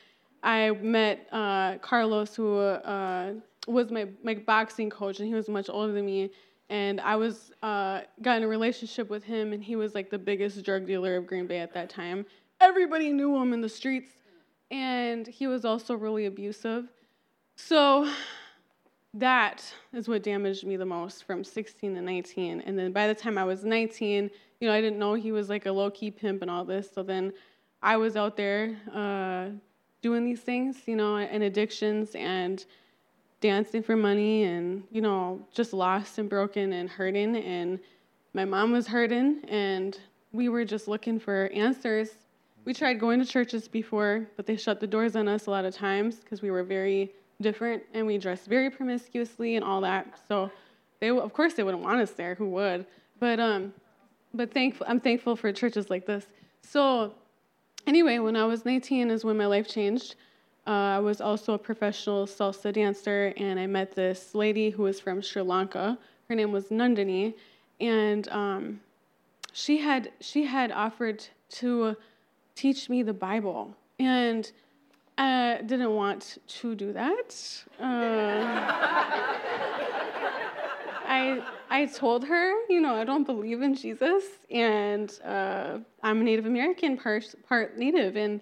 I 0.43 0.71
met 0.73 1.27
uh, 1.33 1.79
Carlos, 1.79 2.37
who 2.37 2.59
uh, 2.59 3.33
was 3.67 3.91
my, 3.91 4.07
my 4.23 4.35
boxing 4.35 4.91
coach, 4.91 5.19
and 5.19 5.29
he 5.29 5.35
was 5.35 5.49
much 5.49 5.69
older 5.69 5.93
than 5.93 6.07
me. 6.07 6.31
And 6.71 7.01
I 7.01 7.17
was 7.17 7.53
uh, 7.62 8.01
got 8.23 8.39
in 8.39 8.43
a 8.43 8.49
relationship 8.49 9.11
with 9.11 9.25
him, 9.25 9.53
and 9.53 9.62
he 9.62 9.77
was 9.77 9.95
like 9.95 10.11
the 10.11 10.19
biggest 10.19 10.62
drug 10.65 10.87
dealer 10.87 11.17
of 11.17 11.27
Green 11.27 11.47
Bay 11.47 11.59
at 11.59 11.73
that 11.75 11.91
time. 11.91 12.27
Everybody 12.61 13.11
knew 13.11 13.37
him 13.37 13.53
in 13.53 13.61
the 13.61 13.69
streets, 13.69 14.12
and 14.71 15.27
he 15.27 15.47
was 15.47 15.65
also 15.65 15.95
really 15.95 16.27
abusive. 16.27 16.89
So 17.57 18.11
that 19.15 19.65
is 19.93 20.09
what 20.09 20.25
damaged 20.25 20.67
me 20.67 20.77
the 20.77 20.85
most 20.85 21.25
from 21.25 21.45
16 21.45 21.95
to 21.95 22.01
19. 22.01 22.61
And 22.62 22.77
then 22.77 22.93
by 22.93 23.07
the 23.07 23.15
time 23.15 23.39
I 23.39 23.45
was 23.45 23.65
19, 23.65 24.29
you 24.61 24.69
know, 24.69 24.75
I 24.75 24.81
didn't 24.81 24.99
know 24.99 25.15
he 25.15 25.31
was 25.31 25.49
like 25.49 25.67
a 25.67 25.73
low 25.73 25.91
key 25.91 26.11
pimp 26.11 26.43
and 26.43 26.51
all 26.51 26.65
this. 26.65 26.91
So 26.93 27.03
then 27.05 27.33
I 27.81 27.97
was 27.97 28.17
out 28.17 28.37
there 28.37 28.77
uh, 28.93 29.51
doing 30.03 30.25
these 30.25 30.41
things, 30.41 30.79
you 30.87 30.97
know, 30.97 31.17
and 31.17 31.45
addictions 31.45 32.11
and 32.17 32.65
dancing 33.41 33.85
for 33.85 33.95
money 33.95 34.45
and, 34.45 34.83
you 34.91 35.01
know, 35.01 35.47
just 35.53 35.73
lost 35.73 36.19
and 36.19 36.29
broken 36.29 36.73
and 36.73 36.91
hurting. 36.91 37.37
And 37.37 37.79
my 38.33 38.45
mom 38.45 38.73
was 38.73 38.89
hurting 38.89 39.43
and 39.49 39.97
we 40.33 40.49
were 40.49 40.65
just 40.65 40.89
looking 40.89 41.21
for 41.21 41.51
answers. 41.55 42.11
We 42.65 42.75
tried 42.75 42.99
going 42.99 43.21
to 43.21 43.27
churches 43.27 43.69
before, 43.69 44.27
but 44.37 44.47
they 44.47 44.57
shut 44.57 44.81
the 44.81 44.89
doors 44.89 45.15
on 45.15 45.29
us 45.29 45.47
a 45.47 45.51
lot 45.51 45.65
of 45.65 45.73
times 45.73 46.17
because 46.17 46.43
we 46.43 46.51
were 46.51 46.65
very 46.65 47.12
different 47.45 47.82
and 47.95 48.07
we 48.07 48.18
dressed 48.18 48.47
very 48.47 48.70
promiscuously 48.70 49.55
and 49.55 49.64
all 49.64 49.80
that. 49.82 50.20
So 50.26 50.51
they 51.01 51.11
of 51.11 51.32
course 51.32 51.55
they 51.55 51.62
wouldn't 51.62 51.84
want 51.84 52.01
us 52.01 52.11
there. 52.11 52.34
Who 52.34 52.49
would? 52.51 52.86
But 53.20 53.38
um, 53.38 53.72
but 54.32 54.53
thankful 54.53 54.86
I'm 54.88 54.99
thankful 54.99 55.36
for 55.36 55.53
churches 55.53 55.90
like 55.90 56.07
this. 56.07 56.26
So 56.62 57.14
anyway, 57.86 58.18
when 58.18 58.34
I 58.34 58.45
was 58.45 58.64
19 58.64 59.11
is 59.11 59.24
when 59.24 59.36
my 59.36 59.47
life 59.47 59.68
changed. 59.68 60.16
Uh, 60.66 60.97
I 60.97 60.99
was 60.99 61.20
also 61.20 61.53
a 61.53 61.59
professional 61.59 62.26
salsa 62.26 62.72
dancer, 62.72 63.34
and 63.36 63.61
I 63.61 63.66
met 63.66 63.95
this 63.95 64.34
lady 64.34 64.70
who 64.70 64.84
was 64.84 64.99
from 64.99 65.20
Sri 65.20 65.42
Lanka. 65.42 65.99
Her 66.28 66.34
name 66.34 66.53
was 66.53 66.68
Nandini, 66.68 67.34
and 67.80 68.26
um, 68.28 68.80
she 69.53 69.76
had 69.76 70.11
she 70.20 70.45
had 70.45 70.72
offered 70.72 71.22
to 71.61 71.97
teach 72.55 72.88
me 72.88 73.03
the 73.03 73.12
Bible. 73.12 73.76
And 73.99 74.51
I 75.17 75.61
didn't 75.65 75.95
want 75.95 76.39
to 76.47 76.75
do 76.75 76.93
that. 76.93 77.65
Uh, 77.81 77.85
I 81.07 81.43
I 81.71 81.87
told 81.87 82.25
her, 82.25 82.53
you 82.69 82.81
know, 82.81 82.95
I 82.95 83.05
don't 83.05 83.25
believe 83.25 83.62
in 83.62 83.75
Jesus, 83.75 84.25
and 84.51 85.12
uh, 85.25 85.79
I'm 86.03 86.21
a 86.21 86.25
Native 86.25 86.47
American, 86.47 86.97
part 86.97 87.35
part 87.49 87.79
Native, 87.79 88.17
and 88.17 88.41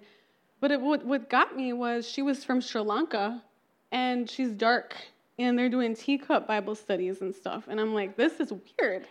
but 0.59 0.71
it, 0.71 0.81
what 0.81 1.05
what 1.05 1.29
got 1.29 1.55
me 1.55 1.73
was 1.73 2.07
she 2.09 2.21
was 2.21 2.43
from 2.43 2.59
Sri 2.59 2.81
Lanka, 2.81 3.43
and 3.91 4.29
she's 4.29 4.51
dark, 4.51 4.95
and 5.37 5.57
they're 5.57 5.69
doing 5.69 5.95
teacup 5.95 6.47
Bible 6.47 6.73
studies 6.75 7.21
and 7.21 7.35
stuff, 7.35 7.65
and 7.67 7.79
I'm 7.79 7.93
like, 7.93 8.17
this 8.17 8.39
is 8.39 8.51
weird. 8.79 9.05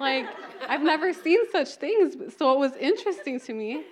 Like 0.00 0.26
I've 0.66 0.82
never 0.82 1.12
seen 1.12 1.40
such 1.50 1.74
things, 1.74 2.16
so 2.38 2.52
it 2.54 2.58
was 2.58 2.74
interesting 2.76 3.38
to 3.40 3.52
me. 3.52 3.84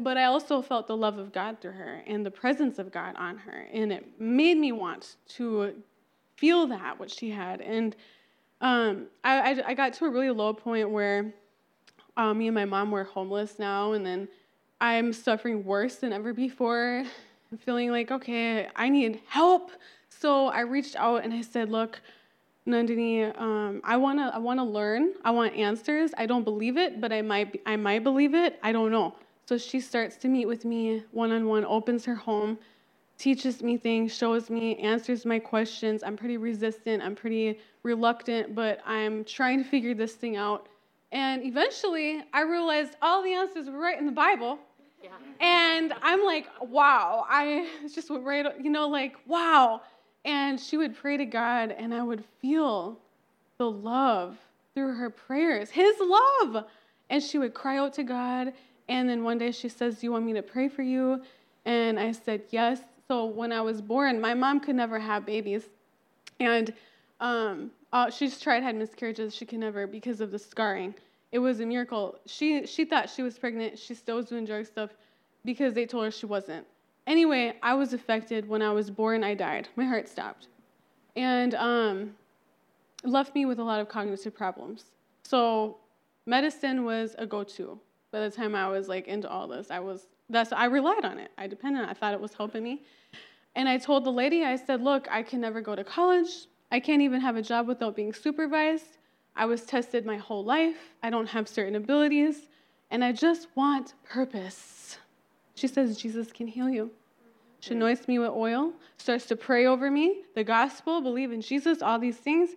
But 0.00 0.16
I 0.16 0.24
also 0.24 0.62
felt 0.62 0.86
the 0.86 0.96
love 0.96 1.18
of 1.18 1.32
God 1.32 1.60
through 1.60 1.72
her 1.72 2.02
and 2.06 2.24
the 2.24 2.30
presence 2.30 2.78
of 2.78 2.92
God 2.92 3.14
on 3.16 3.36
her. 3.38 3.66
And 3.72 3.92
it 3.92 4.20
made 4.20 4.56
me 4.56 4.72
want 4.72 5.16
to 5.30 5.74
feel 6.36 6.68
that, 6.68 7.00
what 7.00 7.10
she 7.10 7.30
had. 7.30 7.60
And 7.60 7.96
um, 8.60 9.06
I, 9.24 9.52
I, 9.52 9.62
I, 9.68 9.74
got 9.74 9.92
to 9.94 10.04
a 10.04 10.10
really 10.10 10.30
low 10.30 10.52
point 10.52 10.90
where 10.90 11.32
uh, 12.16 12.34
me 12.34 12.48
and 12.48 12.54
my 12.54 12.64
mom 12.64 12.90
were 12.90 13.04
homeless 13.04 13.58
now. 13.58 13.92
And 13.92 14.04
then 14.06 14.28
I'm 14.80 15.12
suffering 15.12 15.64
worse 15.64 15.96
than 15.96 16.12
ever 16.12 16.32
before, 16.32 17.04
I'm 17.50 17.58
feeling 17.64 17.90
like, 17.90 18.10
okay, 18.10 18.68
I 18.76 18.88
need 18.88 19.20
help. 19.28 19.70
So 20.08 20.46
I 20.46 20.60
reached 20.60 20.96
out 20.96 21.24
and 21.24 21.32
I 21.32 21.42
said, 21.42 21.70
look, 21.70 22.00
Nandini, 22.66 23.36
um, 23.40 23.80
I 23.82 23.96
wanna, 23.96 24.30
I 24.34 24.38
wanna 24.38 24.64
learn. 24.64 25.14
I 25.24 25.30
want 25.30 25.54
answers. 25.54 26.10
I 26.18 26.26
don't 26.26 26.44
believe 26.44 26.76
it, 26.76 27.00
but 27.00 27.12
I 27.12 27.22
might, 27.22 27.60
I 27.64 27.76
might 27.76 28.04
believe 28.04 28.34
it. 28.34 28.58
I 28.62 28.72
don't 28.72 28.90
know. 28.90 29.14
So 29.48 29.56
she 29.56 29.80
starts 29.80 30.18
to 30.18 30.28
meet 30.28 30.44
with 30.44 30.66
me 30.66 31.04
one 31.10 31.32
on 31.32 31.46
one, 31.46 31.64
opens 31.64 32.04
her 32.04 32.14
home, 32.14 32.58
teaches 33.16 33.62
me 33.62 33.78
things, 33.78 34.14
shows 34.14 34.50
me, 34.50 34.76
answers 34.76 35.24
my 35.24 35.38
questions. 35.38 36.02
I'm 36.02 36.18
pretty 36.18 36.36
resistant, 36.36 37.02
I'm 37.02 37.14
pretty 37.14 37.58
reluctant, 37.82 38.54
but 38.54 38.80
I'm 38.84 39.24
trying 39.24 39.64
to 39.64 39.64
figure 39.64 39.94
this 39.94 40.12
thing 40.12 40.36
out. 40.36 40.68
And 41.12 41.42
eventually, 41.46 42.22
I 42.34 42.42
realized 42.42 42.96
all 43.00 43.22
the 43.22 43.32
answers 43.32 43.70
were 43.70 43.78
right 43.78 43.98
in 43.98 44.04
the 44.04 44.12
Bible. 44.12 44.58
Yeah. 45.02 45.12
And 45.40 45.94
I'm 46.02 46.26
like, 46.26 46.46
wow, 46.60 47.24
I 47.26 47.70
just 47.94 48.10
went 48.10 48.26
right, 48.26 48.44
you 48.62 48.68
know, 48.68 48.86
like, 48.86 49.16
wow. 49.26 49.80
And 50.26 50.60
she 50.60 50.76
would 50.76 50.94
pray 50.94 51.16
to 51.16 51.24
God, 51.24 51.70
and 51.70 51.94
I 51.94 52.02
would 52.02 52.22
feel 52.42 52.98
the 53.56 53.70
love 53.70 54.36
through 54.74 54.96
her 54.96 55.08
prayers, 55.08 55.70
His 55.70 55.96
love. 56.02 56.66
And 57.08 57.22
she 57.22 57.38
would 57.38 57.54
cry 57.54 57.78
out 57.78 57.94
to 57.94 58.02
God, 58.02 58.52
and 58.88 59.08
then 59.08 59.22
one 59.24 59.38
day 59.38 59.52
she 59.52 59.68
says, 59.68 59.98
Do 59.98 60.06
you 60.06 60.12
want 60.12 60.24
me 60.24 60.32
to 60.34 60.42
pray 60.42 60.68
for 60.68 60.82
you? 60.82 61.22
And 61.64 61.98
I 61.98 62.12
said, 62.12 62.42
Yes. 62.50 62.80
So 63.08 63.26
when 63.26 63.52
I 63.52 63.60
was 63.60 63.80
born, 63.80 64.20
my 64.20 64.34
mom 64.34 64.60
could 64.60 64.76
never 64.76 64.98
have 64.98 65.24
babies. 65.24 65.68
And 66.40 66.72
um, 67.20 67.70
uh, 67.92 68.10
she's 68.10 68.40
tried, 68.40 68.62
had 68.62 68.76
miscarriages. 68.76 69.34
She 69.34 69.46
could 69.46 69.58
never 69.58 69.86
because 69.86 70.20
of 70.20 70.30
the 70.30 70.38
scarring. 70.38 70.94
It 71.32 71.38
was 71.38 71.60
a 71.60 71.66
miracle. 71.66 72.18
She, 72.26 72.66
she 72.66 72.84
thought 72.84 73.10
she 73.10 73.22
was 73.22 73.38
pregnant. 73.38 73.78
She 73.78 73.94
still 73.94 74.16
was 74.16 74.26
doing 74.26 74.44
drug 74.44 74.66
stuff 74.66 74.90
because 75.44 75.74
they 75.74 75.86
told 75.86 76.04
her 76.04 76.10
she 76.10 76.26
wasn't. 76.26 76.66
Anyway, 77.06 77.54
I 77.62 77.74
was 77.74 77.94
affected 77.94 78.46
when 78.46 78.60
I 78.60 78.70
was 78.70 78.90
born. 78.90 79.24
I 79.24 79.34
died. 79.34 79.68
My 79.76 79.84
heart 79.84 80.08
stopped, 80.08 80.48
and 81.16 81.54
um, 81.54 82.14
left 83.02 83.34
me 83.34 83.46
with 83.46 83.58
a 83.58 83.64
lot 83.64 83.80
of 83.80 83.88
cognitive 83.88 84.34
problems. 84.34 84.84
So 85.22 85.78
medicine 86.26 86.84
was 86.84 87.14
a 87.16 87.26
go-to. 87.26 87.80
By 88.10 88.20
the 88.20 88.30
time 88.30 88.54
I 88.54 88.68
was 88.68 88.88
like 88.88 89.06
into 89.06 89.28
all 89.28 89.46
this, 89.46 89.70
I 89.70 89.80
was 89.80 90.06
that's 90.30 90.52
I 90.52 90.66
relied 90.66 91.04
on 91.04 91.18
it. 91.18 91.30
I 91.36 91.46
depended 91.46 91.82
on 91.82 91.88
it. 91.88 91.90
I 91.90 91.94
thought 91.94 92.14
it 92.14 92.20
was 92.20 92.34
helping 92.34 92.62
me. 92.62 92.82
And 93.54 93.68
I 93.68 93.78
told 93.78 94.04
the 94.04 94.12
lady, 94.12 94.44
I 94.44 94.56
said, 94.56 94.82
"Look, 94.82 95.08
I 95.10 95.22
can 95.22 95.40
never 95.40 95.60
go 95.60 95.74
to 95.74 95.84
college. 95.84 96.46
I 96.70 96.80
can't 96.80 97.02
even 97.02 97.20
have 97.20 97.36
a 97.36 97.42
job 97.42 97.66
without 97.66 97.96
being 97.96 98.12
supervised. 98.12 98.98
I 99.36 99.46
was 99.46 99.62
tested 99.64 100.04
my 100.04 100.16
whole 100.16 100.44
life. 100.44 100.94
I 101.02 101.10
don't 101.10 101.28
have 101.28 101.48
certain 101.48 101.74
abilities, 101.74 102.48
and 102.90 103.04
I 103.04 103.12
just 103.12 103.48
want 103.54 103.94
purpose." 104.04 104.98
She 105.54 105.66
says, 105.66 105.96
"Jesus 105.98 106.32
can 106.32 106.46
heal 106.46 106.68
you." 106.68 106.90
She 107.60 107.70
mm-hmm. 107.70 107.82
anoints 107.82 108.08
me 108.08 108.18
with 108.18 108.30
oil, 108.30 108.72
starts 108.96 109.26
to 109.26 109.36
pray 109.36 109.66
over 109.66 109.90
me, 109.90 110.22
the 110.34 110.44
gospel, 110.44 111.00
believe 111.00 111.32
in 111.32 111.40
Jesus, 111.40 111.82
all 111.82 111.98
these 111.98 112.18
things. 112.18 112.50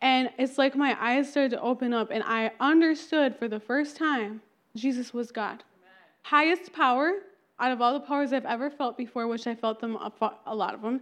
And 0.00 0.30
it's 0.38 0.58
like 0.58 0.76
my 0.76 0.96
eyes 1.00 1.30
started 1.30 1.50
to 1.52 1.60
open 1.60 1.92
up, 1.92 2.10
and 2.10 2.22
I 2.24 2.52
understood 2.60 3.36
for 3.36 3.48
the 3.48 3.60
first 3.60 3.96
time 3.96 4.42
Jesus 4.76 5.12
was 5.12 5.32
God. 5.32 5.64
Highest 6.22 6.72
power 6.72 7.14
out 7.58 7.72
of 7.72 7.80
all 7.80 7.94
the 7.94 8.00
powers 8.00 8.32
I've 8.32 8.44
ever 8.44 8.70
felt 8.70 8.96
before, 8.98 9.26
which 9.26 9.46
I 9.46 9.54
felt 9.54 9.80
them 9.80 9.96
a 9.96 10.54
lot 10.54 10.74
of 10.74 10.82
them. 10.82 11.00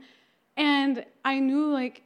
And 0.57 1.05
I 1.25 1.41
knew 1.41 1.67
like 1.73 2.03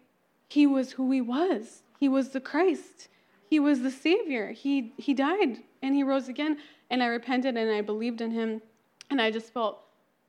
he 0.48 0.66
was 0.66 0.92
who 0.92 1.10
he 1.10 1.20
was. 1.20 1.82
He 1.98 2.08
was 2.08 2.30
the 2.30 2.40
Christ. 2.40 3.08
He 3.48 3.60
was 3.60 3.80
the 3.80 3.90
Savior. 3.90 4.52
He 4.52 4.92
he 4.96 5.14
died 5.14 5.58
and 5.82 5.94
he 5.94 6.02
rose 6.02 6.28
again. 6.28 6.58
And 6.90 7.02
I 7.02 7.06
repented 7.06 7.56
and 7.56 7.70
I 7.70 7.82
believed 7.82 8.20
in 8.20 8.30
him. 8.30 8.62
And 9.10 9.20
I 9.20 9.30
just 9.30 9.52
felt 9.52 9.80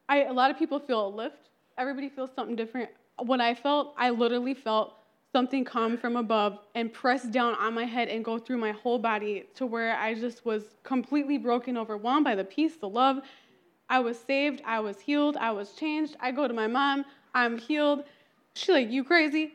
I 0.10 0.24
a 0.24 0.34
lot 0.34 0.52
of 0.52 0.58
people 0.58 0.80
feel 0.80 1.08
a 1.08 1.10
lift. 1.10 1.50
Everybody 1.78 2.10
feels 2.10 2.32
something 2.36 2.56
different. 2.56 2.90
What 3.18 3.40
I 3.40 3.54
felt, 3.54 3.94
I 3.98 4.10
literally 4.10 4.54
felt 4.54 4.94
something 5.32 5.64
come 5.64 5.98
from 5.98 6.16
above 6.16 6.60
and 6.76 6.92
press 6.92 7.24
down 7.24 7.54
on 7.56 7.74
my 7.74 7.86
head 7.86 8.08
and 8.08 8.26
go 8.26 8.40
through 8.40 8.58
my 8.58 8.72
whole 8.72 8.98
body 8.98 9.46
to 9.56 9.66
where 9.66 9.96
I 9.96 10.16
just 10.16 10.46
was 10.46 10.64
completely 10.84 11.38
broken, 11.38 11.78
overwhelmed 11.78 12.24
by 12.24 12.36
the 12.36 12.44
peace, 12.44 12.76
the 12.78 12.90
love. 12.90 13.22
I 13.90 14.00
was 14.00 14.20
saved, 14.20 14.62
I 14.66 14.80
was 14.80 15.00
healed, 15.00 15.38
I 15.38 15.52
was 15.52 15.74
changed. 15.74 16.16
I 16.20 16.32
go 16.32 16.48
to 16.48 16.54
my 16.54 16.68
mom, 16.68 17.06
I'm 17.34 17.58
healed. 17.58 18.04
She's 18.54 18.70
like, 18.70 18.90
You 18.90 19.04
crazy? 19.04 19.54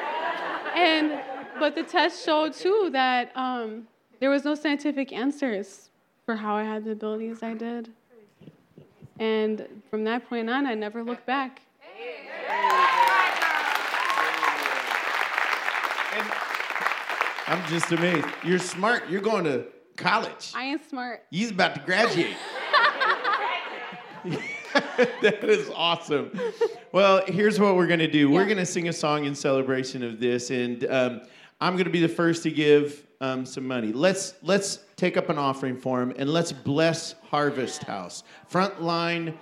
and 0.74 1.20
but 1.58 1.74
the 1.74 1.82
test 1.82 2.24
showed 2.24 2.54
too 2.54 2.90
that 2.92 3.32
um, 3.36 3.86
there 4.18 4.30
was 4.30 4.44
no 4.44 4.54
scientific 4.54 5.12
answers 5.12 5.90
for 6.24 6.36
how 6.36 6.56
I 6.56 6.64
had 6.64 6.84
the 6.84 6.92
abilities 6.92 7.42
I 7.42 7.54
did. 7.54 7.90
And 9.18 9.66
from 9.90 10.04
that 10.04 10.26
point 10.28 10.48
on, 10.48 10.66
I 10.66 10.74
never 10.74 11.02
looked 11.02 11.26
back. 11.26 11.60
And 16.12 16.32
I'm 17.46 17.68
just 17.68 17.92
amazed. 17.92 18.26
You're 18.44 18.58
smart. 18.58 19.08
You're 19.08 19.20
going 19.20 19.44
to 19.44 19.66
college. 19.96 20.52
I 20.54 20.64
am 20.64 20.80
smart. 20.88 21.24
He's 21.30 21.50
about 21.50 21.74
to 21.74 21.80
graduate. 21.82 22.36
that 25.22 25.44
is 25.44 25.70
awesome. 25.74 26.30
Well, 26.92 27.24
here's 27.26 27.58
what 27.58 27.76
we're 27.76 27.86
going 27.86 28.00
to 28.00 28.10
do. 28.10 28.28
Yeah. 28.28 28.34
We're 28.34 28.44
going 28.44 28.58
to 28.58 28.66
sing 28.66 28.88
a 28.88 28.92
song 28.92 29.24
in 29.24 29.34
celebration 29.34 30.02
of 30.02 30.20
this, 30.20 30.50
and 30.50 30.84
um, 30.86 31.22
I'm 31.60 31.74
going 31.74 31.84
to 31.84 31.90
be 31.90 32.00
the 32.00 32.08
first 32.08 32.42
to 32.44 32.50
give 32.50 33.06
um, 33.20 33.46
some 33.46 33.66
money. 33.66 33.92
Let's 33.92 34.34
let's 34.42 34.80
take 34.96 35.16
up 35.16 35.28
an 35.28 35.38
offering 35.38 35.76
for 35.76 36.02
him, 36.02 36.12
and 36.16 36.30
let's 36.30 36.52
bless 36.52 37.14
Harvest 37.30 37.84
House. 37.84 38.24
Frontline 38.50 39.34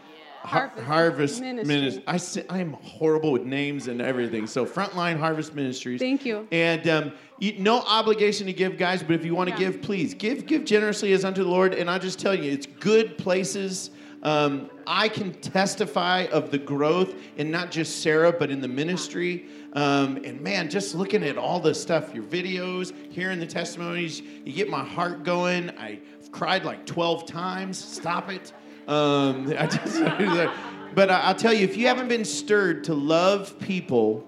Harvest, 0.42 0.86
Harvest 0.86 1.40
Ministry. 1.40 1.74
Ministry. 1.74 2.04
I 2.06 2.16
say, 2.16 2.44
I 2.48 2.58
am 2.58 2.72
horrible 2.74 3.32
with 3.32 3.44
names 3.44 3.88
and 3.88 4.00
everything. 4.00 4.46
So 4.46 4.64
Frontline 4.64 5.18
Harvest 5.18 5.54
Ministries. 5.54 6.00
Thank 6.00 6.24
you. 6.24 6.46
And 6.52 6.88
um, 6.88 7.12
you, 7.38 7.58
no 7.58 7.80
obligation 7.80 8.46
to 8.46 8.52
give, 8.52 8.78
guys. 8.78 9.02
But 9.02 9.12
if 9.12 9.24
you 9.24 9.34
want 9.34 9.50
to 9.50 9.54
yeah. 9.54 9.70
give, 9.70 9.82
please 9.82 10.14
give. 10.14 10.46
Give 10.46 10.64
generously 10.64 11.12
as 11.12 11.24
unto 11.24 11.42
the 11.42 11.50
Lord. 11.50 11.74
And 11.74 11.90
I 11.90 11.98
just 11.98 12.18
tell 12.18 12.34
you, 12.34 12.50
it's 12.50 12.66
good 12.66 13.18
places. 13.18 13.90
Um, 14.22 14.70
I 14.86 15.08
can 15.08 15.32
testify 15.34 16.26
of 16.32 16.50
the 16.50 16.58
growth 16.58 17.14
in 17.36 17.50
not 17.50 17.70
just 17.70 18.02
Sarah, 18.02 18.32
but 18.32 18.50
in 18.50 18.60
the 18.60 18.68
ministry. 18.68 19.46
Um, 19.74 20.16
and 20.24 20.40
man, 20.40 20.70
just 20.70 20.94
looking 20.94 21.22
at 21.22 21.36
all 21.36 21.60
the 21.60 21.74
stuff, 21.74 22.14
your 22.14 22.24
videos, 22.24 22.92
hearing 23.12 23.38
the 23.38 23.46
testimonies, 23.46 24.20
you 24.20 24.52
get 24.52 24.68
my 24.68 24.84
heart 24.84 25.22
going. 25.22 25.70
I 25.78 26.00
cried 26.32 26.64
like 26.64 26.84
12 26.86 27.26
times. 27.26 27.78
Stop 27.78 28.30
it. 28.30 28.52
Um, 28.88 29.54
I 29.58 29.66
just, 29.66 30.02
but 30.94 31.10
I'll 31.10 31.34
tell 31.34 31.52
you, 31.52 31.64
if 31.64 31.76
you 31.76 31.86
haven't 31.86 32.08
been 32.08 32.24
stirred 32.24 32.84
to 32.84 32.94
love 32.94 33.58
people, 33.60 34.26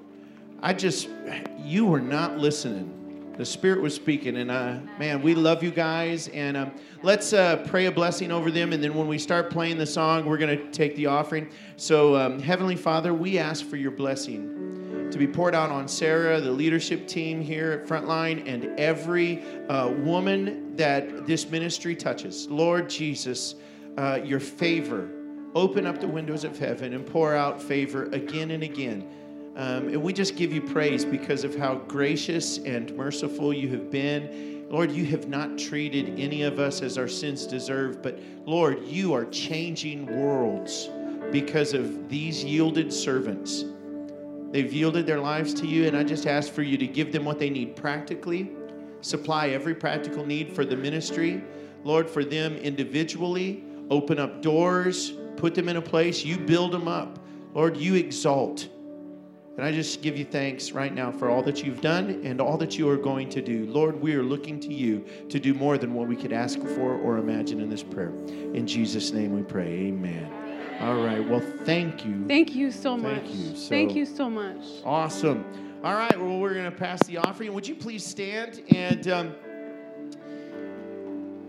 I 0.62 0.74
just, 0.74 1.08
you 1.58 1.86
were 1.86 2.00
not 2.00 2.38
listening. 2.38 2.98
The 3.36 3.46
Spirit 3.46 3.80
was 3.80 3.94
speaking, 3.94 4.36
and 4.36 4.50
uh, 4.50 4.76
man, 4.98 5.22
we 5.22 5.34
love 5.34 5.62
you 5.62 5.70
guys. 5.70 6.28
And 6.28 6.58
um, 6.58 6.72
let's 7.02 7.32
uh, 7.32 7.64
pray 7.68 7.86
a 7.86 7.90
blessing 7.90 8.30
over 8.30 8.50
them. 8.50 8.74
And 8.74 8.84
then 8.84 8.94
when 8.94 9.08
we 9.08 9.18
start 9.18 9.48
playing 9.48 9.78
the 9.78 9.86
song, 9.86 10.26
we're 10.26 10.36
going 10.36 10.58
to 10.58 10.70
take 10.70 10.94
the 10.94 11.06
offering. 11.06 11.48
So, 11.76 12.16
um, 12.16 12.38
Heavenly 12.38 12.76
Father, 12.76 13.14
we 13.14 13.38
ask 13.38 13.64
for 13.64 13.76
your 13.76 13.92
blessing 13.92 15.08
to 15.10 15.16
be 15.16 15.26
poured 15.26 15.54
out 15.54 15.70
on 15.70 15.88
Sarah, 15.88 16.38
the 16.38 16.50
leadership 16.50 17.08
team 17.08 17.40
here 17.40 17.72
at 17.72 17.86
Frontline, 17.86 18.46
and 18.46 18.78
every 18.78 19.42
uh, 19.68 19.88
woman 19.88 20.76
that 20.76 21.26
this 21.26 21.48
ministry 21.48 21.96
touches. 21.96 22.46
Lord 22.48 22.90
Jesus, 22.90 23.54
uh, 23.96 24.20
your 24.24 24.40
favor. 24.40 25.08
Open 25.54 25.86
up 25.86 26.00
the 26.00 26.08
windows 26.08 26.44
of 26.44 26.58
heaven 26.58 26.94
and 26.94 27.06
pour 27.06 27.34
out 27.34 27.60
favor 27.60 28.04
again 28.12 28.52
and 28.52 28.62
again. 28.62 29.08
Um, 29.56 29.88
and 29.88 30.02
we 30.02 30.12
just 30.12 30.36
give 30.36 30.52
you 30.52 30.60
praise 30.60 31.04
because 31.04 31.42
of 31.42 31.56
how 31.56 31.74
gracious 31.74 32.58
and 32.58 32.94
merciful 32.96 33.52
you 33.52 33.68
have 33.70 33.90
been. 33.90 34.66
Lord, 34.70 34.92
you 34.92 35.04
have 35.06 35.28
not 35.28 35.58
treated 35.58 36.20
any 36.20 36.42
of 36.42 36.60
us 36.60 36.80
as 36.80 36.96
our 36.96 37.08
sins 37.08 37.46
deserve, 37.46 38.00
but 38.02 38.18
Lord, 38.46 38.84
you 38.84 39.12
are 39.12 39.24
changing 39.26 40.06
worlds 40.06 40.88
because 41.32 41.74
of 41.74 42.08
these 42.08 42.44
yielded 42.44 42.92
servants. 42.92 43.64
They've 44.52 44.72
yielded 44.72 45.06
their 45.06 45.18
lives 45.18 45.52
to 45.54 45.66
you, 45.66 45.86
and 45.86 45.96
I 45.96 46.04
just 46.04 46.26
ask 46.26 46.52
for 46.52 46.62
you 46.62 46.76
to 46.78 46.86
give 46.86 47.12
them 47.12 47.24
what 47.24 47.40
they 47.40 47.50
need 47.50 47.74
practically, 47.74 48.50
supply 49.00 49.48
every 49.48 49.74
practical 49.74 50.24
need 50.24 50.52
for 50.52 50.64
the 50.64 50.76
ministry, 50.76 51.42
Lord, 51.82 52.08
for 52.08 52.24
them 52.24 52.56
individually 52.56 53.64
open 53.90 54.18
up 54.18 54.40
doors, 54.40 55.12
put 55.36 55.54
them 55.54 55.68
in 55.68 55.76
a 55.76 55.82
place. 55.82 56.24
You 56.24 56.38
build 56.38 56.72
them 56.72 56.88
up. 56.88 57.18
Lord, 57.54 57.76
you 57.76 57.96
exalt. 57.96 58.68
And 59.56 59.66
I 59.66 59.72
just 59.72 60.00
give 60.00 60.16
you 60.16 60.24
thanks 60.24 60.70
right 60.72 60.94
now 60.94 61.10
for 61.10 61.28
all 61.28 61.42
that 61.42 61.62
you've 61.62 61.80
done 61.80 62.22
and 62.24 62.40
all 62.40 62.56
that 62.56 62.78
you 62.78 62.88
are 62.88 62.96
going 62.96 63.28
to 63.30 63.42
do. 63.42 63.66
Lord, 63.66 64.00
we 64.00 64.14
are 64.14 64.22
looking 64.22 64.58
to 64.60 64.72
you 64.72 65.04
to 65.28 65.38
do 65.38 65.52
more 65.52 65.76
than 65.76 65.92
what 65.92 66.08
we 66.08 66.16
could 66.16 66.32
ask 66.32 66.58
for 66.58 66.94
or 66.94 67.18
imagine 67.18 67.60
in 67.60 67.68
this 67.68 67.82
prayer. 67.82 68.14
In 68.54 68.66
Jesus' 68.66 69.10
name 69.10 69.34
we 69.34 69.42
pray. 69.42 69.66
Amen. 69.66 70.32
All 70.80 71.02
right. 71.02 71.26
Well, 71.28 71.42
thank 71.64 72.06
you. 72.06 72.26
Thank 72.26 72.54
you 72.54 72.70
so 72.70 72.98
thank 72.98 73.24
much. 73.24 73.30
You. 73.30 73.56
So 73.56 73.68
thank 73.68 73.94
you 73.94 74.06
so 74.06 74.30
much. 74.30 74.64
Awesome. 74.84 75.44
All 75.84 75.94
right. 75.94 76.18
Well, 76.18 76.38
we're 76.38 76.54
going 76.54 76.70
to 76.70 76.76
pass 76.76 77.02
the 77.06 77.18
offering. 77.18 77.52
Would 77.52 77.68
you 77.68 77.74
please 77.74 78.06
stand? 78.06 78.62
And 78.70 79.08
um, 79.08 79.34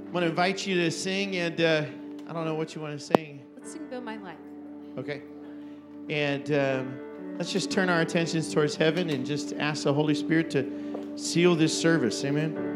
I'm 0.06 0.12
going 0.12 0.24
to 0.24 0.30
invite 0.30 0.66
you 0.66 0.76
to 0.76 0.92
sing 0.92 1.38
and. 1.38 1.62
Uh, 1.62 1.86
I 2.32 2.34
don't 2.34 2.46
know 2.46 2.56
what 2.56 2.74
you 2.74 2.80
want 2.80 2.98
to 2.98 3.06
sing. 3.06 3.42
Let's 3.58 3.74
sing 3.74 3.88
Build 3.90 4.06
My 4.06 4.16
Life. 4.16 4.38
Okay. 4.98 5.22
And 6.10 6.50
um, 6.54 6.98
let's 7.38 7.52
just 7.52 7.70
turn 7.70 7.90
our 7.90 8.00
attentions 8.00 8.54
towards 8.54 8.74
heaven 8.74 9.10
and 9.10 9.26
just 9.26 9.52
ask 9.56 9.84
the 9.84 9.94
Holy 9.94 10.16
Spirit 10.16 10.50
to 10.52 11.12
seal 11.18 11.58
this 11.58 11.78
service. 11.78 12.24
Amen. 12.24 12.71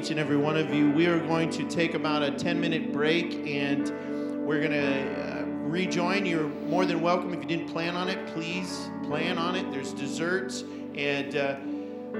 Each 0.00 0.10
and 0.10 0.18
every 0.18 0.38
one 0.38 0.56
of 0.56 0.72
you. 0.72 0.90
We 0.90 1.04
are 1.08 1.18
going 1.18 1.50
to 1.50 1.68
take 1.68 1.92
about 1.92 2.22
a 2.22 2.30
10 2.30 2.58
minute 2.58 2.90
break 2.90 3.46
and 3.46 3.90
we're 4.46 4.60
going 4.60 4.72
to 4.72 5.40
uh, 5.40 5.44
rejoin. 5.44 6.24
You're 6.24 6.48
more 6.48 6.86
than 6.86 7.02
welcome. 7.02 7.34
If 7.34 7.42
you 7.42 7.46
didn't 7.46 7.68
plan 7.68 7.96
on 7.96 8.08
it, 8.08 8.26
please 8.28 8.88
plan 9.04 9.36
on 9.36 9.56
it. 9.56 9.70
There's 9.70 9.92
desserts. 9.92 10.64
And 10.94 11.36
uh, 11.36 11.56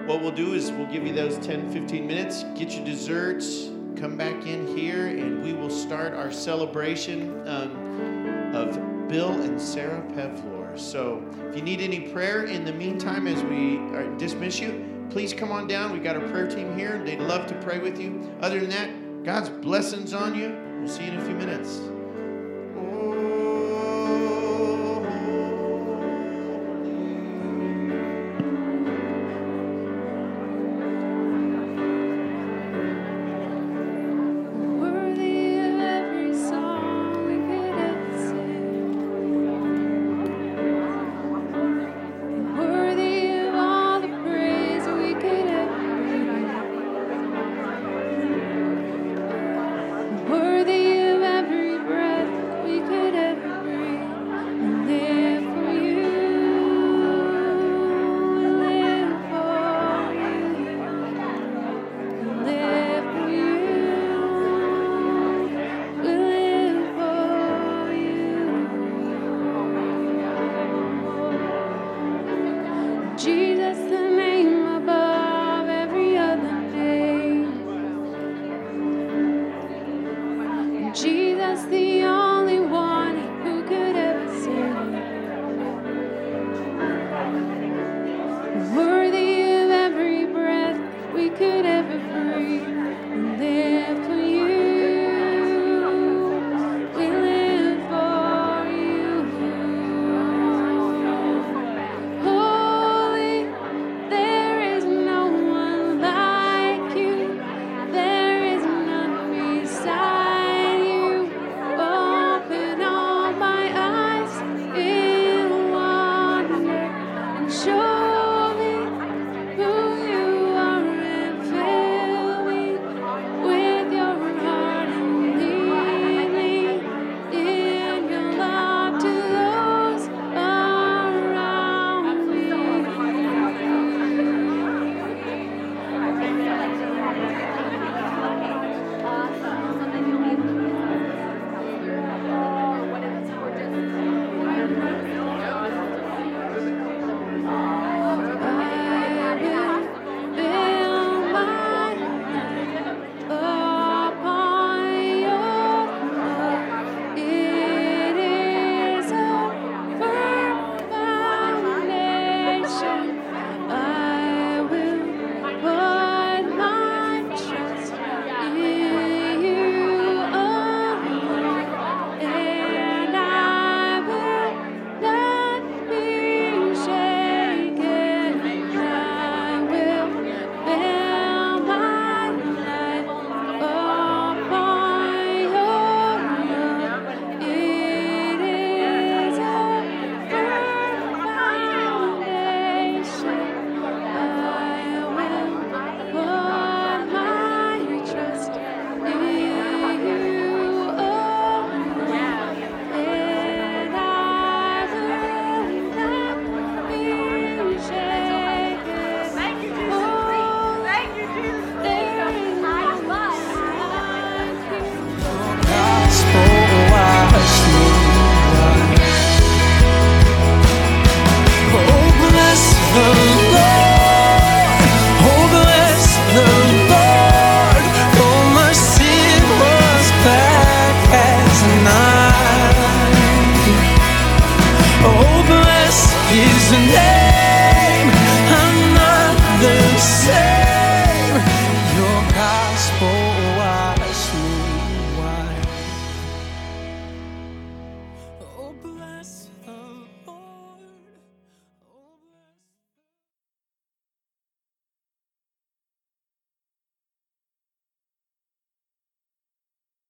what 0.05 0.21
we'll 0.21 0.31
do 0.31 0.53
is 0.53 0.71
we'll 0.73 0.93
give 0.93 1.07
you 1.07 1.15
those 1.15 1.39
10, 1.39 1.73
15 1.73 2.07
minutes, 2.07 2.45
get 2.55 2.73
your 2.73 2.85
desserts, 2.85 3.71
come 3.97 4.15
back 4.15 4.47
in 4.47 4.77
here, 4.77 5.07
and 5.07 5.43
we 5.43 5.55
will 5.55 5.71
start 5.71 6.13
our 6.13 6.31
celebration 6.31 7.49
um, 7.49 8.55
of 8.55 9.09
Bill 9.09 9.33
and 9.41 9.59
Sarah 9.59 10.03
Pevlor. 10.13 10.79
So 10.79 11.25
if 11.49 11.57
you 11.57 11.63
need 11.63 11.81
any 11.81 12.01
prayer 12.01 12.45
in 12.45 12.67
the 12.67 12.75
meantime 12.75 13.27
as 13.27 13.43
we 13.45 13.79
uh, 13.97 14.03
dismiss 14.19 14.61
you, 14.61 14.90
please 15.11 15.35
come 15.35 15.51
on 15.53 15.67
down. 15.67 15.93
We've 15.93 16.03
got 16.03 16.17
a 16.17 16.21
prayer 16.21 16.47
team 16.47 16.77
here. 16.79 16.95
and 16.95 17.07
They'd 17.07 17.21
love 17.21 17.47
to 17.49 17.55
pray 17.57 17.79
with 17.79 18.01
you. 18.01 18.31
Other 18.41 18.61
than 18.61 18.71
that, 18.71 19.25
God's 19.25 19.49
blessings 19.49 20.15
on 20.15 20.35
you. 20.35 20.57
We'll 20.79 20.89
see 20.89 21.05
you 21.05 21.11
in 21.11 21.19
a 21.19 21.25
few 21.25 21.35
minutes. 21.35 21.81